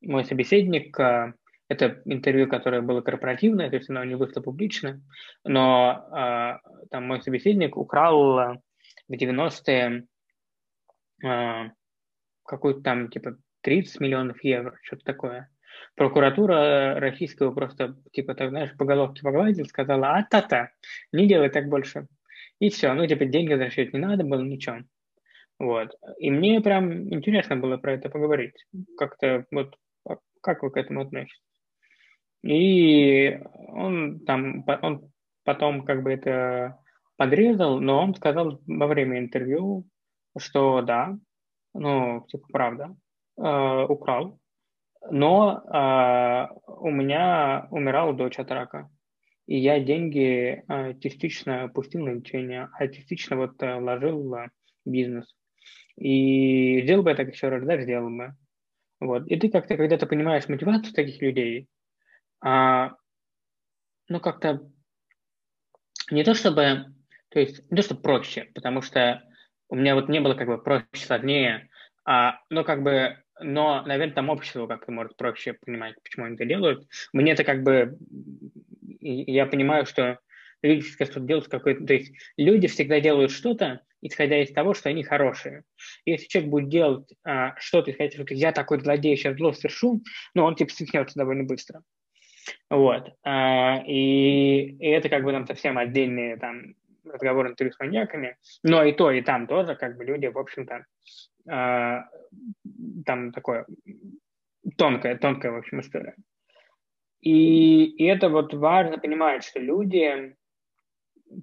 [0.00, 1.34] мой собеседник, э,
[1.68, 5.00] это интервью, которое было корпоративное, то есть оно не вышло публично,
[5.44, 8.58] но э, там мой собеседник украл
[9.08, 10.06] в 90-е
[11.24, 11.70] э,
[12.50, 15.48] какую-то там типа 30 миллионов евро, что-то такое
[15.94, 20.70] прокуратура российского просто, типа, так, знаешь, по головке погладил, сказала, а та-та,
[21.12, 22.06] не делай так больше.
[22.58, 24.78] И все, ну, типа, деньги возвращать не надо было, ничего.
[25.58, 25.94] Вот.
[26.18, 28.66] И мне прям интересно было про это поговорить.
[28.96, 29.76] Как-то вот,
[30.08, 31.42] а как вы к этому относитесь?
[32.42, 33.38] И
[33.68, 35.10] он там, он
[35.44, 36.78] потом как бы это
[37.16, 39.84] подрезал, но он сказал во время интервью,
[40.38, 41.18] что да,
[41.74, 42.96] ну, типа, правда,
[43.38, 44.40] э, украл,
[45.10, 48.90] но э, у меня умирала дочь от рака.
[49.46, 54.50] И я деньги э, частично пустил на лечение, а частично вот э, вложил в
[54.84, 55.34] бизнес.
[55.96, 58.34] И сделал бы я так еще раз, да, сделал бы.
[59.00, 59.26] Вот.
[59.26, 61.68] И ты как-то, когда ты понимаешь мотивацию таких людей,
[62.42, 62.92] а,
[64.08, 64.70] ну, как-то
[66.10, 66.94] не то чтобы,
[67.30, 69.22] то есть не то чтобы проще, потому что
[69.70, 71.68] у меня вот не было как бы проще, сложнее,
[72.04, 76.44] а, но как бы но, наверное, там общество как-то может проще понимать, почему они это
[76.44, 76.86] делают.
[77.12, 77.96] Мне это как бы...
[79.00, 80.18] Я понимаю, что
[80.62, 81.84] люди всегда что-то делают какой-то...
[81.86, 85.64] То есть люди всегда делают что-то, исходя из того, что они хорошие.
[86.04, 89.52] Если человек будет делать а, что-то, исходя из того, что я такой злодей, сейчас зло
[89.52, 90.02] совершу,
[90.34, 91.82] ну, он типа свихнется довольно быстро.
[92.68, 93.10] Вот.
[93.22, 96.74] А, и, и это как бы там совсем отдельные там
[97.04, 98.36] разговоры интервью с маньяками.
[98.62, 100.84] Но и то, и там тоже как бы люди, в общем-то,
[101.48, 102.04] а,
[103.06, 103.66] там такое
[104.76, 106.14] тонкая, тонкая, в общем, история.
[107.20, 110.36] И, и это вот важно понимать, что люди,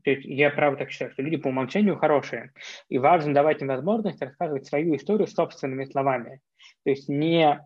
[0.04, 2.52] то есть я правда так считаю, что люди по умолчанию хорошие,
[2.90, 6.42] и важно давать им возможность рассказывать свою историю собственными словами.
[6.84, 7.64] То есть не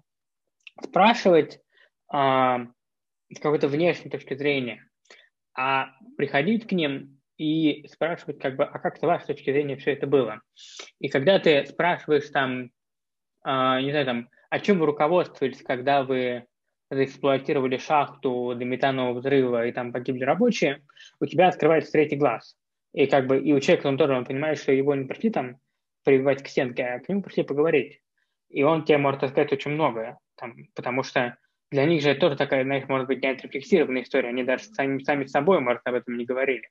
[0.81, 1.61] спрашивать
[2.09, 2.67] а,
[3.33, 4.85] с какой-то внешней точки зрения,
[5.57, 9.93] а приходить к ним и спрашивать, как бы, а как с вашей точки зрения все
[9.93, 10.41] это было?
[10.99, 12.65] И когда ты спрашиваешь там,
[13.43, 16.45] э, не знаю, там, о чем вы руководствовались, когда вы
[16.91, 20.83] заэксплуатировали шахту до метанового взрыва и там погибли рабочие,
[21.19, 22.55] у тебя открывается третий глаз.
[22.93, 25.57] И как бы и у человека, он тоже он понимает, что его не пришли там
[26.03, 28.01] прививать к стенке, а к нему пришли поговорить.
[28.49, 31.37] И он тебе может рассказать очень многое, там, потому что
[31.71, 34.29] для них же тоже такая, знаешь, может быть, не отрефлексированная история.
[34.29, 36.69] Они даже сами, сами собой, может, об этом не говорили.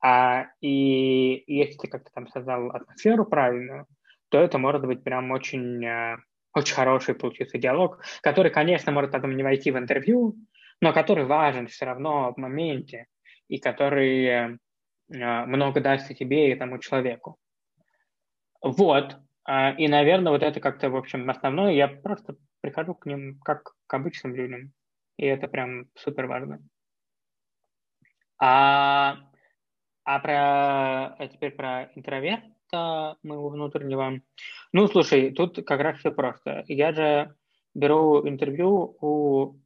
[0.00, 3.86] А, и если ты как-то там создал атмосферу правильную,
[4.28, 6.16] то это может быть прям очень, э,
[6.54, 10.36] очень хороший получится диалог, который, конечно, может потом не войти в интервью,
[10.80, 13.06] но который важен все равно в моменте
[13.48, 14.58] и который э,
[15.08, 17.38] много даст и тебе, и тому человеку.
[18.62, 19.16] Вот.
[19.44, 21.72] А, и, наверное, вот это как-то, в общем, основное.
[21.72, 24.72] Я просто прихожу к ним как к обычным людям.
[25.16, 26.60] И это прям супер важно.
[28.40, 29.16] А
[30.08, 34.22] а про а теперь про интроверта моего внутреннего.
[34.72, 36.64] Ну, слушай, тут как раз все просто.
[36.66, 37.34] Я же
[37.74, 39.60] беру интервью у,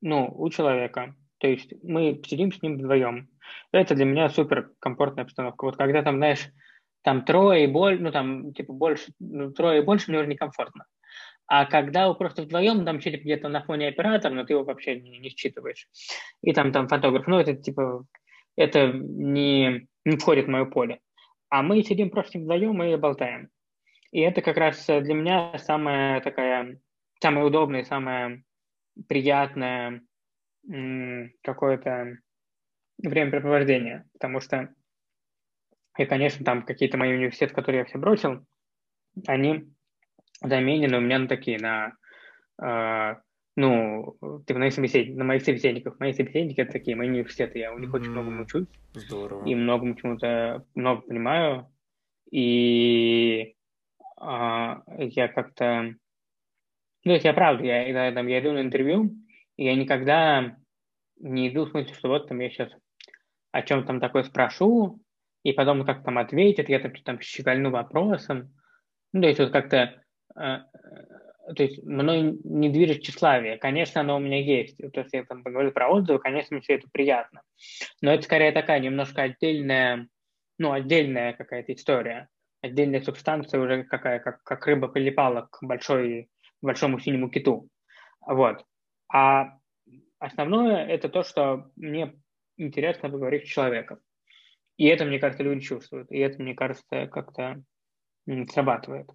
[0.00, 1.14] ну, у человека.
[1.36, 3.28] То есть мы сидим с ним вдвоем.
[3.70, 5.66] Это для меня супер комфортная обстановка.
[5.66, 6.48] Вот когда там, знаешь,
[7.02, 10.86] там трое и больше, ну там типа больше, ну, трое и больше, мне уже некомфортно.
[11.46, 14.98] А когда вы просто вдвоем, там что-то где-то на фоне оператор, но ты его вообще
[14.98, 15.86] не, не считываешь.
[16.40, 18.06] И там, там фотограф, ну это типа
[18.56, 21.00] это не, не входит в мое поле.
[21.48, 23.48] А мы сидим просто вдвоем и болтаем.
[24.10, 26.78] И это как раз для меня самая такая,
[27.20, 28.44] самое удобное, самое
[29.08, 30.02] приятное
[31.42, 32.18] какое-то
[33.02, 34.72] времяпрепровождение, потому что
[35.98, 38.46] и, конечно, там какие-то мои университеты, которые я все бросил,
[39.26, 39.70] они
[40.40, 41.92] заменены у меня на такие, на,
[42.62, 43.16] э,
[43.56, 46.00] ну, ну, ты на, на моих собеседниках.
[46.00, 48.00] Мои собеседники это такие, мои университеты, я у них mm-hmm.
[48.00, 48.66] очень много учусь.
[48.94, 49.46] Здорово.
[49.46, 51.68] И многому чему-то много понимаю.
[52.30, 53.54] И
[54.18, 55.94] а, я как-то...
[57.04, 59.12] Ну, я правда, я, я, там, я иду на интервью,
[59.56, 60.56] и я никогда
[61.18, 62.70] не иду в смысле, что вот там я сейчас
[63.50, 65.00] о чем там такое спрошу,
[65.42, 68.54] и потом как там ответят, я там, там щегольну вопросом.
[69.12, 70.02] Ну, то есть вот как-то
[70.36, 70.58] э,
[71.54, 73.58] то есть мной не движет тщеславие.
[73.58, 74.76] Конечно, оно у меня есть.
[74.76, 77.42] То есть я там говорю про отзывы, конечно, мне все это приятно.
[78.00, 80.08] Но это скорее такая немножко отдельная,
[80.58, 82.28] ну, отдельная какая-то история.
[82.60, 86.28] Отдельная субстанция уже какая, как, как рыба прилипала к большой,
[86.60, 87.68] большому синему киту.
[88.24, 88.64] Вот.
[89.12, 89.58] А
[90.20, 92.14] основное это то, что мне
[92.56, 93.98] интересно поговорить с человеком.
[94.76, 96.10] И это, мне кажется, люди чувствуют.
[96.12, 97.62] И это, мне кажется, как-то
[98.52, 99.10] срабатывает.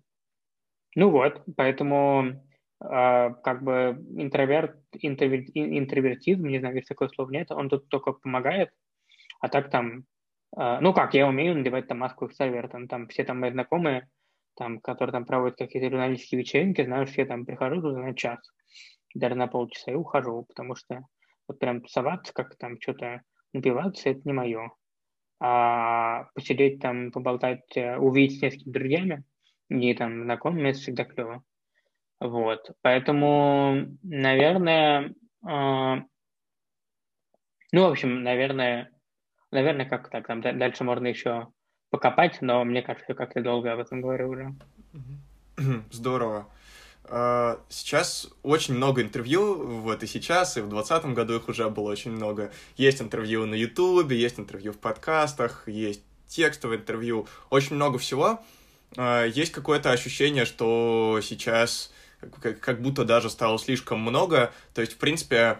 [0.98, 7.52] Ну вот, поэтому э, как бы интроверт, интровер, интровертизм, не знаю, если такое слово нет,
[7.52, 8.72] он тут только помогает,
[9.40, 10.06] а так там,
[10.58, 14.10] э, ну как, я умею надевать там маску экстраверта, там все там мои знакомые,
[14.56, 18.40] там, которые там проводят какие-то журналистские вечеринки, знают, что я там прихожу туда на час,
[19.14, 21.06] даже на полчаса и ухожу, потому что
[21.48, 23.22] вот прям соваться, как там что-то
[23.54, 24.72] напиваться, это не мое.
[25.40, 29.24] А посидеть там, поболтать, э, увидеть с несколькими друзьями–
[29.70, 31.44] и там знакомым, это всегда клево.
[32.20, 35.14] Вот, поэтому, наверное,
[35.48, 35.96] э,
[37.72, 38.92] ну, в общем, наверное,
[39.52, 41.48] наверное, как так, там дальше можно еще
[41.90, 44.56] покопать, но мне кажется, как-то долго об этом говорю уже.
[45.92, 46.48] Здорово.
[47.10, 51.92] А, сейчас очень много интервью, вот и сейчас, и в 2020 году их уже было
[51.92, 52.52] очень много.
[52.76, 58.42] Есть интервью на Ютубе, есть интервью в подкастах, есть текстовое интервью, очень много всего.
[58.96, 61.92] А, есть какое-то ощущение, что сейчас
[62.42, 64.52] как, как будто даже стало слишком много.
[64.74, 65.60] То есть, в принципе,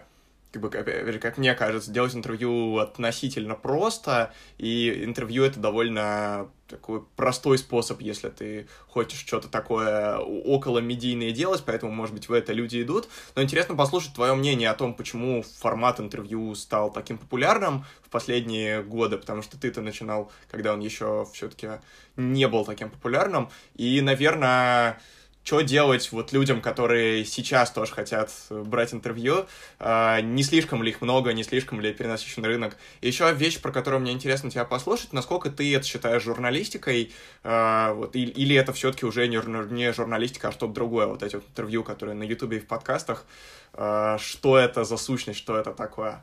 [0.58, 7.58] как, бы, как мне кажется, делать интервью относительно просто, и интервью это довольно такой простой
[7.58, 12.82] способ, если ты хочешь что-то такое около медийное делать, поэтому, может быть, в это люди
[12.82, 13.08] идут.
[13.34, 18.82] Но интересно послушать твое мнение о том, почему формат интервью стал таким популярным в последние
[18.82, 21.68] годы, потому что ты-то начинал, когда он еще все-таки
[22.16, 23.48] не был таким популярным.
[23.74, 25.00] И, наверное,
[25.44, 29.46] что делать вот людям, которые сейчас тоже хотят брать интервью,
[29.78, 32.76] э, не слишком ли их много, не слишком ли перенасыщен рынок.
[33.00, 37.12] Еще вещь, про которую мне интересно тебя послушать, насколько ты это считаешь журналистикой,
[37.44, 41.82] э, вот, или это все-таки уже не, журналистика, а что-то другое, вот эти вот интервью,
[41.82, 43.24] которые на Ютубе и в подкастах,
[43.72, 46.22] э, что это за сущность, что это такое?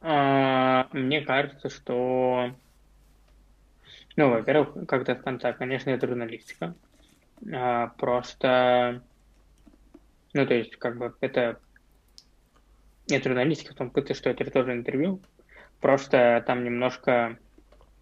[0.00, 2.52] А, мне кажется, что
[4.16, 6.74] ну, во-первых, как-то в конце, конечно, это журналистика.
[7.52, 9.02] А, просто,
[10.32, 11.58] ну, то есть, как бы, это,
[13.08, 15.20] это журналистика в том смысле, что это тоже интервью,
[15.80, 17.38] просто там немножко,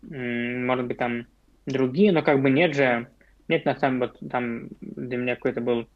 [0.03, 1.27] может быть, там
[1.67, 3.09] другие, но как бы нет же,
[3.49, 5.89] нет на самом деле, там для меня какой-то был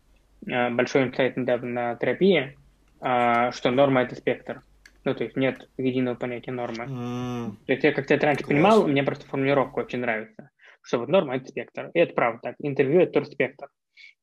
[0.51, 2.57] а, большой инсайт недавно на терапии,
[3.01, 4.62] а, что норма— это спектр.
[5.05, 6.84] Ну, то есть нет единого понятия нормы.
[6.84, 7.51] Mm.
[7.66, 8.49] То есть я как-то это раньше Класс.
[8.49, 10.47] понимал, мне просто формулировка очень нравится
[10.89, 11.91] что вот норма– это спектр.
[11.93, 12.57] И это правда так.
[12.61, 13.68] Интервью– это тоже спектр.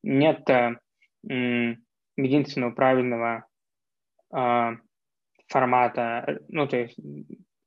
[0.02, 0.74] Нет э,
[2.16, 3.46] единственного правильного
[4.36, 4.70] э,
[5.46, 6.40] формата.
[6.48, 6.98] Ну, то есть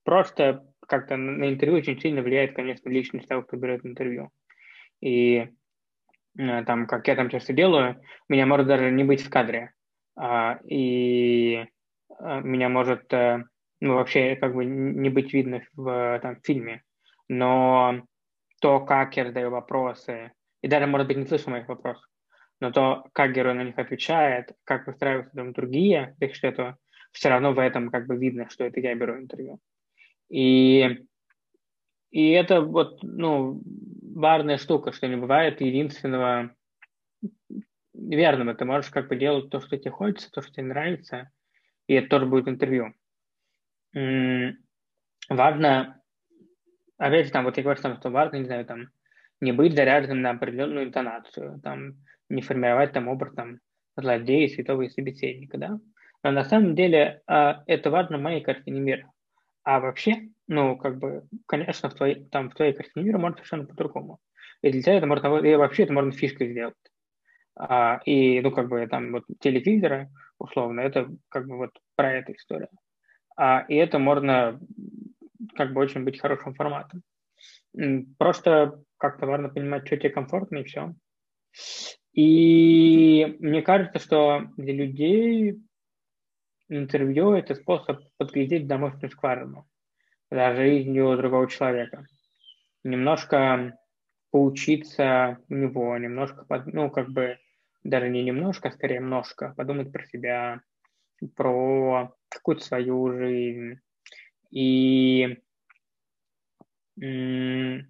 [0.03, 4.31] просто как-то на интервью очень сильно влияет, конечно, личность того, кто берет интервью.
[5.01, 5.47] И
[6.37, 9.71] э, там, как я там часто делаю, меня может даже не быть в кадре.
[10.19, 11.65] Э, и
[12.19, 13.13] меня может
[13.79, 16.83] ну, вообще как бы не быть видно в там, фильме.
[17.29, 18.03] Но
[18.59, 20.31] то, как я задаю вопросы,
[20.61, 22.05] и даже, может быть, не слышу моих вопросов,
[22.59, 26.77] но то, как герой на них отвечает, как выстраиваются там другие, так что это
[27.11, 29.59] все равно в этом как бы видно, что это я беру интервью.
[30.29, 31.05] И,
[32.11, 33.61] и это вот, ну,
[34.15, 36.53] важная штука, что не бывает единственного
[37.93, 38.53] верного.
[38.53, 41.31] Ты можешь как бы делать то, что тебе хочется, то, что тебе нравится,
[41.87, 42.93] и это тоже будет интервью.
[45.29, 45.98] Важно
[46.99, 48.89] опять же, там, вот я говорю, там, что важно, не знаю, там,
[49.41, 51.93] не быть заряженным на определенную интонацию, там,
[52.29, 53.59] не формировать там образ там
[53.97, 55.79] злодея, святого и собеседника, да.
[56.23, 59.11] Но на самом деле э, это важно в моей картине мира.
[59.63, 63.65] А вообще, ну, как бы, конечно, в твоей, там, в твоей картине мира можно совершенно
[63.65, 64.19] по-другому.
[64.61, 66.75] И для тебя это можно, и вообще это можно фишкой сделать.
[67.55, 70.09] А, и, ну, как бы, там, вот, телевизоры,
[70.39, 72.69] условно, это, как бы, вот, про эту историю.
[73.35, 74.59] А, и это можно
[75.55, 77.03] как бы очень быть хорошим форматом.
[78.17, 80.93] Просто как-то важно понимать, что тебе комфортно, и все.
[82.13, 85.59] И мне кажется, что для людей
[86.67, 89.67] интервью– это способ подглядеть домашнюю скважину
[90.29, 92.05] за жизнью другого человека.
[92.83, 93.77] Немножко
[94.31, 97.37] поучиться у него, немножко, ну, как бы,
[97.83, 100.61] даже не немножко, а скорее немножко, подумать про себя,
[101.35, 103.79] про какую-то свою жизнь.
[104.51, 105.37] И,
[106.97, 107.83] ну,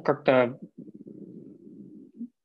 [0.00, 0.58] как-то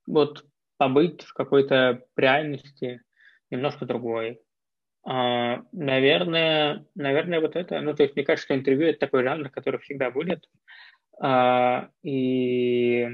[0.07, 0.45] вот
[0.77, 3.01] побыть в какой-то реальности
[3.49, 4.41] немножко другой.
[5.05, 9.49] А, наверное, наверное, вот это, ну, то есть мне кажется, что интервью это такой жанр,
[9.49, 10.49] который всегда будет.
[11.21, 13.07] А, и,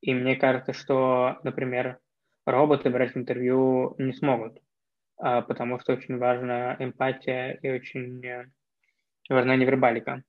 [0.00, 1.98] и мне кажется, что, например,
[2.46, 4.58] роботы брать интервью не смогут,
[5.22, 8.46] потому что очень важна эмпатия и очень э,
[9.28, 10.22] важна невербалика.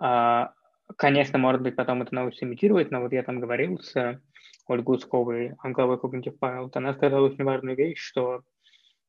[0.00, 0.52] А,
[0.96, 4.20] конечно, может быть, потом это научится имитировать, но вот я там говорил с
[4.68, 8.42] Ольгой Усковой, главой Cognitive Pilot, она сказала очень важную вещь, что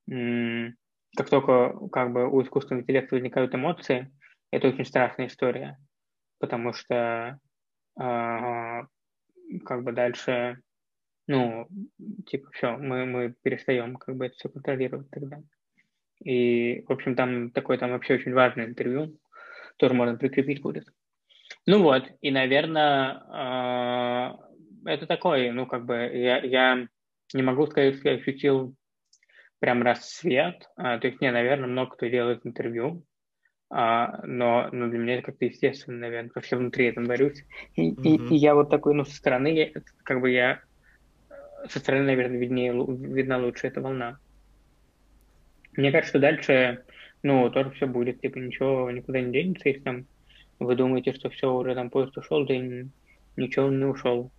[0.07, 4.11] как только как бы у искусственного интеллекта возникают эмоции,
[4.51, 5.77] это очень страшная история,
[6.39, 7.39] потому что
[7.99, 8.81] э,
[9.65, 10.61] как бы дальше,
[11.27, 11.67] ну,
[12.25, 15.41] типа, все, мы, мы перестаем как бы это все контролировать тогда.
[16.23, 19.19] И, в общем, там такое там вообще очень важное интервью,
[19.77, 20.87] тоже можно прикрепить будет.
[21.65, 23.23] Ну вот, и, наверное,
[24.85, 26.87] э, это такое, ну, как бы я, я
[27.33, 28.75] не могу сказать, что я ощутил
[29.59, 30.69] прям рассвет.
[30.75, 33.03] А, то есть, не, наверное, много кто делает интервью,
[33.69, 37.43] а, но, но для меня это как-то естественно, наверное, потому что я внутри этом борюсь.
[37.75, 38.03] И, mm-hmm.
[38.03, 39.69] и, и я вот такой, ну, со стороны, я,
[40.03, 40.61] как бы я
[41.69, 44.17] со стороны, наверное, виднее, видна лучше эта волна.
[45.75, 46.83] Мне кажется, что дальше,
[47.23, 50.05] ну, тоже все будет, типа, ничего никуда не денется, если там
[50.59, 54.31] вы думаете, что все, уже там поезд ушел, да ничего не ушел.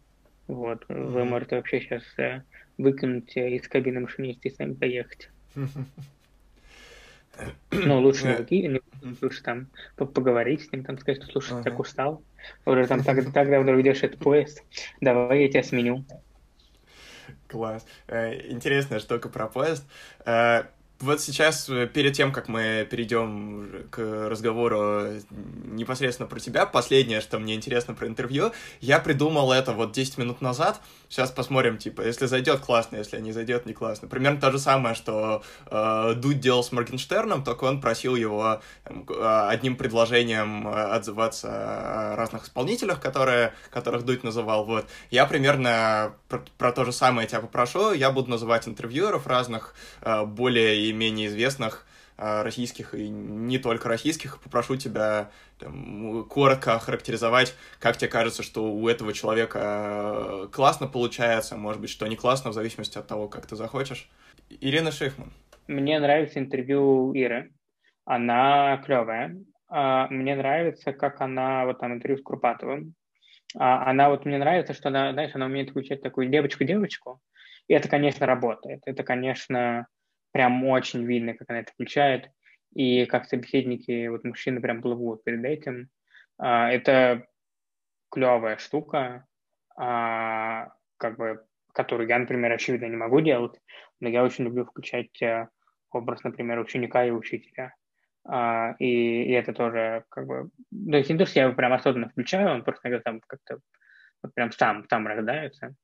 [0.49, 2.43] Вот, вы можете вообще сейчас э,
[2.79, 5.29] выкинуть э, из кабины машиниста и сами поехать.
[7.71, 8.83] Ну, лучше не выкинуть,
[9.23, 12.23] лучше там поговорить с ним, там сказать, что слушай, так устал.
[12.65, 14.65] Уже там так, так давно ведешь этот поезд,
[15.01, 16.05] давай я тебя сменю.
[17.49, 17.85] Класс.
[18.07, 19.85] Э, интересная штука про поезд.
[21.01, 27.39] Вот сейчас, э, перед тем, как мы перейдем к разговору непосредственно про тебя, последнее, что
[27.39, 30.81] мне интересно про интервью, я придумал это вот 10 минут назад.
[31.09, 34.09] Сейчас посмотрим, типа, если зайдет, классно, если не зайдет, не классно.
[34.09, 39.47] Примерно то же самое, что э, Дудь делал с Моргенштерном, только он просил его э,
[39.49, 44.67] одним предложением э, отзываться о разных исполнителях, которые, которых Дудь называл.
[44.67, 44.87] Вот.
[45.11, 47.93] Я примерно про, про то же самое тебя попрошу.
[47.93, 51.87] Я буду называть интервьюеров разных, э, более и менее известных
[52.19, 54.41] российских и не только российских.
[54.43, 61.57] Попрошу тебя там, коротко охарактеризовать, как тебе кажется, что у этого человека а, классно получается,
[61.57, 64.11] может быть, что не классно, в зависимости от того, как ты захочешь.
[64.61, 65.33] Ирина Шихман.
[65.69, 67.53] Мне нравится интервью Иры.
[68.05, 69.37] Она клевая.
[69.69, 72.95] А, мне нравится, как она, вот там интервью с Курпатовым,
[73.55, 77.21] она вот мне нравится, что она, знаешь, она умеет включать такую девочку-девочку,
[77.67, 78.81] и это, конечно, работает.
[78.85, 79.87] Это, конечно,
[80.33, 82.31] прям очень видно, как она это включает,
[82.75, 85.89] и как собеседники, вот мужчины прям плывут перед этим.
[86.39, 87.27] А, это
[88.11, 89.27] клевая штука,
[89.77, 93.59] а, как бы, которую я, например, очевидно не могу делать,
[94.01, 95.49] но я очень люблю включать э,
[95.91, 97.75] образ, например, ученика и учителя.
[98.27, 100.51] А, и, и это тоже как бы...
[100.91, 103.59] То есть не то, что я его прям особенно включаю, он просто иногда там как-то
[104.23, 105.75] вот прям сам, сам рождается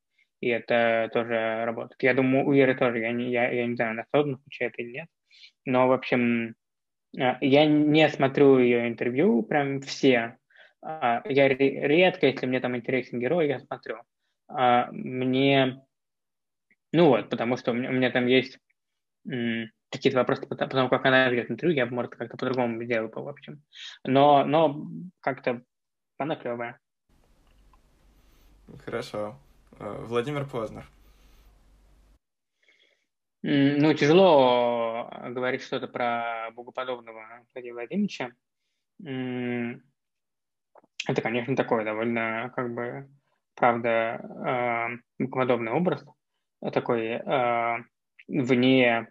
[0.45, 2.03] и это тоже работает.
[2.03, 4.93] Я думаю, у Иры тоже, я не, я, я не знаю, она осознанно включает или
[4.93, 5.09] нет,
[5.65, 6.55] но, в общем,
[7.19, 10.37] а, я не смотрю ее интервью, прям все.
[10.83, 14.03] А, я редко, если мне там интересен герой, я смотрю.
[14.49, 15.83] А, мне,
[16.93, 18.59] ну вот, потому что у меня, у меня там есть
[19.91, 23.62] какие-то вопросы, потому как она ведет интервью, я, может, как-то по-другому сделаю, в общем.
[24.05, 24.87] Но, но
[25.21, 25.62] как-то
[26.19, 26.79] она клевая.
[28.85, 29.39] Хорошо.
[29.78, 30.84] Э, Владимир Познер.
[33.42, 38.32] Ну, тяжело говорить что-то про богоподобного Владимира Владимировича.
[41.06, 43.10] Это, конечно, такой довольно, как бы,
[43.55, 44.88] правда, э,
[45.18, 46.06] богоподобный образ,
[46.72, 47.84] такой э,
[48.28, 49.09] вне,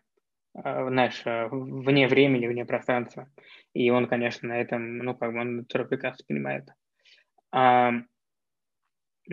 [0.55, 1.21] знаешь,
[1.51, 3.29] вне времени, вне пространства.
[3.73, 6.67] И он, конечно, на этом, ну, как бы он это прекрасно понимает.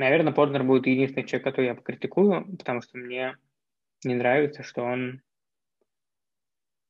[0.00, 3.36] Наверное, Познер будет единственный человек, который я покритикую, потому что мне
[4.02, 5.20] не нравится, что он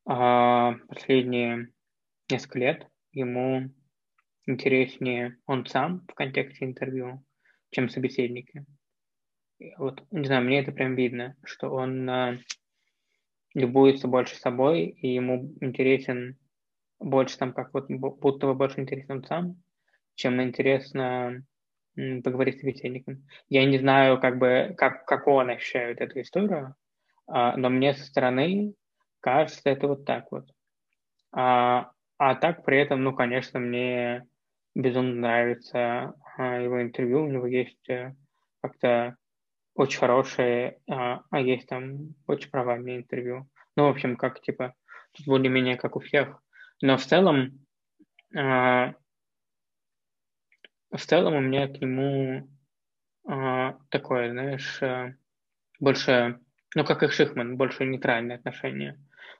[0.06, 1.72] а, последние
[2.30, 3.68] несколько лет ему
[4.46, 7.24] интереснее он сам в контексте интервью,
[7.70, 8.64] чем собеседники.
[9.76, 12.38] вот, не знаю, мне это прям видно, что он э,
[13.54, 16.38] любуется больше собой, и ему интересен
[17.00, 19.62] больше там, как вот будто бы больше интересен он сам,
[20.14, 21.44] чем интересно
[21.94, 23.26] поговорить с собеседником.
[23.48, 26.74] Я не знаю, как бы, как, как он эту историю,
[27.26, 28.74] а, но мне со стороны
[29.20, 30.46] кажется это вот так вот.
[31.32, 34.26] А, а так при этом, ну, конечно, мне
[34.74, 37.24] безумно нравится а, его интервью.
[37.24, 38.14] У него есть а,
[38.60, 39.16] как-то
[39.74, 43.48] очень хорошие, а, а есть там очень правильные интервью.
[43.76, 44.74] Ну, в общем, как типа,
[45.26, 46.42] более-менее как у всех.
[46.82, 47.66] Но в целом,
[50.90, 52.48] в целом у меня к нему
[53.26, 55.14] а, такое, знаешь, а,
[55.78, 56.40] больше,
[56.74, 58.98] ну, как и Шихман, больше нейтральное отношение.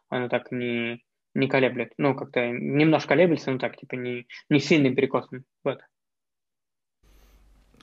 [0.09, 1.05] Оно так не,
[1.35, 1.93] не колеблет.
[1.99, 5.45] Ну, как-то немножко колеблется, но так, типа, не, не сильным перекосом.
[5.65, 5.81] Вот.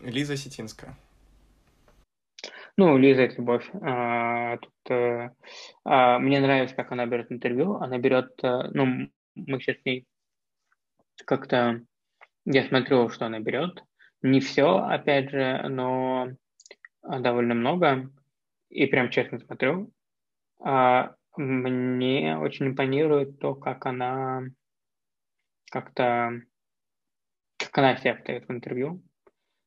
[0.01, 0.95] Лиза Сетинская.
[2.77, 3.67] Ну, Лиза– это любовь.
[3.81, 5.31] А, тут, а,
[5.83, 7.75] а, мне нравится, как она берет интервью.
[7.75, 10.05] Она берет, а, ну, мы сейчас с ней
[11.25, 11.81] как-то,
[12.49, 13.83] я смотрю, что она берет.
[14.21, 16.29] Не все, опять же, но
[17.03, 18.09] довольно много.
[18.69, 19.91] И прям честно смотрю.
[20.63, 24.43] А, мне очень импонирует то, как она
[25.69, 26.41] как-то,
[27.57, 29.03] как она себя встает в интервью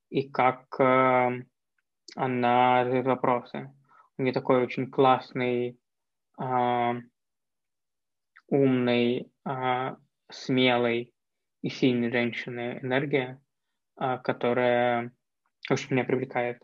[0.09, 3.71] и как она задает вопросы.
[4.17, 5.79] У нее такой очень классный,
[8.49, 9.31] умный,
[10.31, 11.13] смелый
[11.63, 13.41] и сильной женщины энергия,
[14.01, 15.13] э, которая
[15.71, 16.59] очень меня привлекает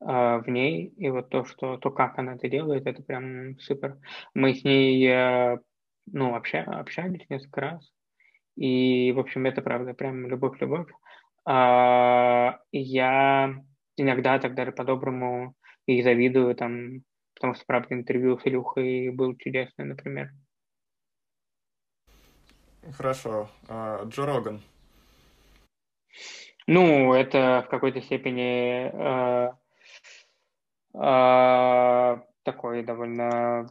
[0.00, 0.88] э, в ней.
[0.96, 3.98] И вот то, что то, как она это делает, это прям супер.
[4.34, 5.58] Мы с ней э,
[6.06, 7.92] ну, обща, общались несколько раз.
[8.56, 10.88] И, в общем, это правда, прям любовь-любовь.
[11.48, 13.54] Uh, я
[13.96, 15.54] иногда так даже по-доброму
[15.86, 17.02] и завидую, там,
[17.34, 20.32] потому что, правда, интервью с Илюхой был чудесное, например.
[22.92, 23.50] Хорошо.
[23.68, 24.60] А, Джо Роган.
[26.66, 29.52] Ну, это в какой-то степени э,
[30.94, 33.68] э, такой довольно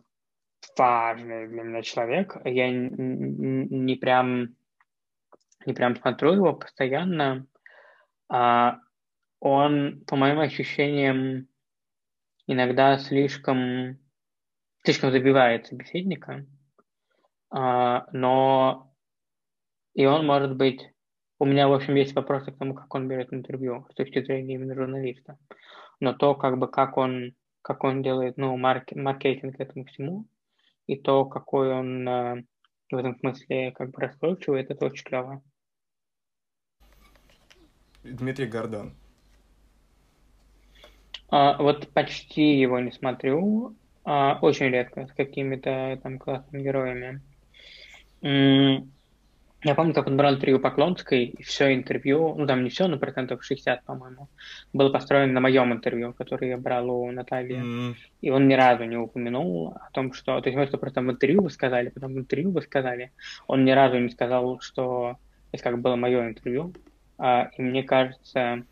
[0.78, 2.38] важный для меня человек.
[2.46, 4.56] Я не, прям
[5.66, 7.48] не прям смотрю его постоянно,
[8.30, 8.80] а
[9.40, 11.48] он, по моим ощущениям,
[12.48, 14.00] иногда слишком,
[14.84, 16.46] слишком забивает собеседника,
[17.50, 18.95] а, но
[19.96, 20.92] и он может быть...
[21.38, 24.56] У меня, в общем, есть вопросы к тому, как он берет интервью с точки зрения
[24.56, 25.38] именно журналиста.
[26.00, 30.26] Но то, как бы, как он, как он делает, ну, марк, маркетинг этому всему,
[30.88, 32.44] и то, какой он э,
[32.92, 35.42] в этом смысле как бы раскручивает, это очень клево.
[38.04, 38.94] Дмитрий Гордон.
[41.30, 47.22] А, вот почти его не смотрю, а, очень редко с какими-то там классными героями.
[49.66, 53.00] Я помню, как он брал интервью Поклонской, и все интервью, ну там не все, но
[53.00, 54.30] процентов 60, по-моему,
[54.74, 57.64] было построено на моем интервью, которое я брал у Натальи.
[57.64, 57.96] Mm.
[58.22, 60.40] И он ни разу не упомянул о том, что...
[60.40, 63.12] То есть мы что просто в интервью вы сказали, потом в интервью вы сказали.
[63.48, 65.18] Он ни разу не сказал, что
[65.52, 66.72] это как было мое интервью.
[67.18, 68.64] А, и мне кажется,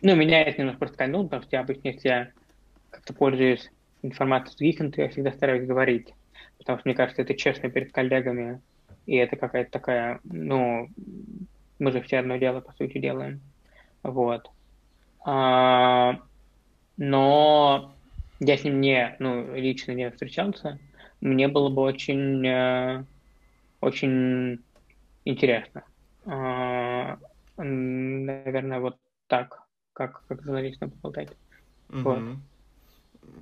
[0.00, 2.30] ну, меня это немножко проскользнул, потому что я обычно, если я
[2.88, 3.70] как-то пользуюсь
[4.00, 6.14] информацией с других я всегда стараюсь говорить,
[6.56, 8.62] потому что мне кажется, это честно перед коллегами,
[9.08, 10.90] и это какая-то такая, ну,
[11.78, 13.40] мы же все одно дело, по сути, делаем.
[14.02, 14.50] Вот.
[15.24, 16.20] А,
[16.98, 17.94] но
[18.38, 20.78] я с ним не, ну, лично не встречался.
[21.22, 23.04] Мне было бы очень, э,
[23.80, 24.62] очень
[25.24, 25.84] интересно.
[26.26, 27.18] А,
[27.56, 29.62] наверное, вот так
[29.94, 31.30] как, как журналистам поболтать.
[31.88, 32.00] Угу.
[32.00, 32.22] Вот.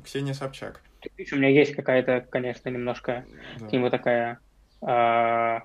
[0.04, 0.80] Ксения Собчак.
[1.32, 3.24] У меня есть какая-то, конечно, немножко
[3.58, 3.66] да.
[3.66, 4.38] к нему такая
[4.80, 5.62] а,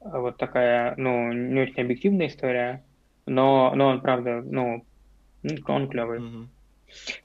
[0.00, 2.84] вот такая, ну, не очень объективная история,
[3.26, 4.86] но, но он, правда, ну,
[5.66, 6.18] он клевый.
[6.18, 6.48] Угу.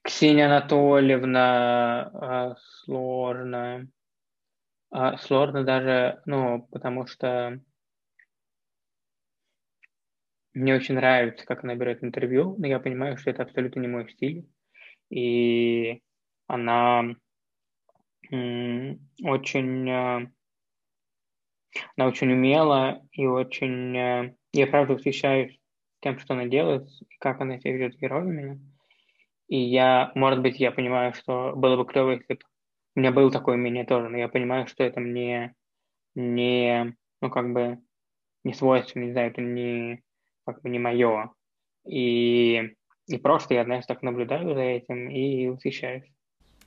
[0.03, 3.87] Ксения Анатольевна а, сложно.
[4.91, 7.59] А, сложно даже, ну, потому что
[10.53, 14.09] мне очень нравится, как она берет интервью, но я понимаю, что это абсолютно не мой
[14.09, 14.47] стиль.
[15.09, 16.01] И
[16.47, 17.15] она
[18.31, 20.31] очень, э,
[21.95, 23.97] она очень умела и очень...
[23.97, 25.59] Э, я правда восхищаюсь
[26.01, 28.59] тем, что она делает, и как она себя ведет героями.
[29.47, 32.39] И я, может быть, я понимаю, что было бы клево, если бы
[32.95, 35.53] у меня было такое мнение тоже, но я понимаю, что это мне
[36.15, 37.79] не, ну, как бы,
[38.43, 40.01] не свойственно, не знаю, это не,
[40.45, 41.31] как бы не мое.
[41.85, 42.75] И
[43.07, 46.05] и просто я, знаешь, так наблюдаю за этим и восхищаюсь.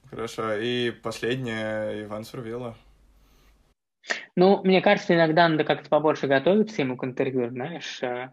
[0.08, 0.54] Хорошо.
[0.54, 2.76] И последнее, Иван Сурвило.
[4.36, 8.32] Ну, мне кажется, иногда надо как-то побольше готовиться ему к интервью, знаешь, э,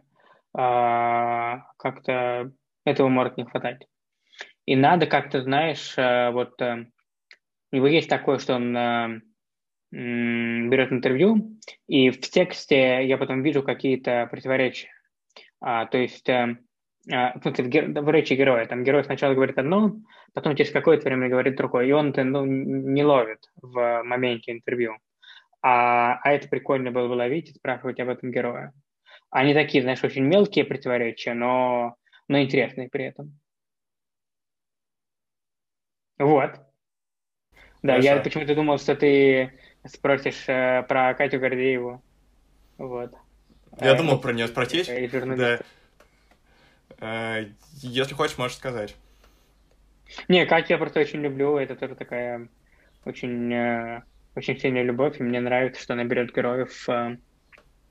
[0.53, 2.51] а, как-то
[2.85, 3.87] этого может не хватать.
[4.65, 6.85] И надо как-то, знаешь, э, вот э,
[7.71, 9.21] у него есть такое, что он
[9.91, 11.57] берет интервью,
[11.87, 14.89] и в тексте я потом вижу какие-то противоречия.
[15.61, 16.57] А, то есть, а,
[17.07, 19.95] в, смысле, в речи героя, там герой сначала говорит одно,
[20.33, 24.97] потом через какое-то время говорит другое, и он это ну, не ловит в моменте интервью.
[25.67, 28.71] А, а это прикольно было бы ловить и спрашивать об этом героя.
[29.31, 31.95] Они такие, знаешь, очень мелкие противоречия, но,
[32.27, 33.39] но интересные при этом.
[36.19, 36.51] Вот.
[37.81, 38.07] Да, Хорошо.
[38.07, 42.03] я почему-то думал, что ты спросишь э, про Катю Гордееву.
[42.77, 43.15] Вот.
[43.81, 44.87] Я а, думал про нее спросить.
[45.35, 45.59] Да.
[46.99, 47.47] Э,
[47.81, 48.95] если хочешь, можешь сказать.
[50.27, 51.57] Не, Катю я просто очень люблю.
[51.57, 52.49] Это тоже такая
[53.03, 54.03] очень, э,
[54.35, 55.19] очень сильная любовь.
[55.19, 57.17] И мне нравится, что она берет героев, э,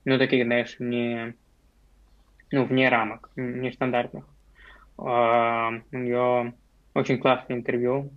[0.05, 1.35] ну, таких, знаешь, не,
[2.51, 4.25] ну, вне рамок, нестандартных.
[4.97, 6.53] Uh, у нее
[6.93, 8.11] очень классное интервью.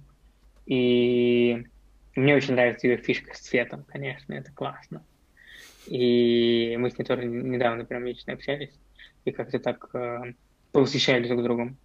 [0.66, 1.66] И
[2.14, 5.04] мне очень нравится ее фишка с цветом, конечно, это классно.
[5.86, 8.78] И мы с ней тоже недавно прям лично общались,
[9.24, 10.34] и как-то так э,
[10.72, 11.78] повосхищались друг другом.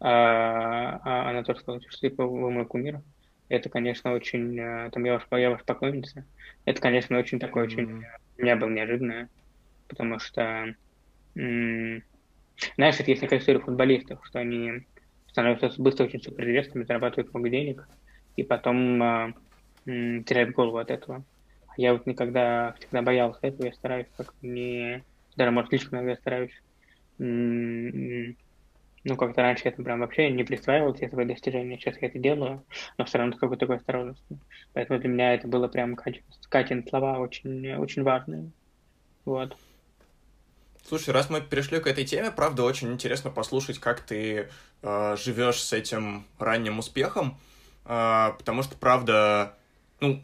[0.00, 3.00] А, а она тоже сказала, что типа вы мой кумир.
[3.48, 4.58] Это, конечно, очень...
[4.58, 6.26] Э, там я ваш, я ваш поклонница.
[6.64, 7.84] Это, конечно, очень такое, очень...
[7.84, 8.02] Mm-hmm.
[8.36, 9.28] Для меня было неожиданно,
[9.88, 10.74] потому что...
[11.36, 12.02] М-
[12.76, 14.86] знаешь, это есть такая история футболистов, что они
[15.26, 17.88] становятся быстро очень суперизвестными, зарабатывают много денег,
[18.36, 19.34] и потом э,
[19.86, 21.24] м- теряют голову от этого.
[21.76, 25.04] Я вот никогда всегда боялся этого, я стараюсь как не...
[25.36, 26.62] Даже, может, слишком иногда стараюсь
[29.04, 32.18] ну, как-то раньше я там прям вообще не присваивал все свои достижения, сейчас я это
[32.18, 32.64] делаю,
[32.96, 34.38] но все равно с какой-то такой осторожностью.
[34.72, 35.96] Поэтому для меня это было прям
[36.48, 38.50] Катин слова очень, очень важные.
[39.24, 39.56] Вот.
[40.86, 44.48] Слушай, раз мы перешли к этой теме, правда, очень интересно послушать, как ты
[44.82, 47.38] э, живешь с этим ранним успехом,
[47.86, 49.54] э, потому что, правда,
[50.00, 50.20] ну,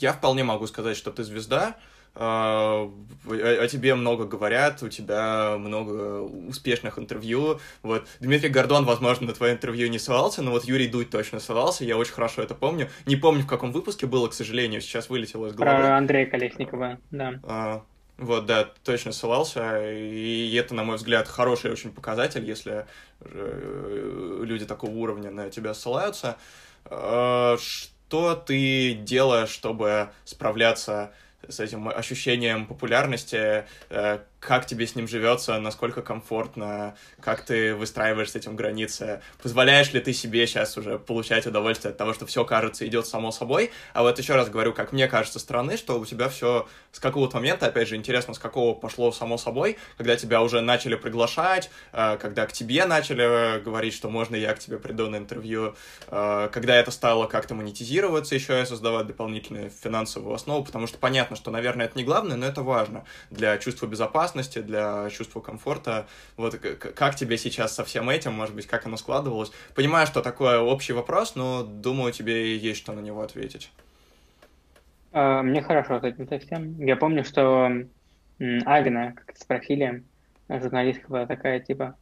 [0.00, 1.76] я вполне могу сказать, что ты звезда,
[2.18, 2.90] а,
[3.28, 7.60] о, тебе много говорят, у тебя много успешных интервью.
[7.82, 11.84] Вот Дмитрий Гордон, возможно, на твое интервью не ссылался, но вот Юрий Дудь точно ссылался,
[11.84, 12.88] я очень хорошо это помню.
[13.04, 15.76] Не помню, в каком выпуске было, к сожалению, сейчас вылетело из головы.
[15.76, 17.40] Про Андрея Колесникова, да.
[17.42, 17.82] А,
[18.16, 22.86] вот, да, точно ссылался, и это, на мой взгляд, хороший очень показатель, если
[23.20, 26.38] э, люди такого уровня на тебя ссылаются.
[26.86, 31.25] А, что ты делаешь, чтобы справляться с
[31.60, 38.36] этим ощущением популярности, э, как тебе с ним живется, насколько комфортно, как ты выстраиваешь с
[38.36, 42.86] этим границы, позволяешь ли ты себе сейчас уже получать удовольствие от того, что все, кажется,
[42.86, 46.28] идет само собой, а вот еще раз говорю, как мне кажется, стороны, что у тебя
[46.28, 50.60] все с какого-то момента, опять же, интересно, с какого пошло само собой, когда тебя уже
[50.60, 55.16] начали приглашать, э, когда к тебе начали говорить, что можно я к тебе приду на
[55.16, 55.74] интервью,
[56.06, 61.34] э, когда это стало как-то монетизироваться еще и создавать дополнительную финансовую основу, потому что понятно,
[61.34, 66.06] что, наверное, это не главное, но это важно для чувства безопасности, безопасности, для чувства комфорта.
[66.36, 69.52] Вот как тебе сейчас со всем этим, может быть, как оно складывалось?
[69.74, 73.70] Понимаю, что такой общий вопрос, но думаю, тебе есть что на него ответить.
[75.12, 76.78] А, мне хорошо с этим совсем.
[76.78, 77.70] Я помню, что
[78.38, 80.02] Авина, как спросили,
[80.48, 81.94] журналистка была такая, типа,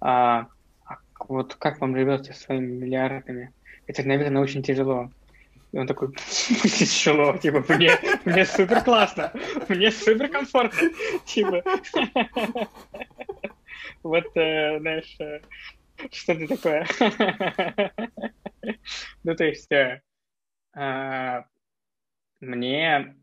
[0.00, 0.46] а,
[0.84, 0.96] а
[1.28, 3.50] вот как вам живется со своими миллиардами?
[3.86, 5.10] Это, наверное, очень тяжело.
[5.72, 7.92] И он такой, тяжело, типа, мне,
[8.26, 9.32] мне супер классно,
[9.68, 10.90] мне супер комфортно,
[11.24, 11.62] типа.
[14.02, 15.40] Вот, э, знаешь, э,
[16.10, 16.86] что это такое?
[19.24, 20.02] Ну, то есть, э,
[20.74, 21.44] а,
[22.40, 23.16] мне,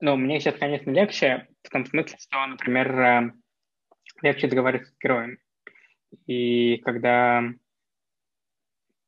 [0.00, 3.34] ну, мне сейчас, конечно, легче, в том смысле, что, например,
[4.22, 5.38] легче договариваться с героем.
[6.26, 7.44] И когда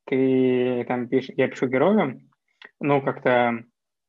[0.06, 2.20] ты там пишешь, я пишу герою,
[2.84, 3.64] ну, как-то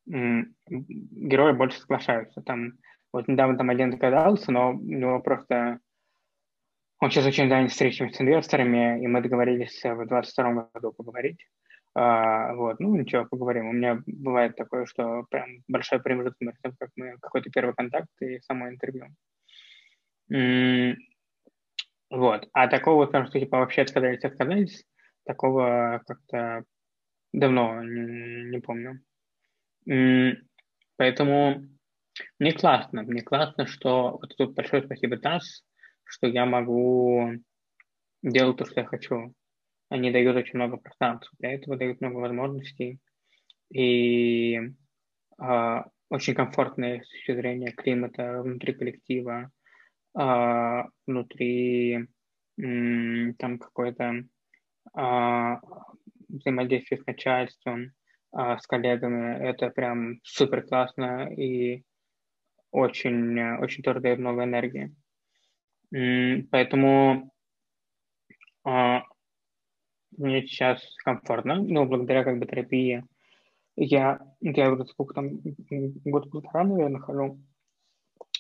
[0.06, 2.42] герои больше соглашаются.
[2.42, 2.74] Там,
[3.14, 5.80] вот недавно там один догадался, но у него просто...
[7.00, 11.40] Он сейчас очень занят встречами с инвесторами, и мы договорились в 22 году поговорить.
[11.94, 13.70] А, вот, ну ничего, поговорим.
[13.70, 18.10] У меня бывает такое, что прям большой промежуток между тем, как мы какой-то первый контакт
[18.22, 19.08] и само интервью.
[20.30, 20.98] М-
[22.10, 22.50] вот.
[22.54, 24.86] А такого, там, что типа вообще отказались, отказались,
[25.26, 26.64] такого как-то
[27.36, 29.02] Давно, не, не помню.
[30.96, 31.68] Поэтому
[32.40, 35.66] мне классно, мне классно, что вот тут большое спасибо ТАСС,
[36.06, 37.34] что я могу
[38.24, 39.34] делаю то, что я хочу.
[39.90, 43.00] Они дают очень много пространства для этого, дают много возможностей.
[43.70, 49.52] И э, очень комфортное с точки зрения климата внутри коллектива,
[50.18, 52.08] э, внутри
[52.58, 54.24] э, там какой-то
[54.98, 55.56] э,
[56.38, 57.92] взаимодействие с начальством,
[58.38, 59.44] э, с коллегами.
[59.44, 61.84] Это прям супер классно и
[62.72, 64.94] очень, очень тоже дает много энергии.
[66.52, 67.32] Поэтому
[68.66, 69.04] а,
[70.18, 73.06] мне сейчас комфортно, но благодаря как бы терапии
[73.76, 75.40] я, я вот сколько там,
[76.06, 77.40] год-полтора, наверное, хожу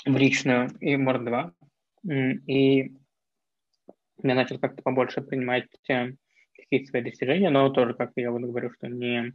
[0.05, 1.53] в личную и может два,
[2.03, 2.93] и
[4.23, 6.13] я начал как-то побольше принимать э,
[6.65, 9.33] какие-то свои достижения, но тоже, как я вот говорю, что не,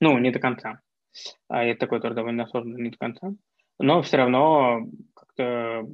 [0.00, 0.80] ну, не до конца.
[1.48, 3.32] А я такой тоже довольно осознанный не до конца.
[3.78, 5.84] Но все равно как-то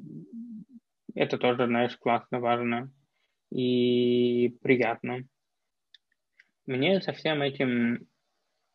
[1.14, 2.90] это тоже, знаешь, классно, важно
[3.50, 5.24] и приятно.
[6.66, 8.06] Мне со всем этим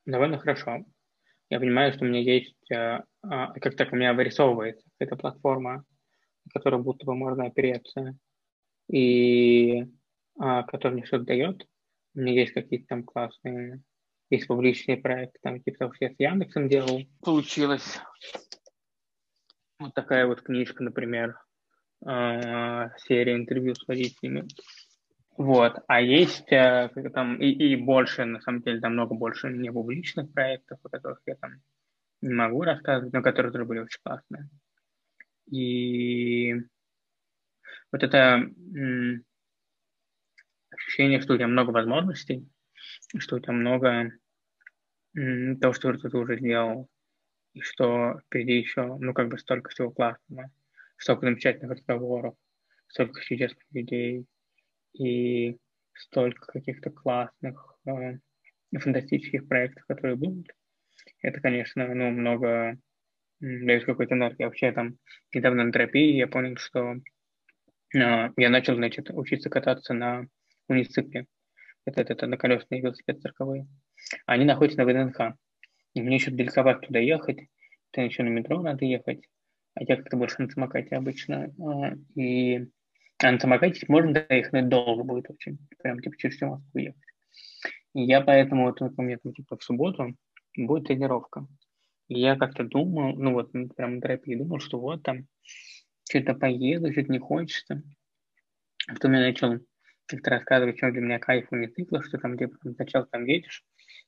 [0.06, 0.86] довольно хорошо.
[1.50, 5.86] Я понимаю, что у меня есть, э, а, как так у меня вырисовывается эта платформа,
[6.46, 8.18] на которую будто бы можно опереться,
[8.90, 9.86] и
[10.40, 11.68] а, которая мне что-то дает.
[12.16, 13.82] У меня есть какие-то там классные,
[14.30, 17.02] есть публичные проекты, там типа того, что я с Яндексом делал.
[17.22, 18.00] Получилось
[19.80, 21.38] вот такая вот книжка, например,
[22.06, 24.48] э, серия интервью с водителями.
[25.38, 29.70] Вот, а есть э, там и, и больше, на самом деле, там много больше не
[29.70, 31.62] публичных проектов, о которых я там
[32.22, 34.50] не могу рассказывать, но которые тоже были очень классные.
[35.52, 36.54] И
[37.92, 38.50] вот это
[40.86, 42.48] ощущение, что у тебя много возможностей,
[43.18, 44.12] что у тебя много
[45.62, 46.90] того, что ты уже сделал,
[47.54, 50.52] и что впереди еще, ну, как бы столько всего классного,
[50.98, 52.36] столько замечательных разговоров,
[52.88, 54.26] столько чудесных людей
[54.94, 55.58] и
[55.94, 58.18] столько каких-то классных, э,
[58.78, 60.50] фантастических проектов, которые будут.
[61.22, 62.78] Это, конечно, ну, много
[63.40, 64.44] дает какой-то энергии.
[64.44, 64.98] Вообще там
[65.34, 66.96] недавно на терапии я понял, что
[67.96, 70.28] э, я начал, значит, учиться кататься на
[70.74, 71.28] уницикле.
[71.86, 73.68] Это, это, это на колесные велосипеды цирковые.
[74.26, 75.38] Они находятся на ВДНХ.
[75.94, 77.48] И мне еще далековато туда ехать,
[77.92, 79.22] то еще на метро надо ехать,
[79.76, 81.54] а я как-то больше на самокате обычно.
[81.60, 82.68] А, и
[83.24, 87.02] а на самокате можно доехать, но долго будет очень, прям типа через всю Москву ехать.
[87.94, 90.16] И я поэтому вот у меня там типа в субботу
[90.58, 91.48] будет тренировка.
[92.10, 95.28] И я как-то думал, ну вот прям на терапии думал, что вот там
[96.10, 97.82] что-то поеду, что-то не хочется.
[98.88, 99.60] А потом я начал
[100.08, 103.64] как-то рассказывать, чем для меня кайф у мотоцикла, что там типа сначала там едешь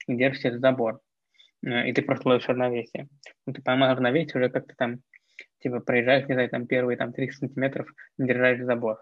[0.07, 1.01] и держишься за забор.
[1.65, 3.07] Э, и ты просто ловишь равновесие.
[3.45, 4.99] Ну, ты поймал равновесие, уже как-то там,
[5.59, 7.87] типа, проезжаешь, не знаю, там первые там 30 сантиметров,
[8.17, 8.99] держаешь забор.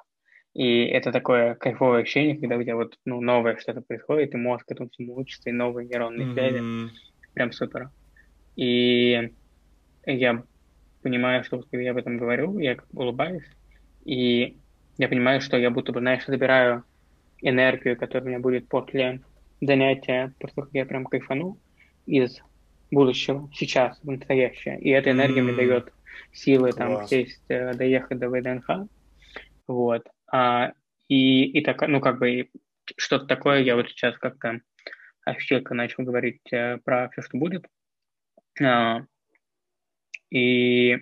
[0.54, 4.72] И это такое кайфовое ощущение, когда у тебя вот, ну, новое что-то происходит, и мозг
[4.72, 6.60] этому всему учится, и новые нейронные связи.
[6.60, 6.90] Mm-hmm.
[7.34, 7.90] Прям супер.
[8.56, 9.32] И
[10.06, 10.44] я
[11.02, 13.44] понимаю, что когда я об этом говорю, я улыбаюсь,
[14.06, 14.58] и
[14.98, 16.84] я понимаю, что я будто бы, знаешь, забираю
[17.42, 19.22] энергию, которая у меня будет после
[19.62, 21.60] занятия, после того, как я прям кайфанул,
[22.06, 22.42] из
[22.92, 24.80] будущего, сейчас, в настоящее.
[24.80, 25.44] И эта энергия mm.
[25.44, 25.94] мне дает
[26.32, 26.76] силы Класс.
[26.76, 28.88] там сесть, э, доехать до ВДНХ.
[29.68, 30.08] Вот.
[30.32, 30.74] А,
[31.08, 32.50] и, и так, ну, как бы
[32.98, 34.62] что-то такое я вот сейчас как-то
[35.26, 37.66] ощутил, когда начал говорить э, про все, что будет.
[38.62, 39.02] А,
[40.30, 41.00] и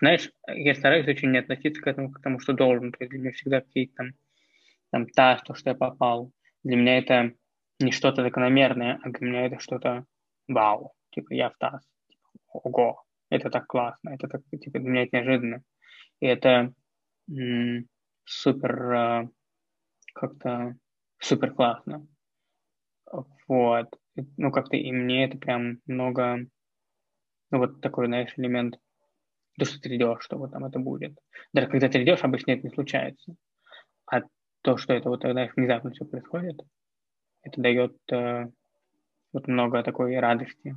[0.00, 2.92] знаешь, я стараюсь очень не относиться к этому, к тому, что должен.
[2.92, 4.08] То есть для меня всегда какие-то там,
[4.90, 6.32] там та, то, что я попал.
[6.64, 7.32] Для меня это
[7.80, 10.04] не что-то закономерное, а для меня это что-то
[10.48, 10.92] вау.
[11.10, 11.84] Типа я в ТАСС.
[12.08, 15.62] Типа, ого, это так классно, это так, типа, для меня это неожиданно.
[16.20, 16.72] И это
[17.30, 17.86] м-
[18.24, 19.28] супер э,
[20.14, 20.76] как-то
[21.20, 22.06] супер классно.
[23.48, 23.88] Вот.
[24.36, 26.38] Ну, как-то и мне это прям много,
[27.50, 28.78] ну, вот такой, знаешь, элемент,
[29.60, 31.18] то, что ты идешь, что вот там это будет.
[31.52, 33.34] Даже когда ты идешь, обычно это не случается.
[34.06, 34.22] А
[34.62, 36.60] то, что это вот тогда внезапно все происходит,
[37.42, 38.46] это дает э,
[39.32, 40.74] вот много такой радости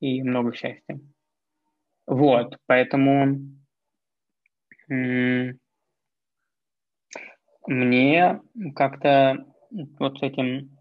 [0.00, 1.00] и много счастья.
[2.06, 3.38] Вот, поэтому
[7.66, 8.40] мне
[8.74, 9.44] как-то
[9.98, 10.76] вот с этим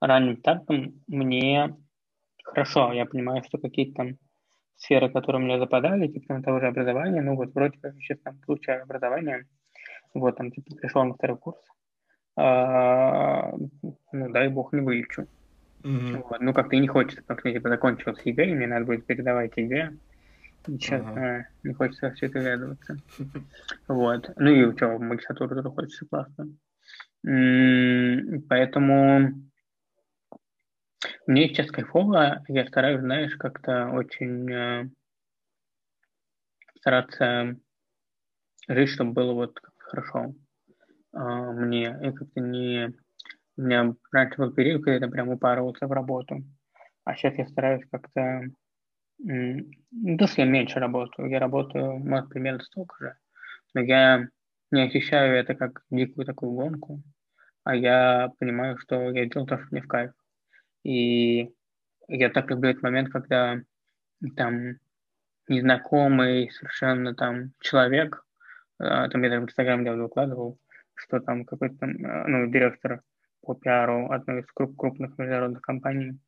[0.00, 1.76] ранним стартом мне
[2.44, 4.18] хорошо, я понимаю, что какие-то там
[4.76, 8.38] сферы, которые у меня западали, типа того же образования, ну вот вроде как сейчас там
[8.46, 9.46] получаю образование,
[10.14, 11.58] вот там типа пришел на второй курс,
[12.36, 13.52] а,
[14.12, 15.26] ну, дай бог, не вылечу.
[15.82, 16.24] Mm-hmm.
[16.28, 16.40] Вот.
[16.40, 19.56] Ну, как-то и не хочется, потому что типа закончилось ЕГЭ, и мне надо будет пересдавать
[19.56, 19.92] ЕГЭ.
[20.66, 21.18] Сейчас uh-huh.
[21.18, 22.96] а, не хочется все это вглядываться.
[23.88, 24.30] Вот.
[24.36, 26.48] Ну и что, в магистратуру тоже хочется классно.
[28.48, 29.32] Поэтому
[31.26, 34.90] мне сейчас кайфово, я стараюсь, знаешь, как-то очень э,
[36.76, 37.56] стараться
[38.68, 40.34] жить, чтобы было вот хорошо
[41.12, 41.98] э, мне.
[42.02, 42.92] И как-то не...
[43.56, 46.44] У меня раньше был период, когда я прям упарывался в работу.
[47.04, 48.44] А сейчас я стараюсь как-то...
[49.18, 53.16] Не то, что я меньше работаю, я работаю, может, примерно столько же,
[53.72, 54.28] но я
[54.70, 57.02] не ощущаю это как дикую такую гонку,
[57.64, 60.12] а я понимаю, что я делаю то, что мне в кайф.
[60.86, 61.50] И
[62.06, 63.60] я так люблю этот момент, когда
[64.36, 64.76] там
[65.48, 68.24] незнакомый совершенно там человек,
[68.78, 70.60] а, там я даже в Инстаграме даже выкладывал,
[70.94, 73.02] что там какой-то там, а, ну, директор
[73.42, 76.20] по пиару одной из круп- крупных международных компаний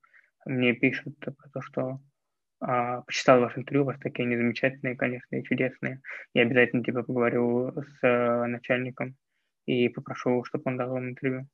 [0.45, 2.01] мне пишет про то, что
[2.61, 6.01] а, почитал ваше интервью, у вас такие незамечательные, конечно, и чудесные.
[6.35, 9.15] Я обязательно типа поговорю с а, начальником
[9.67, 11.47] и попрошу, чтобы он дал вам интервью.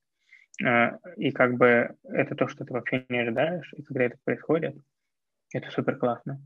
[0.62, 4.76] А, и как бы это то, что ты вообще не ожидаешь, и когда это происходит,
[5.52, 6.40] это супер классно.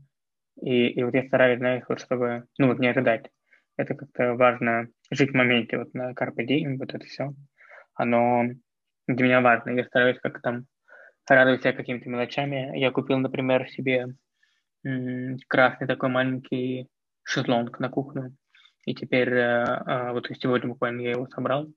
[0.61, 3.29] И, и вот я стараюсь, знаешь, вот чтобы, ну вот не ожидать.
[3.77, 7.33] Это как-то важно жить в моменте, вот на Carpe Diem, вот это все.
[7.93, 8.43] Оно
[9.07, 9.71] для меня важно.
[9.71, 10.65] Я стараюсь как там
[11.27, 12.77] радовать себя какими-то мелочами.
[12.77, 14.07] Я купил, например, себе
[15.47, 16.87] красный такой маленький
[17.23, 18.35] шезлонг на кухню.
[18.85, 21.67] И теперь, э, э, вот сегодня буквально я его собрал.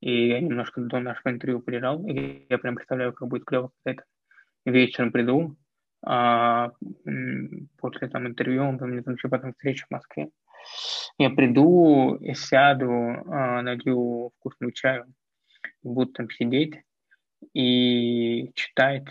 [0.00, 4.02] И я немножко до нашего интервью полежал, и я прям представляю, как будет клево, когда
[4.02, 4.04] это
[4.64, 5.56] вечером приду,
[6.04, 6.72] а,
[7.78, 10.28] после там интервью, у меня там еще потом встреча в Москве.
[11.18, 12.90] Я приду и сяду,
[13.26, 15.06] а, налью вкусную чаю,
[15.82, 16.82] буду там сидеть
[17.54, 19.06] и читать,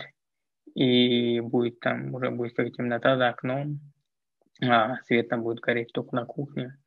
[0.74, 3.80] и будет там, уже будет как темнота за окном,
[4.62, 6.78] а свет там будет гореть только на кухне,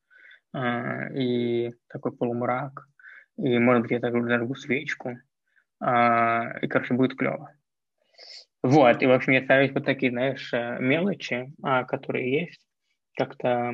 [0.53, 2.87] а, и такой полумрак,
[3.41, 5.17] и, может быть, я так зажгу свечку,
[5.79, 7.53] а, и, короче, будет клево.
[8.61, 12.61] Вот, и, в общем, я стараюсь вот такие, знаешь, э, мелочи, а, которые есть,
[13.15, 13.73] как-то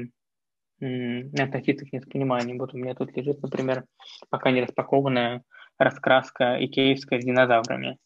[0.78, 2.58] относиться к ним с пониманием.
[2.58, 3.86] Вот у меня тут лежит, например,
[4.30, 5.42] пока не распакованная
[5.78, 7.98] раскраска икеевская с динозаврами.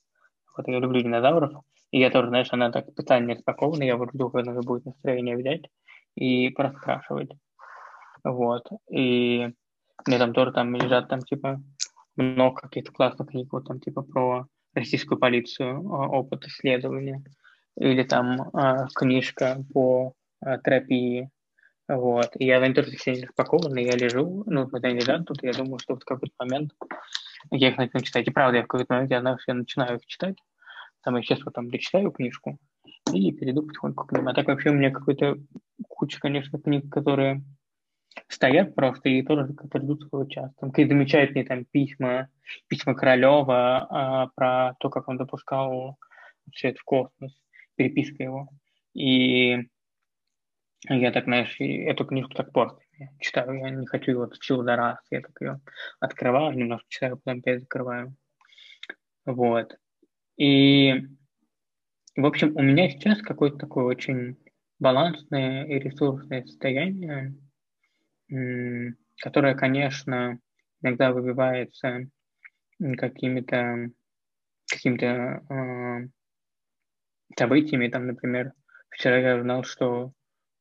[0.55, 4.11] Вот я люблю динозавров, и я тоже, знаешь, она так специально не распакована, я вот
[4.13, 5.63] жду, когда будет настроение взять
[6.15, 7.31] и пораскрашивать.
[8.23, 9.49] Вот, и
[10.07, 11.61] меня там тоже там лежат там типа
[12.15, 17.23] много каких-то классных книг, вот там типа про российскую полицию, а, опыт исследования,
[17.77, 21.29] или там а, книжка по а, терапии,
[21.87, 22.29] вот.
[22.37, 25.53] И я, они тоже все не распакованы, я лежу, ну, вот они лежат тут, я
[25.53, 26.71] думаю, что в какой-то момент
[27.51, 28.27] я их начну читать.
[28.27, 30.37] И правда, я в какой-то момент, я я начинаю их читать,
[31.01, 32.59] там я сейчас вот там дочитаю книжку
[33.11, 34.27] и перейду потихоньку к ним.
[34.27, 35.37] А так вообще у меня какой-то
[35.87, 37.43] куча, конечно, книг, которые
[38.27, 40.53] стоят просто и тоже ждут своего часа.
[40.59, 42.29] Там какие замечательные там письма,
[42.67, 45.97] письма Королева а, про то, как он допускал
[46.61, 47.33] это в космос,
[47.75, 48.49] переписка его.
[48.93, 49.69] И
[50.87, 52.81] я так, знаешь, эту книжку так просто
[53.19, 55.61] читаю, я не хочу ее всю за раз, я так ее
[55.99, 58.15] открываю, немножко читаю, потом опять закрываю.
[59.25, 59.77] Вот.
[60.37, 61.07] И,
[62.15, 64.37] в общем, у меня сейчас какое-то такое очень
[64.79, 67.35] балансное и ресурсное состояние,
[69.17, 70.39] которая, конечно,
[70.81, 72.07] иногда выбивается
[72.97, 73.89] какими-то
[74.69, 76.07] какими-то э,
[77.37, 77.87] событиями.
[77.87, 78.53] Там, например,
[78.89, 80.13] вчера я узнал, что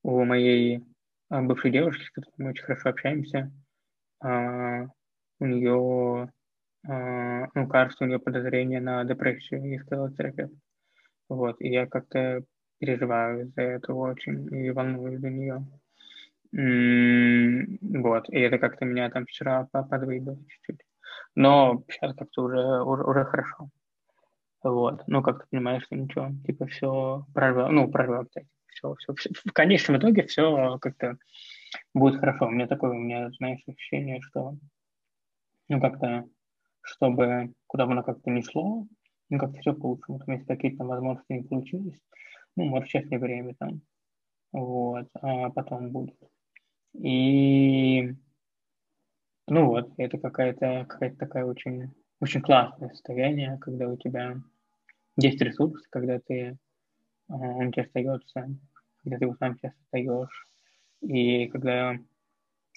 [0.02, 0.84] у моей
[1.28, 3.52] а, бывшей девушки, с которой мы очень хорошо общаемся,
[4.24, 4.86] э,
[5.40, 6.32] у нее,
[6.88, 10.54] э, ну, кажется, у нее подозрение на депрессию, и сказал терапевт.
[11.28, 12.42] Вот, и я как-то
[12.78, 15.66] переживаю из-за этого очень и волнуюсь за нее.
[16.50, 20.80] Вот, и это как-то меня там вчера подвигало чуть-чуть.
[21.34, 23.68] Но сейчас как-то уже, уже, уже хорошо.
[24.62, 29.14] Вот, ну, как ты понимаешь, что ничего, типа все прорвало, ну, прорвало, кстати, все, все,
[29.14, 31.16] все, в конечном итоге все как-то
[31.94, 32.46] будет хорошо.
[32.46, 34.56] У меня такое, у меня, знаешь, ощущение, что,
[35.68, 36.24] ну, как-то,
[36.80, 38.86] чтобы куда бы оно как-то не шло,
[39.28, 40.12] ну, как-то все получится.
[40.12, 42.00] Вот, если какие-то возможности не получились,
[42.56, 43.82] ну, может, сейчас не время там,
[44.50, 46.16] вот, а потом будет.
[46.98, 48.14] И
[49.46, 54.36] ну вот, это какая-то какая такая очень, очень классное состояние, когда у тебя
[55.16, 56.58] есть ресурс, когда ты,
[57.28, 58.48] а, он тебе остается,
[59.02, 60.46] когда ты его сам сейчас остаешь,
[61.00, 61.96] и когда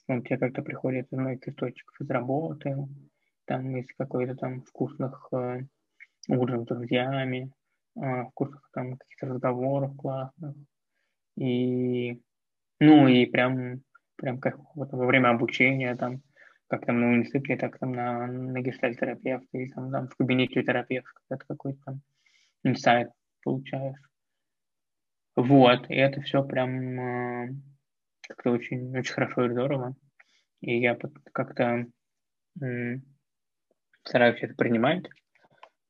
[0.07, 2.77] он тебе как-то приходит из многих источников, из работы,
[3.45, 5.61] там из какой-то там вкусных э,
[6.29, 7.51] ужинов с друзьями,
[7.97, 10.55] э, вкусных там каких-то разговоров классных,
[11.37, 12.21] и
[12.79, 13.81] ну и прям
[14.21, 16.21] прям как вот во время обучения там
[16.67, 21.09] как там на университете, так там на, на гештальтерапевте или там, там в кабинете терапевта,
[21.27, 22.01] когда какой-то там
[22.63, 23.09] инсайт
[23.43, 23.99] получаешь.
[25.35, 27.49] Вот, и это все прям э,
[28.25, 29.95] как-то очень, очень хорошо и здорово.
[30.61, 30.97] И я
[31.33, 31.87] как-то
[32.61, 32.95] э,
[34.03, 35.05] стараюсь это принимать.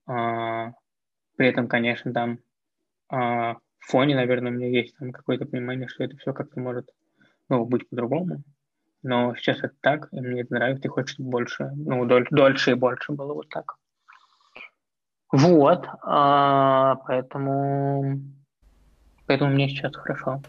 [0.09, 0.71] Э,
[1.37, 2.39] при этом, конечно, там
[3.11, 6.89] э, в фоне, наверное, у меня есть там какое-то понимание, что это все как-то может
[7.51, 8.43] ну, быть по-другому.
[9.03, 12.75] Но сейчас это так, и мне это нравится, и хочется больше, ну, доль, дольше и
[12.75, 13.75] больше было вот так.
[15.31, 18.21] Вот, а, поэтому,
[19.25, 20.41] поэтому мне сейчас хорошо.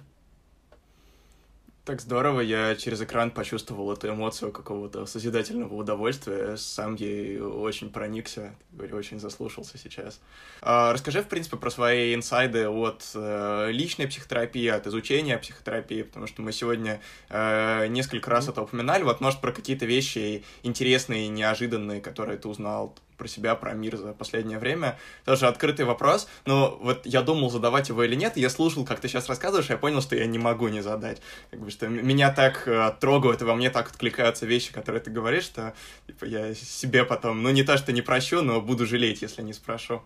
[1.84, 8.54] Так здорово, я через экран почувствовал эту эмоцию какого-то созидательного удовольствия, сам ей очень проникся,
[8.92, 10.20] очень заслушался сейчас.
[10.60, 16.28] А, расскажи, в принципе, про свои инсайды от э, личной психотерапии, от изучения психотерапии, потому
[16.28, 17.00] что мы сегодня
[17.30, 22.94] э, несколько раз это упоминали, вот, может, про какие-то вещи интересные, неожиданные, которые ты узнал
[23.22, 24.98] про себя, про мир за последнее время.
[25.24, 26.28] Тоже открытый вопрос.
[26.44, 28.36] Но вот я думал, задавать его или нет.
[28.36, 31.22] Я слушал, как ты сейчас рассказываешь, я понял, что я не могу не задать.
[31.52, 35.12] Как бы, что меня так э, трогают, и во мне так откликаются вещи, которые ты
[35.12, 35.72] говоришь, что
[36.08, 39.52] типа, я себе потом, ну не то, что не прощу, но буду жалеть, если не
[39.52, 40.02] спрошу.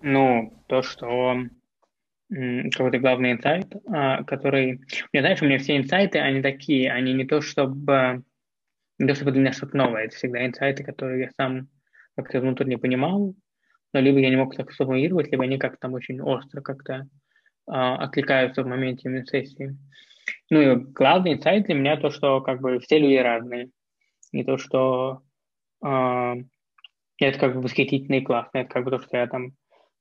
[0.00, 1.36] Ну, то, что
[2.30, 4.80] какой-то главный инсайт, а, который...
[5.12, 8.22] Мне, знаешь, у меня все инсайты, они такие, они не то, чтобы
[8.98, 11.68] не то чтобы для меня что-то новое, это всегда инсайты, которые я сам
[12.16, 13.34] как-то внутренне понимал,
[13.92, 17.08] но либо я не мог так сформулировать, либо они как-то там очень остро как-то
[17.66, 19.76] а, откликаются в моменте именно сессии.
[20.50, 23.70] Ну и главный инсайт для меня то, что как бы все люди разные.
[24.32, 25.22] Не то, что
[25.82, 26.34] а,
[27.18, 29.52] это как бы восхитительно и классно, это как бы то, что я там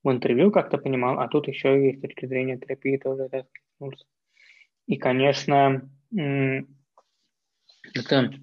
[0.04, 3.48] в интервью как-то понимал, а тут еще и с точки зрения терапии тоже это
[4.86, 5.90] И, конечно,
[7.94, 8.34] это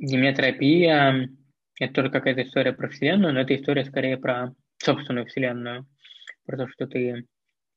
[0.00, 1.28] Геметропия–
[1.78, 5.86] это тоже какая-то история про Вселенную, но это история скорее про собственную Вселенную,
[6.46, 7.26] про то, что ты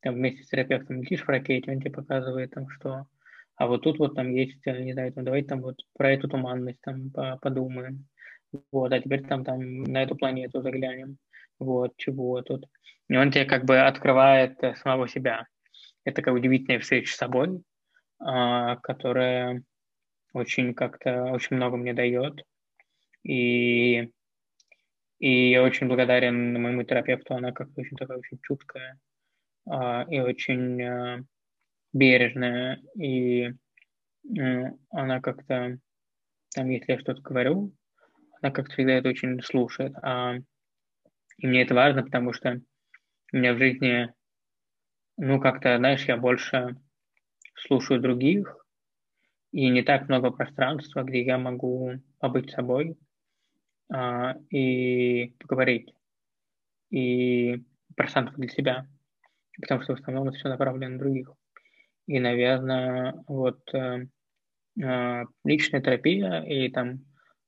[0.02, 3.08] там вместе с терапевтом летишь в ракете, он тебе показывает, там, что
[3.56, 6.80] а вот тут вот там есть, не знаю, там, давайте там вот про эту туманность
[6.82, 8.08] там подумаем,
[8.72, 11.18] вот, а теперь там, там на эту планету заглянем,
[11.60, 12.66] вот, чего тут.
[13.10, 15.46] И он тебе как бы открывает э, самого себя.
[16.06, 17.62] Это такая удивительная встреча с собой,
[18.20, 19.62] а, которая
[20.34, 22.44] очень как-то, очень много мне дает.
[23.24, 24.12] И,
[25.20, 29.00] и я очень благодарен моему терапевту, она как-то очень такая очень чуткая
[29.66, 31.24] а, и очень а,
[31.94, 32.82] бережная.
[32.96, 33.46] И
[34.38, 35.78] а, она как-то,
[36.54, 37.74] там, если я что-то говорю,
[38.42, 39.94] она как-то всегда это очень слушает.
[40.02, 40.36] А,
[41.38, 42.62] и мне это важно, потому что
[43.32, 44.14] у меня в жизни,
[45.18, 46.76] ну, как-то, знаешь, я больше
[47.56, 48.63] слушаю других,
[49.54, 52.98] и не так много пространства, где я могу побыть собой
[53.92, 55.94] а, и поговорить.
[56.90, 57.64] И
[57.96, 58.88] пространство для себя,
[59.62, 61.32] потому что в основном все направлено на других.
[62.08, 64.08] И, наверное, вот э,
[64.82, 66.98] э, личная терапия и там э,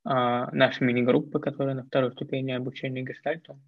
[0.05, 3.59] наши мини-группы, которые на второй ступени обучения гестальту,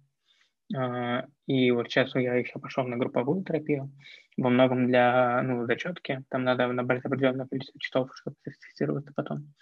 [0.70, 3.90] и вот сейчас я еще пошел на групповую терапию,
[4.36, 9.54] во многом для ну, зачетки, там надо набрать определенное количество часов, чтобы тестироваться потом.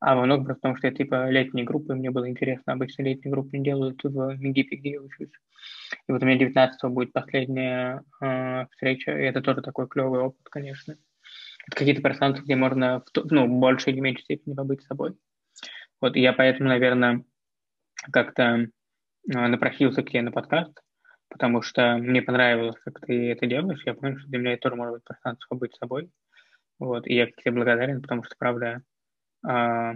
[0.00, 3.56] А во многом потому, что я типа летние группы, мне было интересно, обычно летние группы
[3.56, 5.32] не делают в МИГИПе, где я учусь.
[6.08, 10.46] И вот у меня 19 будет последняя э, встреча, и это тоже такой клевый опыт,
[10.50, 10.96] конечно.
[11.66, 15.16] Это какие-то пространства, где можно в, ну, больше или меньшей степени побыть собой.
[16.00, 17.24] Вот, и я поэтому, наверное,
[18.12, 18.66] как-то а,
[19.26, 20.80] напросился к тебе на подкаст,
[21.28, 23.82] потому что мне понравилось, как ты это делаешь.
[23.84, 26.10] Я понял, что для меня это тоже может быть пространство побыть собой.
[26.78, 28.82] Вот, и я тебе благодарен, потому что, правда,
[29.46, 29.94] а,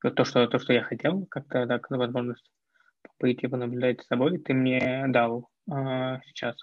[0.00, 2.50] то, что, то, что я хотел, как-то так, возможность
[3.18, 6.56] побыть и понаблюдать с собой, ты мне дал а, сейчас.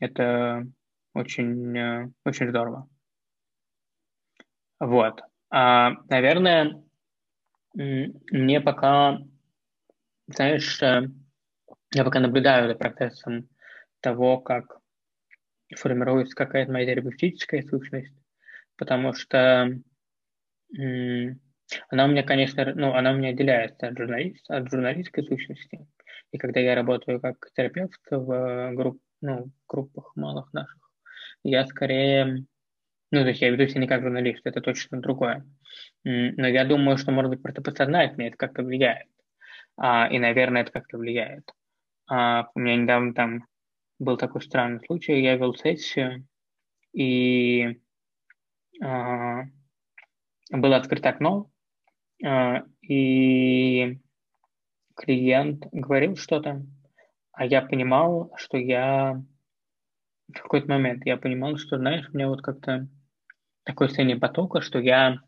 [0.00, 0.66] Это
[1.14, 2.88] очень, а, очень здорово.
[4.80, 5.20] Вот.
[5.50, 6.82] А, наверное,
[7.74, 9.18] мне пока
[10.26, 11.02] знаешь, э,
[11.92, 13.48] я пока наблюдаю за процессом
[14.00, 14.78] того, как
[15.76, 18.14] формируется какая-то моя терапевтическая сущность,
[18.76, 19.70] потому что
[21.88, 25.86] она у меня, конечно, ну, она у меня отделяется от, журналист, от журналистской сущности.
[26.32, 30.90] И когда я работаю как терапевт в групп, ну, группах малых наших,
[31.42, 32.44] я скорее,
[33.10, 35.46] ну, то есть я веду себя не как журналист, это точно другое.
[36.04, 39.06] Но я думаю, что, может быть, просто подсознательно это как-то влияет
[39.78, 41.52] и, наверное, это как-то влияет.
[42.06, 43.46] А, у меня недавно там
[43.98, 46.26] был такой странный случай, я вел сессию,
[46.92, 47.80] и,
[48.82, 49.42] а,
[50.50, 51.50] было открыто окно,
[52.82, 53.98] и
[54.94, 56.64] клиент говорил что-то,
[57.32, 59.22] а я понимал, что я
[60.28, 62.88] в какой-то момент я понимал, что, знаешь, у меня вот как-то
[63.64, 65.18] такое состояние потока, что я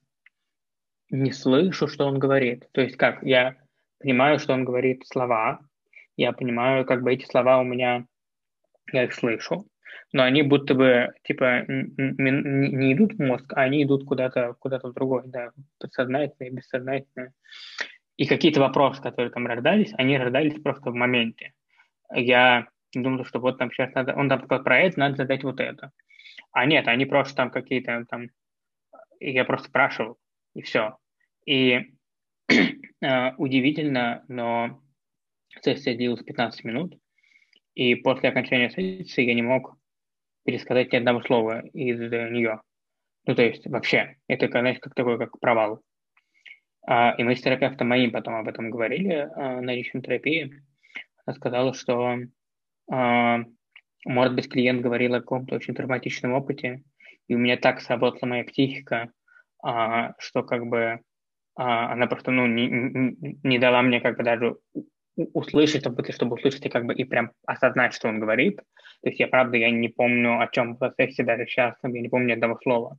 [1.11, 2.69] не слышу, что он говорит.
[2.73, 3.57] То есть как, я
[3.99, 5.61] понимаю, что он говорит слова,
[6.17, 8.07] я понимаю, как бы эти слова у меня,
[8.93, 9.67] я их слышу,
[10.13, 14.93] но они будто бы, типа, не идут в мозг, а они идут куда-то куда в
[14.93, 17.33] другой, да, подсознательное, бессознательное.
[18.17, 21.53] И какие-то вопросы, которые там рождались, они рождались просто в моменте.
[22.11, 25.61] Я думал, что вот там сейчас надо, он там сказал про это, надо задать вот
[25.61, 25.93] это.
[26.53, 28.29] А нет, они просто там какие-то там,
[29.21, 30.17] я просто спрашивал,
[30.55, 30.97] и все.
[31.45, 31.96] И
[33.39, 34.81] удивительно, но
[35.63, 36.99] сессия длилась 15 минут,
[37.75, 39.77] и после окончания сессии я не мог
[40.45, 42.61] пересказать ни одного слова из нее.
[43.27, 45.83] Ну, то есть вообще, это, знаешь, как такой, как провал.
[46.87, 50.63] А, и мы с терапевтом моим потом об этом говорили а, на личной терапии.
[51.25, 52.19] Она сказала, что,
[52.89, 53.41] а,
[54.05, 56.85] может быть, клиент говорил о каком-то очень травматичном опыте,
[57.27, 59.11] и у меня так сработала моя психика,
[59.63, 61.01] а, что как бы а,
[61.57, 64.57] она просто ну, не, не, не дала мне как бы даже
[65.17, 68.59] услышать, чтобы, чтобы услышать и как бы и прям осознать, что он говорит.
[69.03, 72.09] То есть я, правда, я не помню, о чем в процессе даже сейчас, я не
[72.09, 72.99] помню одного слова.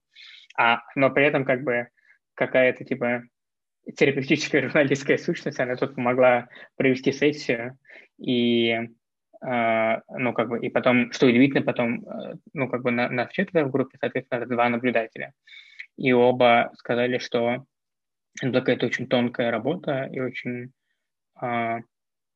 [0.57, 1.87] А, но при этом как бы
[2.33, 3.23] какая-то типа
[3.95, 7.77] терапевтическая журналистская сущность, она тут помогла провести сессию,
[8.17, 13.09] и э, ну, как бы, и потом, что удивительно, потом, э, ну, как бы на,
[13.09, 15.33] на четверо в группе, соответственно, два наблюдателя.
[15.95, 17.65] И оба сказали, что
[18.41, 20.71] это какая-то очень тонкая работа и очень
[21.41, 21.79] э,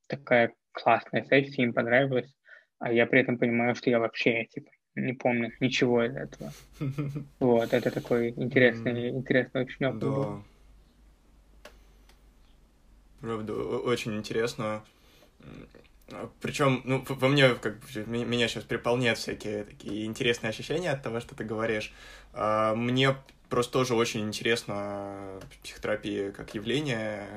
[0.07, 2.33] такая классная сессия, им понравилась,
[2.79, 6.51] а я при этом понимаю, что я вообще, типа, не помню ничего из этого.
[7.39, 10.43] Вот, это такой интересный, интересный очень опыт был.
[13.21, 14.83] Правда, очень интересно.
[16.41, 21.19] Причем, ну, во мне, как бы, меня сейчас переполняют всякие такие интересные ощущения от того,
[21.19, 21.93] что ты говоришь.
[22.33, 23.15] А, мне
[23.51, 27.27] просто тоже очень интересно психотерапия как явление,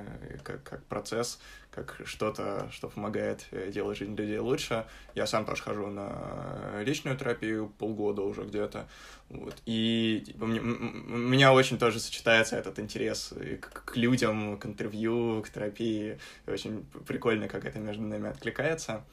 [0.44, 1.40] как, как процесс,
[1.72, 4.86] как что-то, что помогает э, делать жизнь людей лучше.
[5.16, 8.88] Я сам тоже хожу на личную терапию полгода уже где-то.
[9.28, 9.56] Вот.
[9.66, 15.42] И типа, мне, у меня очень тоже сочетается этот интерес к, к людям, к интервью,
[15.42, 16.20] к терапии.
[16.46, 19.04] Очень прикольно, как это между нами откликается.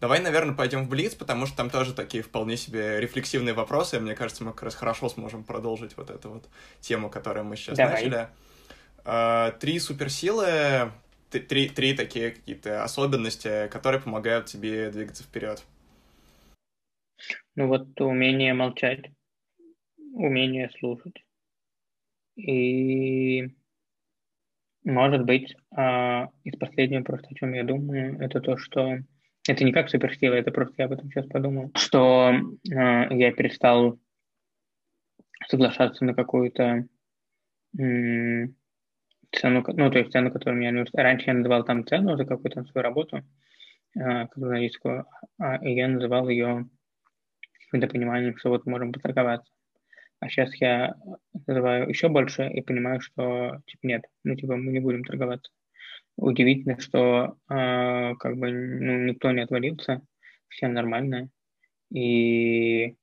[0.00, 3.96] Давай, наверное, пойдем в Блиц, потому что там тоже такие вполне себе рефлексивные вопросы.
[3.96, 6.48] И мне кажется, мы как раз хорошо сможем продолжить вот эту вот
[6.80, 7.94] тему, которую мы сейчас Давай.
[7.94, 8.28] начали.
[9.04, 10.92] Uh, три суперсилы,
[11.30, 15.64] три, три такие какие-то особенности, которые помогают тебе двигаться вперед.
[17.54, 19.04] Ну вот умение молчать,
[20.14, 21.24] умение слушать.
[22.36, 23.54] И
[24.84, 28.98] может быть, uh, из последнего просто, о чем я думаю, это то, что
[29.48, 33.98] это не как суперсила, это просто я об этом сейчас подумал, что э, я перестал
[35.48, 36.86] соглашаться на какую-то
[37.78, 38.46] э,
[39.32, 41.02] цену, ну, то есть цену, которую нужно.
[41.02, 43.22] Раньше я называл там цену за какую-то свою работу,
[43.98, 45.06] э, журналистскую,
[45.38, 46.68] а, и я называл ее
[47.66, 49.50] каким-то пониманием, что вот можем поторговаться.
[50.18, 50.96] А сейчас я
[51.46, 55.50] называю еще больше и понимаю, что типа нет, ну типа мы не будем торговаться
[56.20, 60.02] удивительно, что э, как бы ну, никто не отвалился,
[60.48, 61.30] все нормально.
[61.92, 62.94] И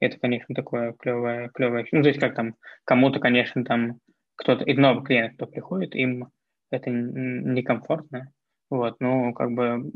[0.00, 1.86] это, конечно, такое клевое, клевое.
[1.92, 3.98] Ну, то есть как там, кому-то, конечно, там
[4.36, 6.28] кто-то из новых клиентов, кто приходит, им
[6.70, 8.32] это некомфортно.
[8.70, 9.90] Вот, ну, как бы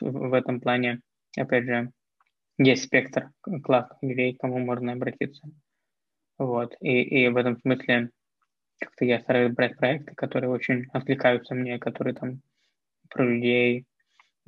[0.00, 1.00] в этом плане,
[1.36, 1.90] опять же,
[2.58, 3.30] есть спектр
[3.62, 5.48] классных людей, к кому можно обратиться.
[6.38, 8.10] Вот, и, и в этом смысле
[8.80, 12.40] как-то я стараюсь брать проекты, которые очень откликаются мне, которые там
[13.08, 13.86] про людей,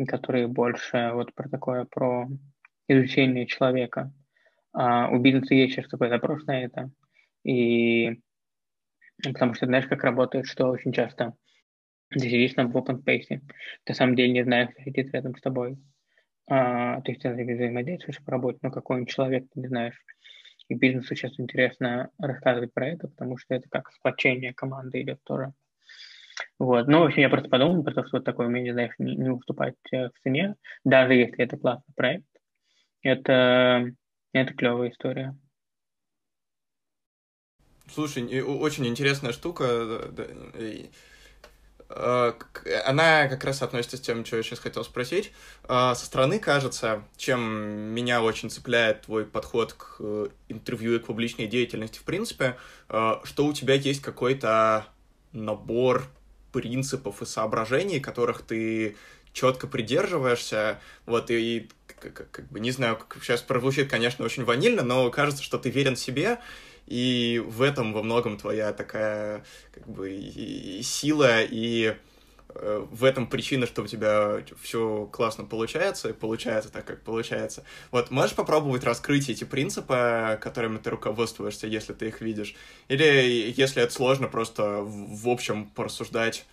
[0.08, 2.28] которые больше вот про такое, про
[2.88, 4.12] изучение человека.
[4.72, 5.18] А у
[5.54, 6.90] есть сейчас такой запрос на это.
[7.44, 8.20] И
[9.22, 11.34] потому что знаешь, как работает, что очень часто
[12.10, 13.40] ты сидишь там в open space, ты
[13.88, 15.78] на самом деле не знаешь, кто сидит рядом с тобой.
[16.48, 19.98] А, то есть ты взаимодействуешь по работе, но какой он человек, ты не знаешь.
[20.72, 25.52] И бизнесу сейчас интересно рассказывать про это, потому что это как сплочение команды идет тоже.
[26.58, 26.88] Вот.
[26.88, 29.28] Ну, в общем, я просто подумал про то, что вот такое умение, знаешь, не, не
[29.28, 32.24] уступать э, в цене, даже если это классный проект.
[33.02, 33.92] Это,
[34.32, 35.36] это клевая история.
[37.86, 40.10] Слушай, очень интересная штука.
[41.94, 42.32] Э,
[42.86, 45.32] она как раз относится с тем, что я сейчас хотел спросить.
[45.64, 51.06] Э, со стороны кажется, чем меня очень цепляет твой подход к э, интервью и к
[51.06, 52.56] публичной деятельности в принципе,
[52.88, 54.86] что у тебя есть какой-то
[55.32, 56.06] набор
[56.52, 58.96] принципов и соображений, которых ты
[59.32, 64.82] четко придерживаешься, вот, и, как, как бы, не знаю, как сейчас прозвучит, конечно, очень ванильно,
[64.82, 66.38] но кажется, что ты верен себе,
[66.86, 71.96] и в этом во многом твоя такая как бы и сила и
[72.54, 77.64] э, в этом причина, что у тебя все классно получается, и получается так, как получается.
[77.90, 82.54] Вот можешь попробовать раскрыть эти принципы, которыми ты руководствуешься, если ты их видишь?
[82.88, 86.44] Или, если это сложно, просто в, общем порассуждать,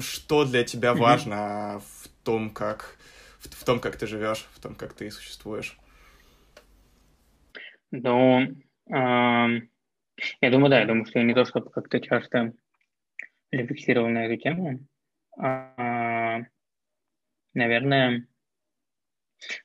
[0.00, 0.98] что для тебя mm-hmm.
[0.98, 2.96] важно в том, как
[3.40, 5.76] в, в том, как ты живешь, в том, как ты существуешь?
[7.96, 8.50] Ну, э,
[8.90, 12.52] я думаю, да, я думаю, что я не то, чтобы как-то часто
[13.52, 14.80] рефлексировал на эту тему.
[15.38, 16.40] А,
[17.54, 18.26] наверное,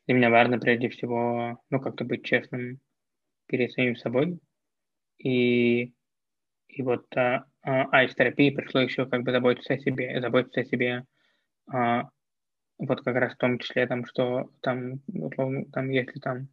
[0.05, 2.79] для меня важно прежде всего, ну, как-то быть честным
[3.47, 4.39] перед самим собой.
[5.17, 5.91] И,
[6.67, 10.61] и вот, а, а, а из терапии пришло еще как бы заботиться о себе, заботиться
[10.61, 11.03] о себе,
[11.71, 12.09] а,
[12.77, 16.47] вот как раз в том числе там, что там, условно, там, если там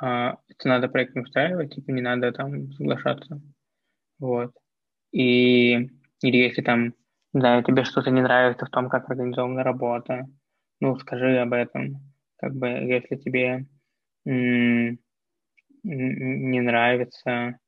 [0.00, 3.40] это надо проект не устраивать, типа не надо там соглашаться.
[4.18, 4.52] Вот.
[5.12, 5.90] И
[6.22, 6.94] или если там,
[7.32, 10.26] да, тебе что-то не нравится в том, как организована работа,
[10.80, 12.12] ну, скажи об этом.
[12.36, 13.66] Как бы, если тебе
[14.24, 14.98] не
[16.60, 17.58] нравится,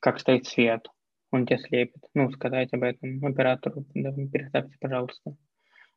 [0.00, 0.86] как стоит свет,
[1.32, 5.36] он тебя слепит, ну, сказать об этом оператору, да, переставьте, пожалуйста.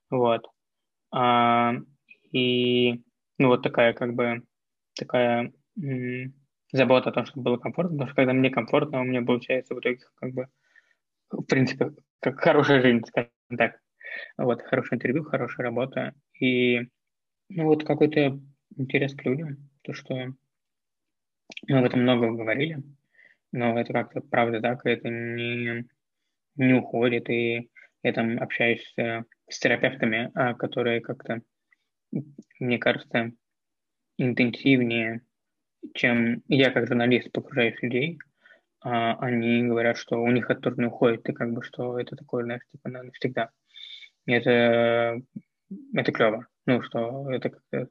[0.10, 0.46] Вот.
[1.12, 1.74] А,
[2.32, 3.04] и,
[3.38, 4.44] ну, вот такая, как бы,
[4.96, 6.34] такая м-
[6.72, 9.80] забота о том, чтобы было комфортно, потому что когда мне комфортно, у меня получается в
[9.80, 10.48] итоге как бы,
[11.32, 13.80] в принципе, как хорошая жизнь, скажем так.
[14.38, 16.14] Вот, хорошее интервью, хорошая работа.
[16.40, 16.82] И
[17.50, 18.40] ну, вот какой-то
[18.78, 20.34] интерес к людям, то, что
[21.68, 22.84] мы об этом много говорили,
[23.52, 25.86] но это как-то правда так, это не,
[26.56, 27.70] не уходит, и
[28.04, 31.42] я там общаюсь с, с терапевтами, а, которые как-то,
[32.60, 33.32] мне кажется,
[34.18, 35.22] интенсивнее,
[35.94, 38.20] чем я как журналист погружаюсь людей,
[38.82, 42.44] а, они говорят, что у них тоже не уходит, и как бы, что это такое,
[42.44, 43.50] знаешь, типа, навсегда.
[44.26, 45.22] И это,
[45.94, 47.88] это клево, ну, что это как-то,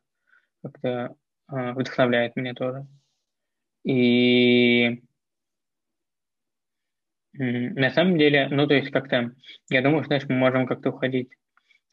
[0.62, 1.16] как-то
[1.49, 2.86] а, вдохновляет меня тоже.
[3.85, 5.03] И
[7.35, 9.32] на самом деле, ну, то есть как-то,
[9.70, 11.31] я думаю, знаешь, мы можем как-то уходить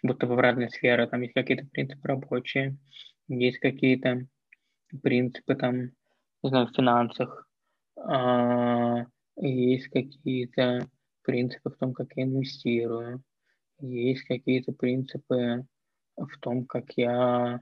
[0.04, 2.78] будто бы в разные сферы, там есть какие-то принципы рабочие,
[3.30, 4.28] есть какие-то
[5.02, 5.92] принципы там,
[6.44, 7.48] не знаю, в финансах,
[7.98, 9.06] а,
[9.38, 10.88] есть какие-то
[11.24, 13.22] принципы в том, как я инвестирую,
[13.80, 15.66] есть какие-то принципы
[16.18, 17.62] в том, как я,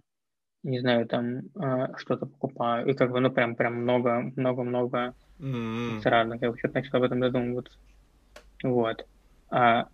[0.64, 5.16] не знаю, там а, что-то покупаю, и как бы, ну, прям, прям много, много, много
[5.40, 6.02] mm-hmm.
[6.04, 6.42] разных.
[6.42, 7.78] Я вообще начал об этом задумываться.
[8.64, 9.06] Вот.
[9.50, 9.88] А,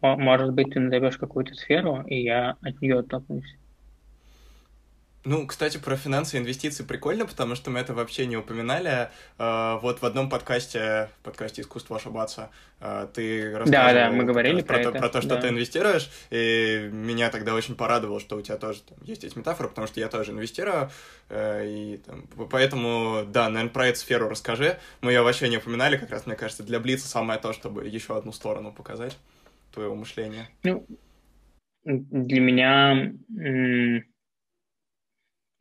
[0.00, 3.56] может быть, ты назовешь какую-то сферу, и я от нее оттолкнусь.
[5.24, 9.08] Ну, кстати, про финансы и инвестиции прикольно, потому что мы это вообще не упоминали.
[9.38, 12.50] Uh, вот в одном подкасте, в подкасте «Искусство ошибаться»,
[12.80, 14.98] uh, ты рассказывал да, да, мы говорили про, про, это.
[14.98, 15.42] про то, что да.
[15.42, 19.68] ты инвестируешь, и меня тогда очень порадовало, что у тебя тоже там, есть эти метафоры,
[19.68, 20.90] потому что я тоже инвестирую,
[21.28, 24.78] uh, и там, поэтому, да, наверное, про эту сферу расскажи.
[25.02, 28.18] Мы ее вообще не упоминали, как раз, мне кажется, для Блица самое то, чтобы еще
[28.18, 29.16] одну сторону показать
[29.72, 30.48] твоего мышления.
[30.64, 30.84] Ну,
[31.84, 33.12] для меня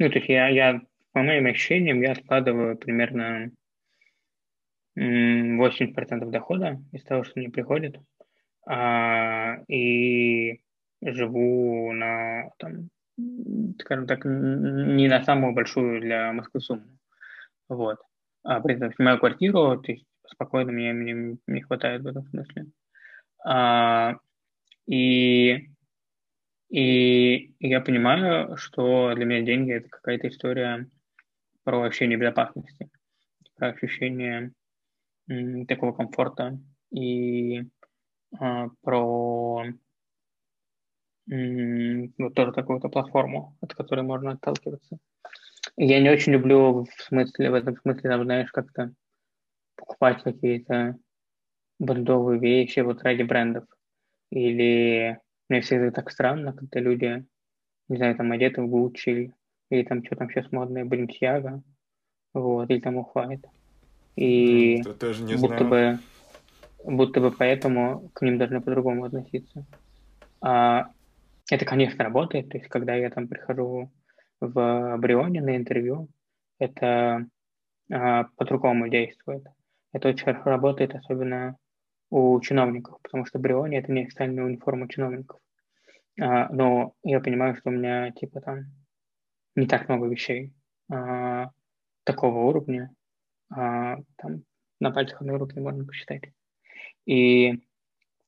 [0.01, 0.81] ну, то есть я, я,
[1.13, 3.51] по моим ощущениям, я откладываю примерно
[4.97, 7.97] 80% дохода из того, что мне приходит,
[8.65, 10.59] а, и
[11.03, 12.89] живу на, там,
[13.79, 16.97] скажем так, не на самую большую для Москвы сумму.
[17.69, 17.99] Вот.
[18.43, 22.65] А при этом снимаю квартиру, то есть спокойно мне, мне не хватает в этом смысле.
[23.45, 24.15] А,
[24.87, 25.70] и
[26.71, 30.87] и я понимаю, что для меня деньги это какая-то история
[31.65, 32.89] про ощущение безопасности,
[33.57, 34.53] про ощущение
[35.67, 36.57] такого комфорта
[36.89, 37.63] и
[38.39, 39.65] а, про
[41.27, 44.97] вот тоже такую-то платформу, от которой можно отталкиваться.
[45.75, 48.93] Я не очень люблю в смысле, в этом смысле, там, знаешь, как-то
[49.75, 50.95] покупать какие-то
[51.79, 53.65] брендовые вещи вот ради брендов
[54.29, 55.19] или
[55.51, 57.25] мне всегда так странно, когда люди,
[57.89, 59.33] не знаю, там одеты в Гуччи,
[59.69, 61.61] или там что там сейчас модное, Balenciaga,
[62.33, 63.43] вот, или там Off-White.
[64.15, 65.69] И Ты тоже не будто знаю.
[65.69, 65.99] бы
[66.83, 69.65] будто бы поэтому к ним должны по-другому относиться.
[70.41, 70.87] А,
[71.49, 72.49] это, конечно, работает.
[72.49, 73.91] То есть, когда я там прихожу
[74.39, 76.07] в Брионе на интервью,
[76.59, 77.27] это
[77.91, 79.43] а, по-другому действует.
[79.91, 81.57] Это очень хорошо работает, особенно
[82.11, 85.39] у чиновников, потому что Брионе это не официальная униформа чиновников.
[86.19, 88.65] А, но я понимаю, что у меня типа там
[89.55, 90.53] не так много вещей
[90.91, 91.49] а,
[92.03, 92.93] такого уровня.
[93.49, 94.43] А, там
[94.79, 96.23] на пальцах одной руки можно посчитать.
[97.05, 97.59] И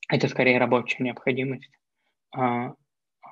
[0.09, 1.69] это скорее рабочая необходимость,
[2.31, 2.75] а,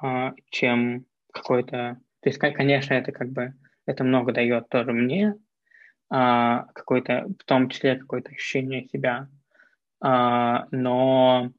[0.02, 1.98] а, чем какой-то...
[2.20, 3.54] То есть, конечно, это как бы
[3.86, 5.36] это много дает тоже мне,
[6.10, 9.30] а, какое-то, в том числе какое-то ощущение себя,
[10.02, 11.52] а, но,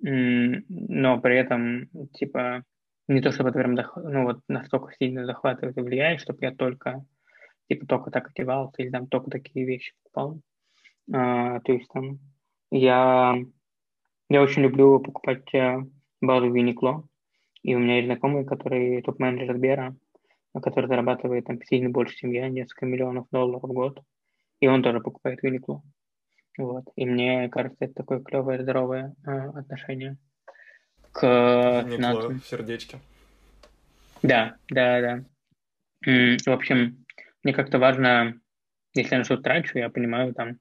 [0.00, 2.64] но при этом, типа,
[3.08, 7.04] не то чтобы прям ну, вот настолько сильно захватывает и влияет, чтобы я только,
[7.68, 10.40] типа, только так одевался или там только такие вещи покупал.
[11.12, 12.18] А, то есть там
[12.70, 13.36] я,
[14.28, 15.78] я очень люблю покупать э,
[16.20, 17.04] базу Uniqlo,
[17.62, 19.96] и у меня есть знакомый, который топ-менеджер Сбера,
[20.62, 24.00] который зарабатывает там сильно больше, чем я, несколько миллионов долларов в год,
[24.60, 25.82] и он тоже покупает Uniqlo.
[26.58, 26.84] Вот.
[26.96, 30.16] И мне кажется, это такое клевое, здоровое э, отношение
[31.12, 31.20] к
[31.88, 32.40] финансам.
[32.40, 32.98] в сердечке.
[34.22, 35.24] Да, да, да.
[36.02, 37.04] В общем,
[37.42, 38.34] мне как-то важно,
[38.94, 40.58] если я на что-то трачу, я понимаю, там,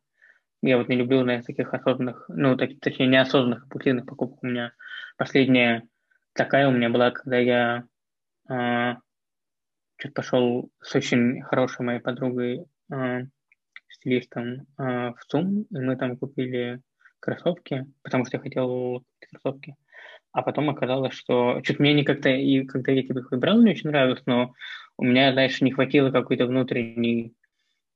[0.62, 4.44] я вот не люблю, наверное, таких осознанных, ну, так, точнее, неосознанных импульсивных покупок.
[4.44, 4.72] У меня
[5.18, 5.84] последняя
[6.34, 7.84] такая у меня была, когда я
[8.50, 8.98] э, а,
[9.98, 13.22] чуть пошел с очень хорошей моей подругой, э,
[14.06, 16.80] стилистом, э, в ЦУМ, и мы там купили
[17.20, 19.76] кроссовки, потому что я хотел кроссовки.
[20.32, 23.72] А потом оказалось, что что-то мне не как-то, и когда я типа их выбрал, мне
[23.72, 24.54] очень нравилось, но
[24.98, 27.34] у меня дальше не хватило какой-то внутренней,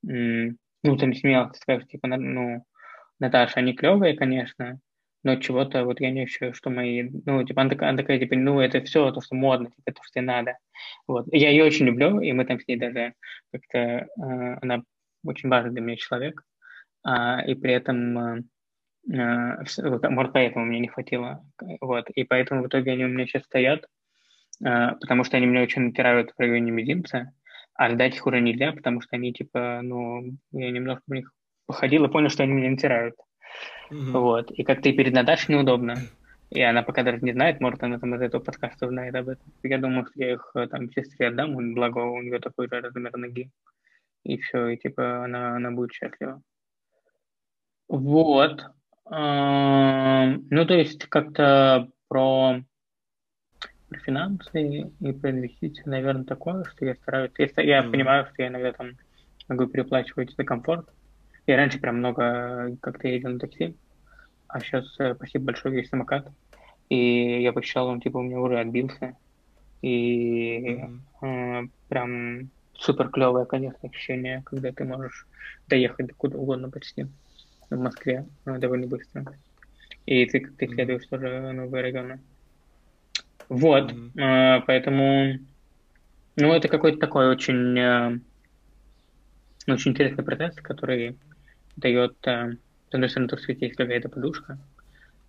[0.02, 2.64] внутренней смелости, скажешь, типа, ну,
[3.20, 4.80] Наташа, они клевые, конечно,
[5.24, 8.36] но чего-то вот я не ощущаю, что мои, ну, типа, она такая, она такая, типа,
[8.36, 10.58] ну, это все то, что модно, типа, то, что тебе надо.
[11.08, 11.26] Вот.
[11.32, 13.14] Я ее очень люблю, и мы там с ней даже
[13.52, 14.08] как-то, э,
[14.62, 14.84] она
[15.26, 16.44] очень важный для меня человек,
[17.08, 21.44] э, и при этом, э, вот, может, поэтому мне не хватило,
[21.82, 23.86] вот, и поэтому в итоге они у меня сейчас стоят,
[24.64, 27.34] э, потому что они меня очень натирают в районе мизинца,
[27.76, 31.32] а сдать их уже нельзя, потому что они, типа, ну, я немножко в них
[31.66, 33.16] походил и понял, что они меня натирают.
[33.90, 34.12] Mm-hmm.
[34.12, 34.52] Вот.
[34.52, 35.96] И как-то и перед Наташей неудобно.
[36.50, 39.46] И она пока даже не знает, может, она там из этого подкаста знает об этом.
[39.64, 43.52] Я думаю, что я их там сестре отдам, благо у нее такой же размер ноги.
[44.24, 46.42] И все, и типа она, она будет счастлива.
[47.88, 48.64] Вот.
[49.10, 52.62] Ну, то есть как-то про,
[53.90, 57.32] про финансы и про инвестиции, наверное, такое, что я стараюсь.
[57.38, 57.92] Я, я mm-hmm.
[57.92, 58.92] понимаю, что я иногда там
[59.48, 60.88] могу переплачивать за комфорт,
[61.48, 63.76] я раньше прям много как-то ездил на такси,
[64.48, 66.32] а сейчас э, спасибо большое есть самокат.
[66.90, 69.18] И я посчитал, он типа у меня уже отбился.
[69.82, 70.78] И
[71.22, 71.70] mm-hmm.
[71.88, 75.28] прям супер клевое, конечно, ощущение, когда ты можешь
[75.68, 77.08] доехать до куда угодно почти
[77.70, 79.26] в Москве э, довольно быстро.
[80.06, 81.10] И ты как-то исследуешь mm-hmm.
[81.10, 82.20] тоже новые районы.
[83.48, 84.64] Вот, mm-hmm.
[84.68, 85.40] поэтому,
[86.36, 88.20] ну, это какой-то такой очень, э,
[89.68, 91.18] очень интересный процесс, который
[91.76, 92.58] дает, с
[92.92, 94.58] одной стороны, то, что есть какая-то подушка,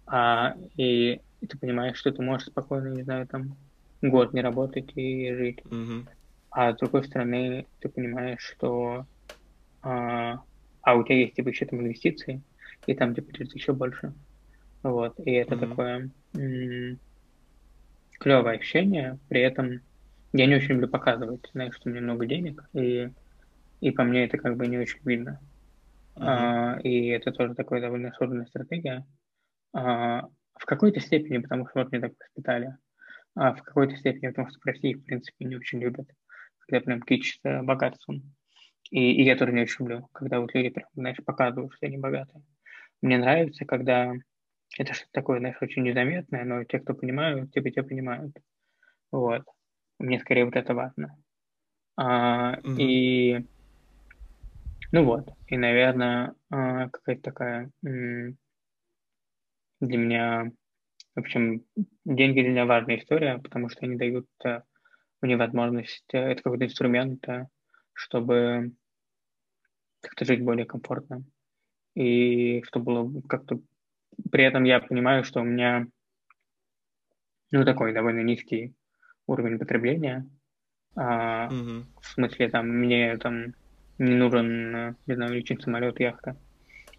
[0.06, 3.56] а, и, и ты понимаешь, что ты можешь спокойно, не знаю, там,
[4.02, 5.60] год не работать и жить.
[5.64, 6.08] Mm-hmm.
[6.50, 9.06] А с другой стороны, ты понимаешь, что
[9.82, 10.42] а,
[10.82, 12.42] а у тебя есть типа еще там инвестиции,
[12.86, 14.12] и там типа еще больше.
[14.82, 15.18] Вот.
[15.20, 15.68] И это mm-hmm.
[15.68, 16.98] такое м-
[18.18, 19.18] клевое ощущение.
[19.28, 19.80] При этом
[20.32, 23.10] я не очень люблю показывать, знаешь, что у меня много денег, и,
[23.80, 25.40] и по мне это как бы не очень видно.
[26.16, 29.06] А, и это тоже такая довольно сложная стратегия.
[29.72, 32.76] А, в какой-то степени, потому что вот меня так воспитали,
[33.34, 36.08] а в какой-то степени, потому что в России, в принципе, не очень любят,
[36.70, 38.34] когда прям кичатся богатством.
[38.90, 41.98] И, и я тоже не очень люблю, когда вот люди прям, знаешь, показывают, что они
[41.98, 42.42] богатые.
[43.02, 44.12] Мне нравится, когда
[44.78, 48.36] это что-то такое, знаешь, очень незаметное, но те, кто понимают, типа тебя понимают.
[49.12, 49.42] Вот.
[49.98, 51.16] Мне скорее вот это важно.
[51.96, 52.76] А, mm-hmm.
[52.78, 53.46] И
[54.92, 58.36] ну вот, и, наверное, а, какая-то такая для
[59.80, 60.50] меня,
[61.14, 61.64] в общем,
[62.04, 64.26] деньги для меня важная история, потому что они дают
[65.22, 67.26] э, мне возможность, э, это какой-то инструмент,
[67.92, 68.72] чтобы
[70.00, 71.24] как-то жить более комфортно.
[71.94, 73.60] И чтобы было как-то...
[74.30, 75.86] При этом я понимаю, что у меня
[77.50, 78.74] ну, такой довольно низкий
[79.26, 80.28] уровень потребления.
[80.96, 81.84] А, mm-hmm.
[82.00, 83.54] В смысле, там, мне там
[83.98, 86.36] не нужен, не знаю, личный самолет, яхта.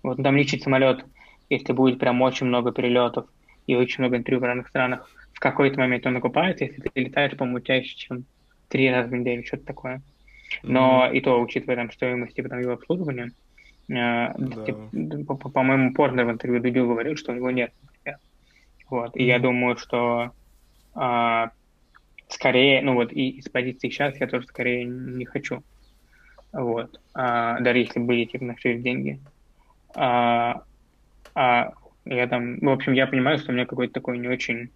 [0.04, 1.06] Вот, ну, там личный самолет
[1.52, 3.28] если будет прям очень много перелетов
[3.68, 5.10] и очень много интервью в разных странах,
[5.42, 8.26] какой-то момент он окупается, если ты летаешь, по-моему, чаще, чем
[8.70, 10.02] три раза в неделю, что-то такое.
[10.62, 11.18] Но mm-hmm.
[11.18, 13.32] и то, учитывая там стоимость типа, там, его обслуживания,
[13.90, 14.66] э, да.
[14.66, 17.74] типа, по- по-моему, Порнер в интервью Дудю говорил, что у него нет.
[18.90, 19.16] Вот.
[19.16, 19.26] И mm-hmm.
[19.26, 20.32] я думаю, что
[20.96, 21.48] э,
[22.28, 25.64] скорее, ну вот и из позиции сейчас я тоже скорее не хочу.
[26.54, 27.00] Вот.
[27.14, 29.20] А, даже если были типа на все деньги.
[29.96, 30.64] А,
[31.34, 31.72] а
[32.06, 34.70] я там, в общем, я понимаю, что у меня какой-то такой не очень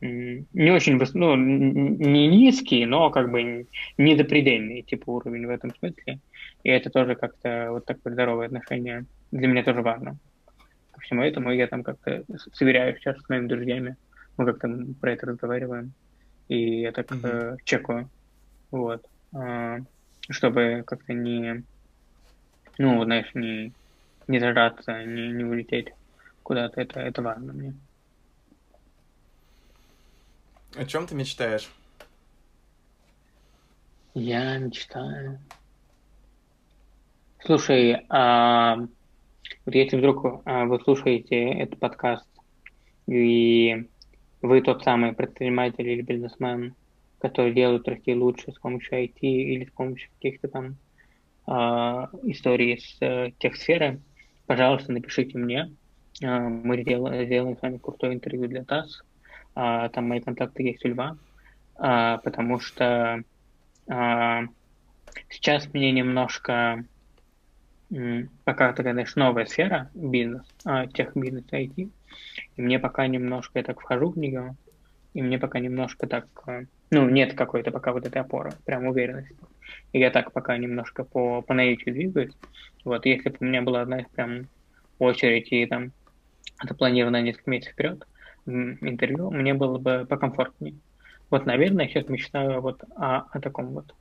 [0.00, 3.66] не очень, ну, не низкий, но как бы
[3.98, 6.20] не запредельный типа уровень в этом смысле.
[6.62, 10.16] И это тоже как-то вот такое здоровое отношение для меня тоже важно.
[10.92, 13.96] Ко всему этому я там как-то сверяю сейчас с моими друзьями,
[14.36, 14.68] мы как-то
[15.00, 15.92] про это разговариваем,
[16.48, 17.54] и я так mm-hmm.
[17.54, 18.08] э, чекаю,
[18.70, 19.78] вот, э,
[20.30, 21.62] чтобы как-то не,
[22.78, 23.72] ну, знаешь, не,
[24.28, 25.92] не зажаться, не, не улететь
[26.42, 27.74] куда-то, это, это важно мне.
[30.76, 31.68] О чем ты мечтаешь?
[34.14, 35.40] Я мечтаю.
[37.44, 38.76] Слушай, а,
[39.66, 42.28] вот если вдруг а, вы слушаете этот подкаст,
[43.08, 43.88] и
[44.42, 46.76] вы тот самый предприниматель или бизнесмен,
[47.18, 50.76] который делает расти лучше с помощью IT или с помощью каких-то там
[51.46, 54.00] а, историй с а, тех сферы,
[54.46, 55.74] пожалуйста, напишите мне.
[56.22, 59.02] А, мы сделаем, сделаем с вами крутое интервью для ТАСС
[59.54, 61.16] а, там мои контакты есть у Льва,
[61.76, 63.22] а, потому что
[63.88, 64.42] а,
[65.28, 66.84] сейчас мне немножко
[68.44, 71.90] пока такая, знаешь, новая сфера бизнес, а, тех бизнес IT,
[72.56, 74.54] и мне пока немножко я так вхожу в нее,
[75.12, 76.26] и мне пока немножко так,
[76.90, 79.34] ну, нет какой-то пока вот этой опоры, прям уверенности.
[79.92, 82.32] И я так пока немножко по, по наитию двигаюсь.
[82.84, 84.46] Вот, если бы у меня была из прям
[84.98, 85.92] очередь, и там
[86.62, 88.06] это планировано несколько месяцев вперед,
[88.50, 90.78] интервью, мне было бы покомфортнее.
[91.30, 93.94] Вот, наверное, сейчас мечтаю вот о, о таком вот.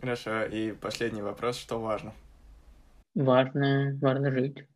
[0.00, 2.12] Хорошо, и последний вопрос, что важно?
[3.14, 4.66] Важно, важно жить.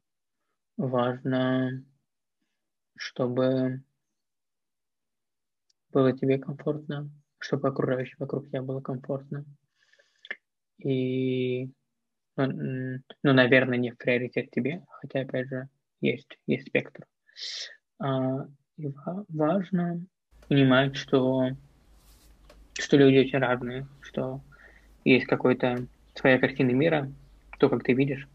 [0.77, 1.85] Важно,
[2.97, 3.83] чтобы
[5.93, 9.45] было тебе комфортно, чтобы окружающим вокруг тебя было комфортно.
[10.79, 11.71] И,
[12.37, 12.47] ну,
[13.23, 15.69] ну, наверное, не в приоритет тебе, хотя, опять же,
[16.01, 17.05] есть, есть спектр.
[17.99, 18.47] А,
[18.77, 18.89] и
[19.29, 20.05] важно
[20.49, 21.51] понимать, что,
[22.75, 24.41] что люди очень разные, что
[25.05, 27.13] есть какой-то своя картина мира,
[27.59, 28.27] то, как ты видишь,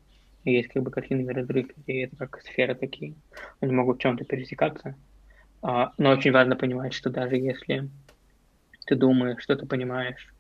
[0.44, 3.16] и есть как бы картина мира других людей, это как сферы такие.
[3.60, 4.96] Они могут в чем-то пересекаться.
[5.62, 7.90] А, но очень важно понимать, что даже если
[8.86, 10.32] ты думаешь, что ты понимаешь,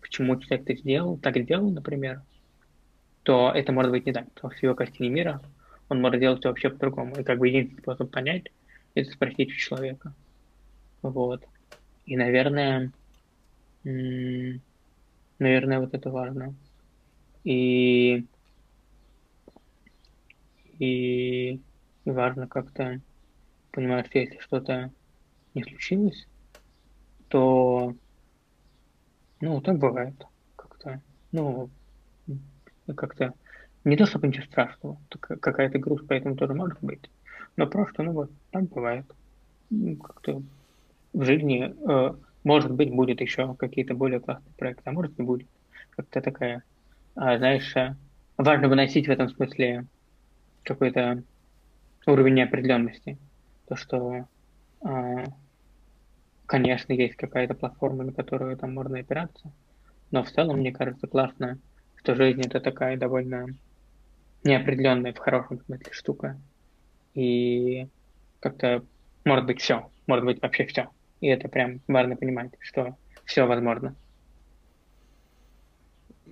[0.00, 2.22] почему человек это сделал, так сделал, например,
[3.22, 4.32] то это может быть не так.
[4.32, 5.42] Потому что в его картине мира
[5.88, 7.16] он может делать вообще по-другому.
[7.16, 8.44] И как бы единственный способ понять,
[8.94, 10.14] это спросить у человека.
[11.02, 11.44] Вот.
[12.06, 12.92] И, наверное,
[13.84, 16.54] наверное, вот это важно.
[17.44, 18.24] И,
[20.78, 21.60] и,
[22.04, 23.00] и важно как-то
[23.70, 24.90] понимать, что если что-то
[25.54, 26.26] не случилось,
[27.28, 27.94] то,
[29.40, 30.14] ну, так бывает.
[30.56, 31.02] Как-то,
[31.32, 31.68] ну,
[32.96, 33.34] как-то
[33.84, 37.10] не то, чтобы ничего страшного, какая-то грусть поэтому тоже может быть.
[37.56, 39.04] Но просто, ну вот, так бывает.
[39.70, 40.42] Ну, как-то
[41.12, 45.48] в жизни, э, может быть, будет еще какие-то более классные проекты, а может не будет.
[45.90, 46.62] Как-то такая,
[47.14, 47.94] а, знаешь, э,
[48.36, 49.86] важно выносить в этом смысле
[50.64, 51.22] какой-то
[52.06, 53.18] уровень неопределенности.
[53.68, 54.26] То, что,
[54.82, 55.24] э,
[56.46, 59.52] конечно, есть какая-то платформа, на которую там можно опираться,
[60.10, 61.58] но в целом, мне кажется, классно,
[61.96, 63.48] что жизнь это такая довольно
[64.44, 66.40] неопределенная в хорошем смысле штука.
[67.14, 67.88] И
[68.40, 68.84] как-то
[69.24, 70.88] может быть все, может быть вообще все.
[71.20, 73.96] И это прям важно понимать, что все возможно.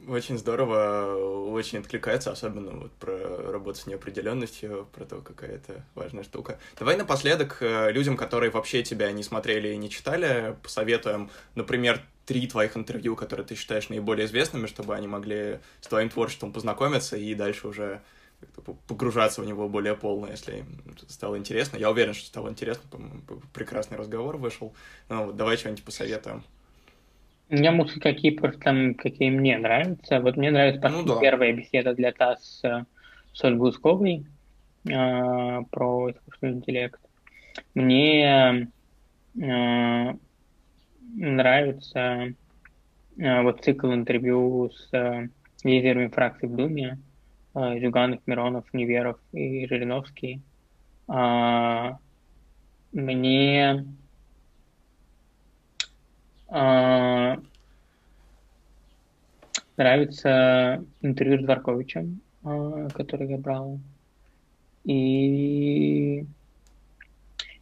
[0.09, 1.15] Очень здорово,
[1.53, 6.59] очень откликается, особенно вот про работу с неопределенностью, про то, какая это важная штука.
[6.79, 12.49] Давай напоследок э, людям, которые вообще тебя не смотрели и не читали, посоветуем, например, три
[12.49, 17.35] твоих интервью, которые ты считаешь наиболее известными, чтобы они могли с твоим творчеством познакомиться и
[17.35, 18.03] дальше уже
[18.89, 20.65] погружаться в него более полно, если
[21.09, 21.77] стало интересно.
[21.77, 22.83] Я уверен, что стало интересно,
[23.53, 24.75] прекрасный разговор вышел.
[25.09, 26.43] Ну, вот давай что-нибудь посоветуем.
[27.53, 30.21] У меня мысли какие просто там, какие мне нравятся.
[30.21, 31.21] Вот мне нравится ну, да.
[31.21, 32.87] первая беседа для ТАСС с,
[33.35, 34.25] с Ольгой Усковой
[34.87, 36.99] э, про искусственный интеллект.
[37.75, 38.71] Мне
[39.39, 40.15] э,
[41.15, 42.33] нравится
[43.19, 45.29] э, вот цикл интервью с э,
[45.63, 47.01] лидерами фракций в Думе.
[47.55, 50.41] э, Зюганов, Миронов, Неверов и Жириновский.
[51.07, 51.99] А,
[52.95, 53.85] мне
[56.55, 57.39] а,
[59.79, 63.81] нравится интервью с Дворковичем, а, который я брал.
[64.85, 66.27] И,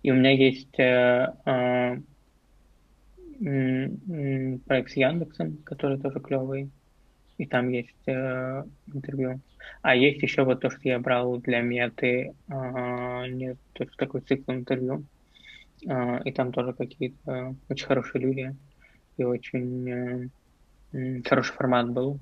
[0.02, 1.96] и у меня есть а, а,
[4.66, 6.70] проект с Яндексом, который тоже клевый.
[7.38, 9.40] И там есть э, интервью.
[9.80, 12.52] А есть еще вот то, что я брал для меты, э,
[13.28, 15.06] не, тоже такой цикл интервью.
[15.88, 18.54] Э, и там тоже какие-то очень хорошие люди.
[19.16, 20.30] И очень
[20.92, 22.18] э, хороший формат был,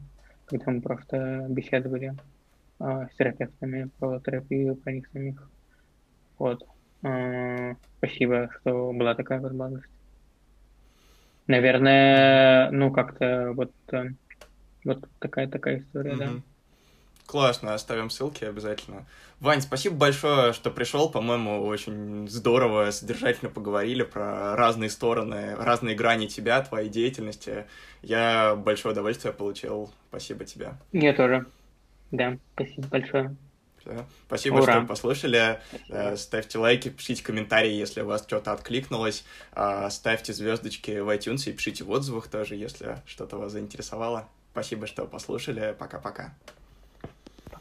[0.47, 2.15] когда мы просто беседовали
[2.81, 5.49] э, с терапевтами про терапию, про них самих.
[6.39, 6.65] Вот.
[7.03, 9.91] Э, спасибо, что была такая возможность.
[11.47, 13.73] Наверное, ну как-то вот,
[14.85, 16.19] вот такая такая история, mm-hmm.
[16.19, 16.43] да.
[17.29, 19.05] Классно, оставим ссылки обязательно.
[19.41, 21.11] Вань, спасибо большое, что пришел.
[21.11, 27.67] По-моему, очень здорово, содержательно поговорили про разные стороны, разные грани тебя, твоей деятельности.
[28.01, 29.91] Я большое удовольствие получил.
[30.09, 30.73] Спасибо тебе.
[30.93, 31.45] Я тоже.
[32.13, 33.37] Да, спасибо большое.
[33.77, 34.07] Все.
[34.27, 34.79] Спасибо, Ура.
[34.79, 35.61] что послушали.
[35.69, 35.99] Спасибо.
[35.99, 39.27] Э, ставьте лайки, пишите комментарии, если у вас что-то откликнулось.
[39.53, 44.27] А, ставьте звездочки в iTunes и пишите в отзывах тоже, если что-то вас заинтересовало.
[44.53, 45.77] Спасибо, что послушали.
[45.79, 46.33] Пока-пока.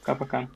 [0.08, 0.48] Пока-пока.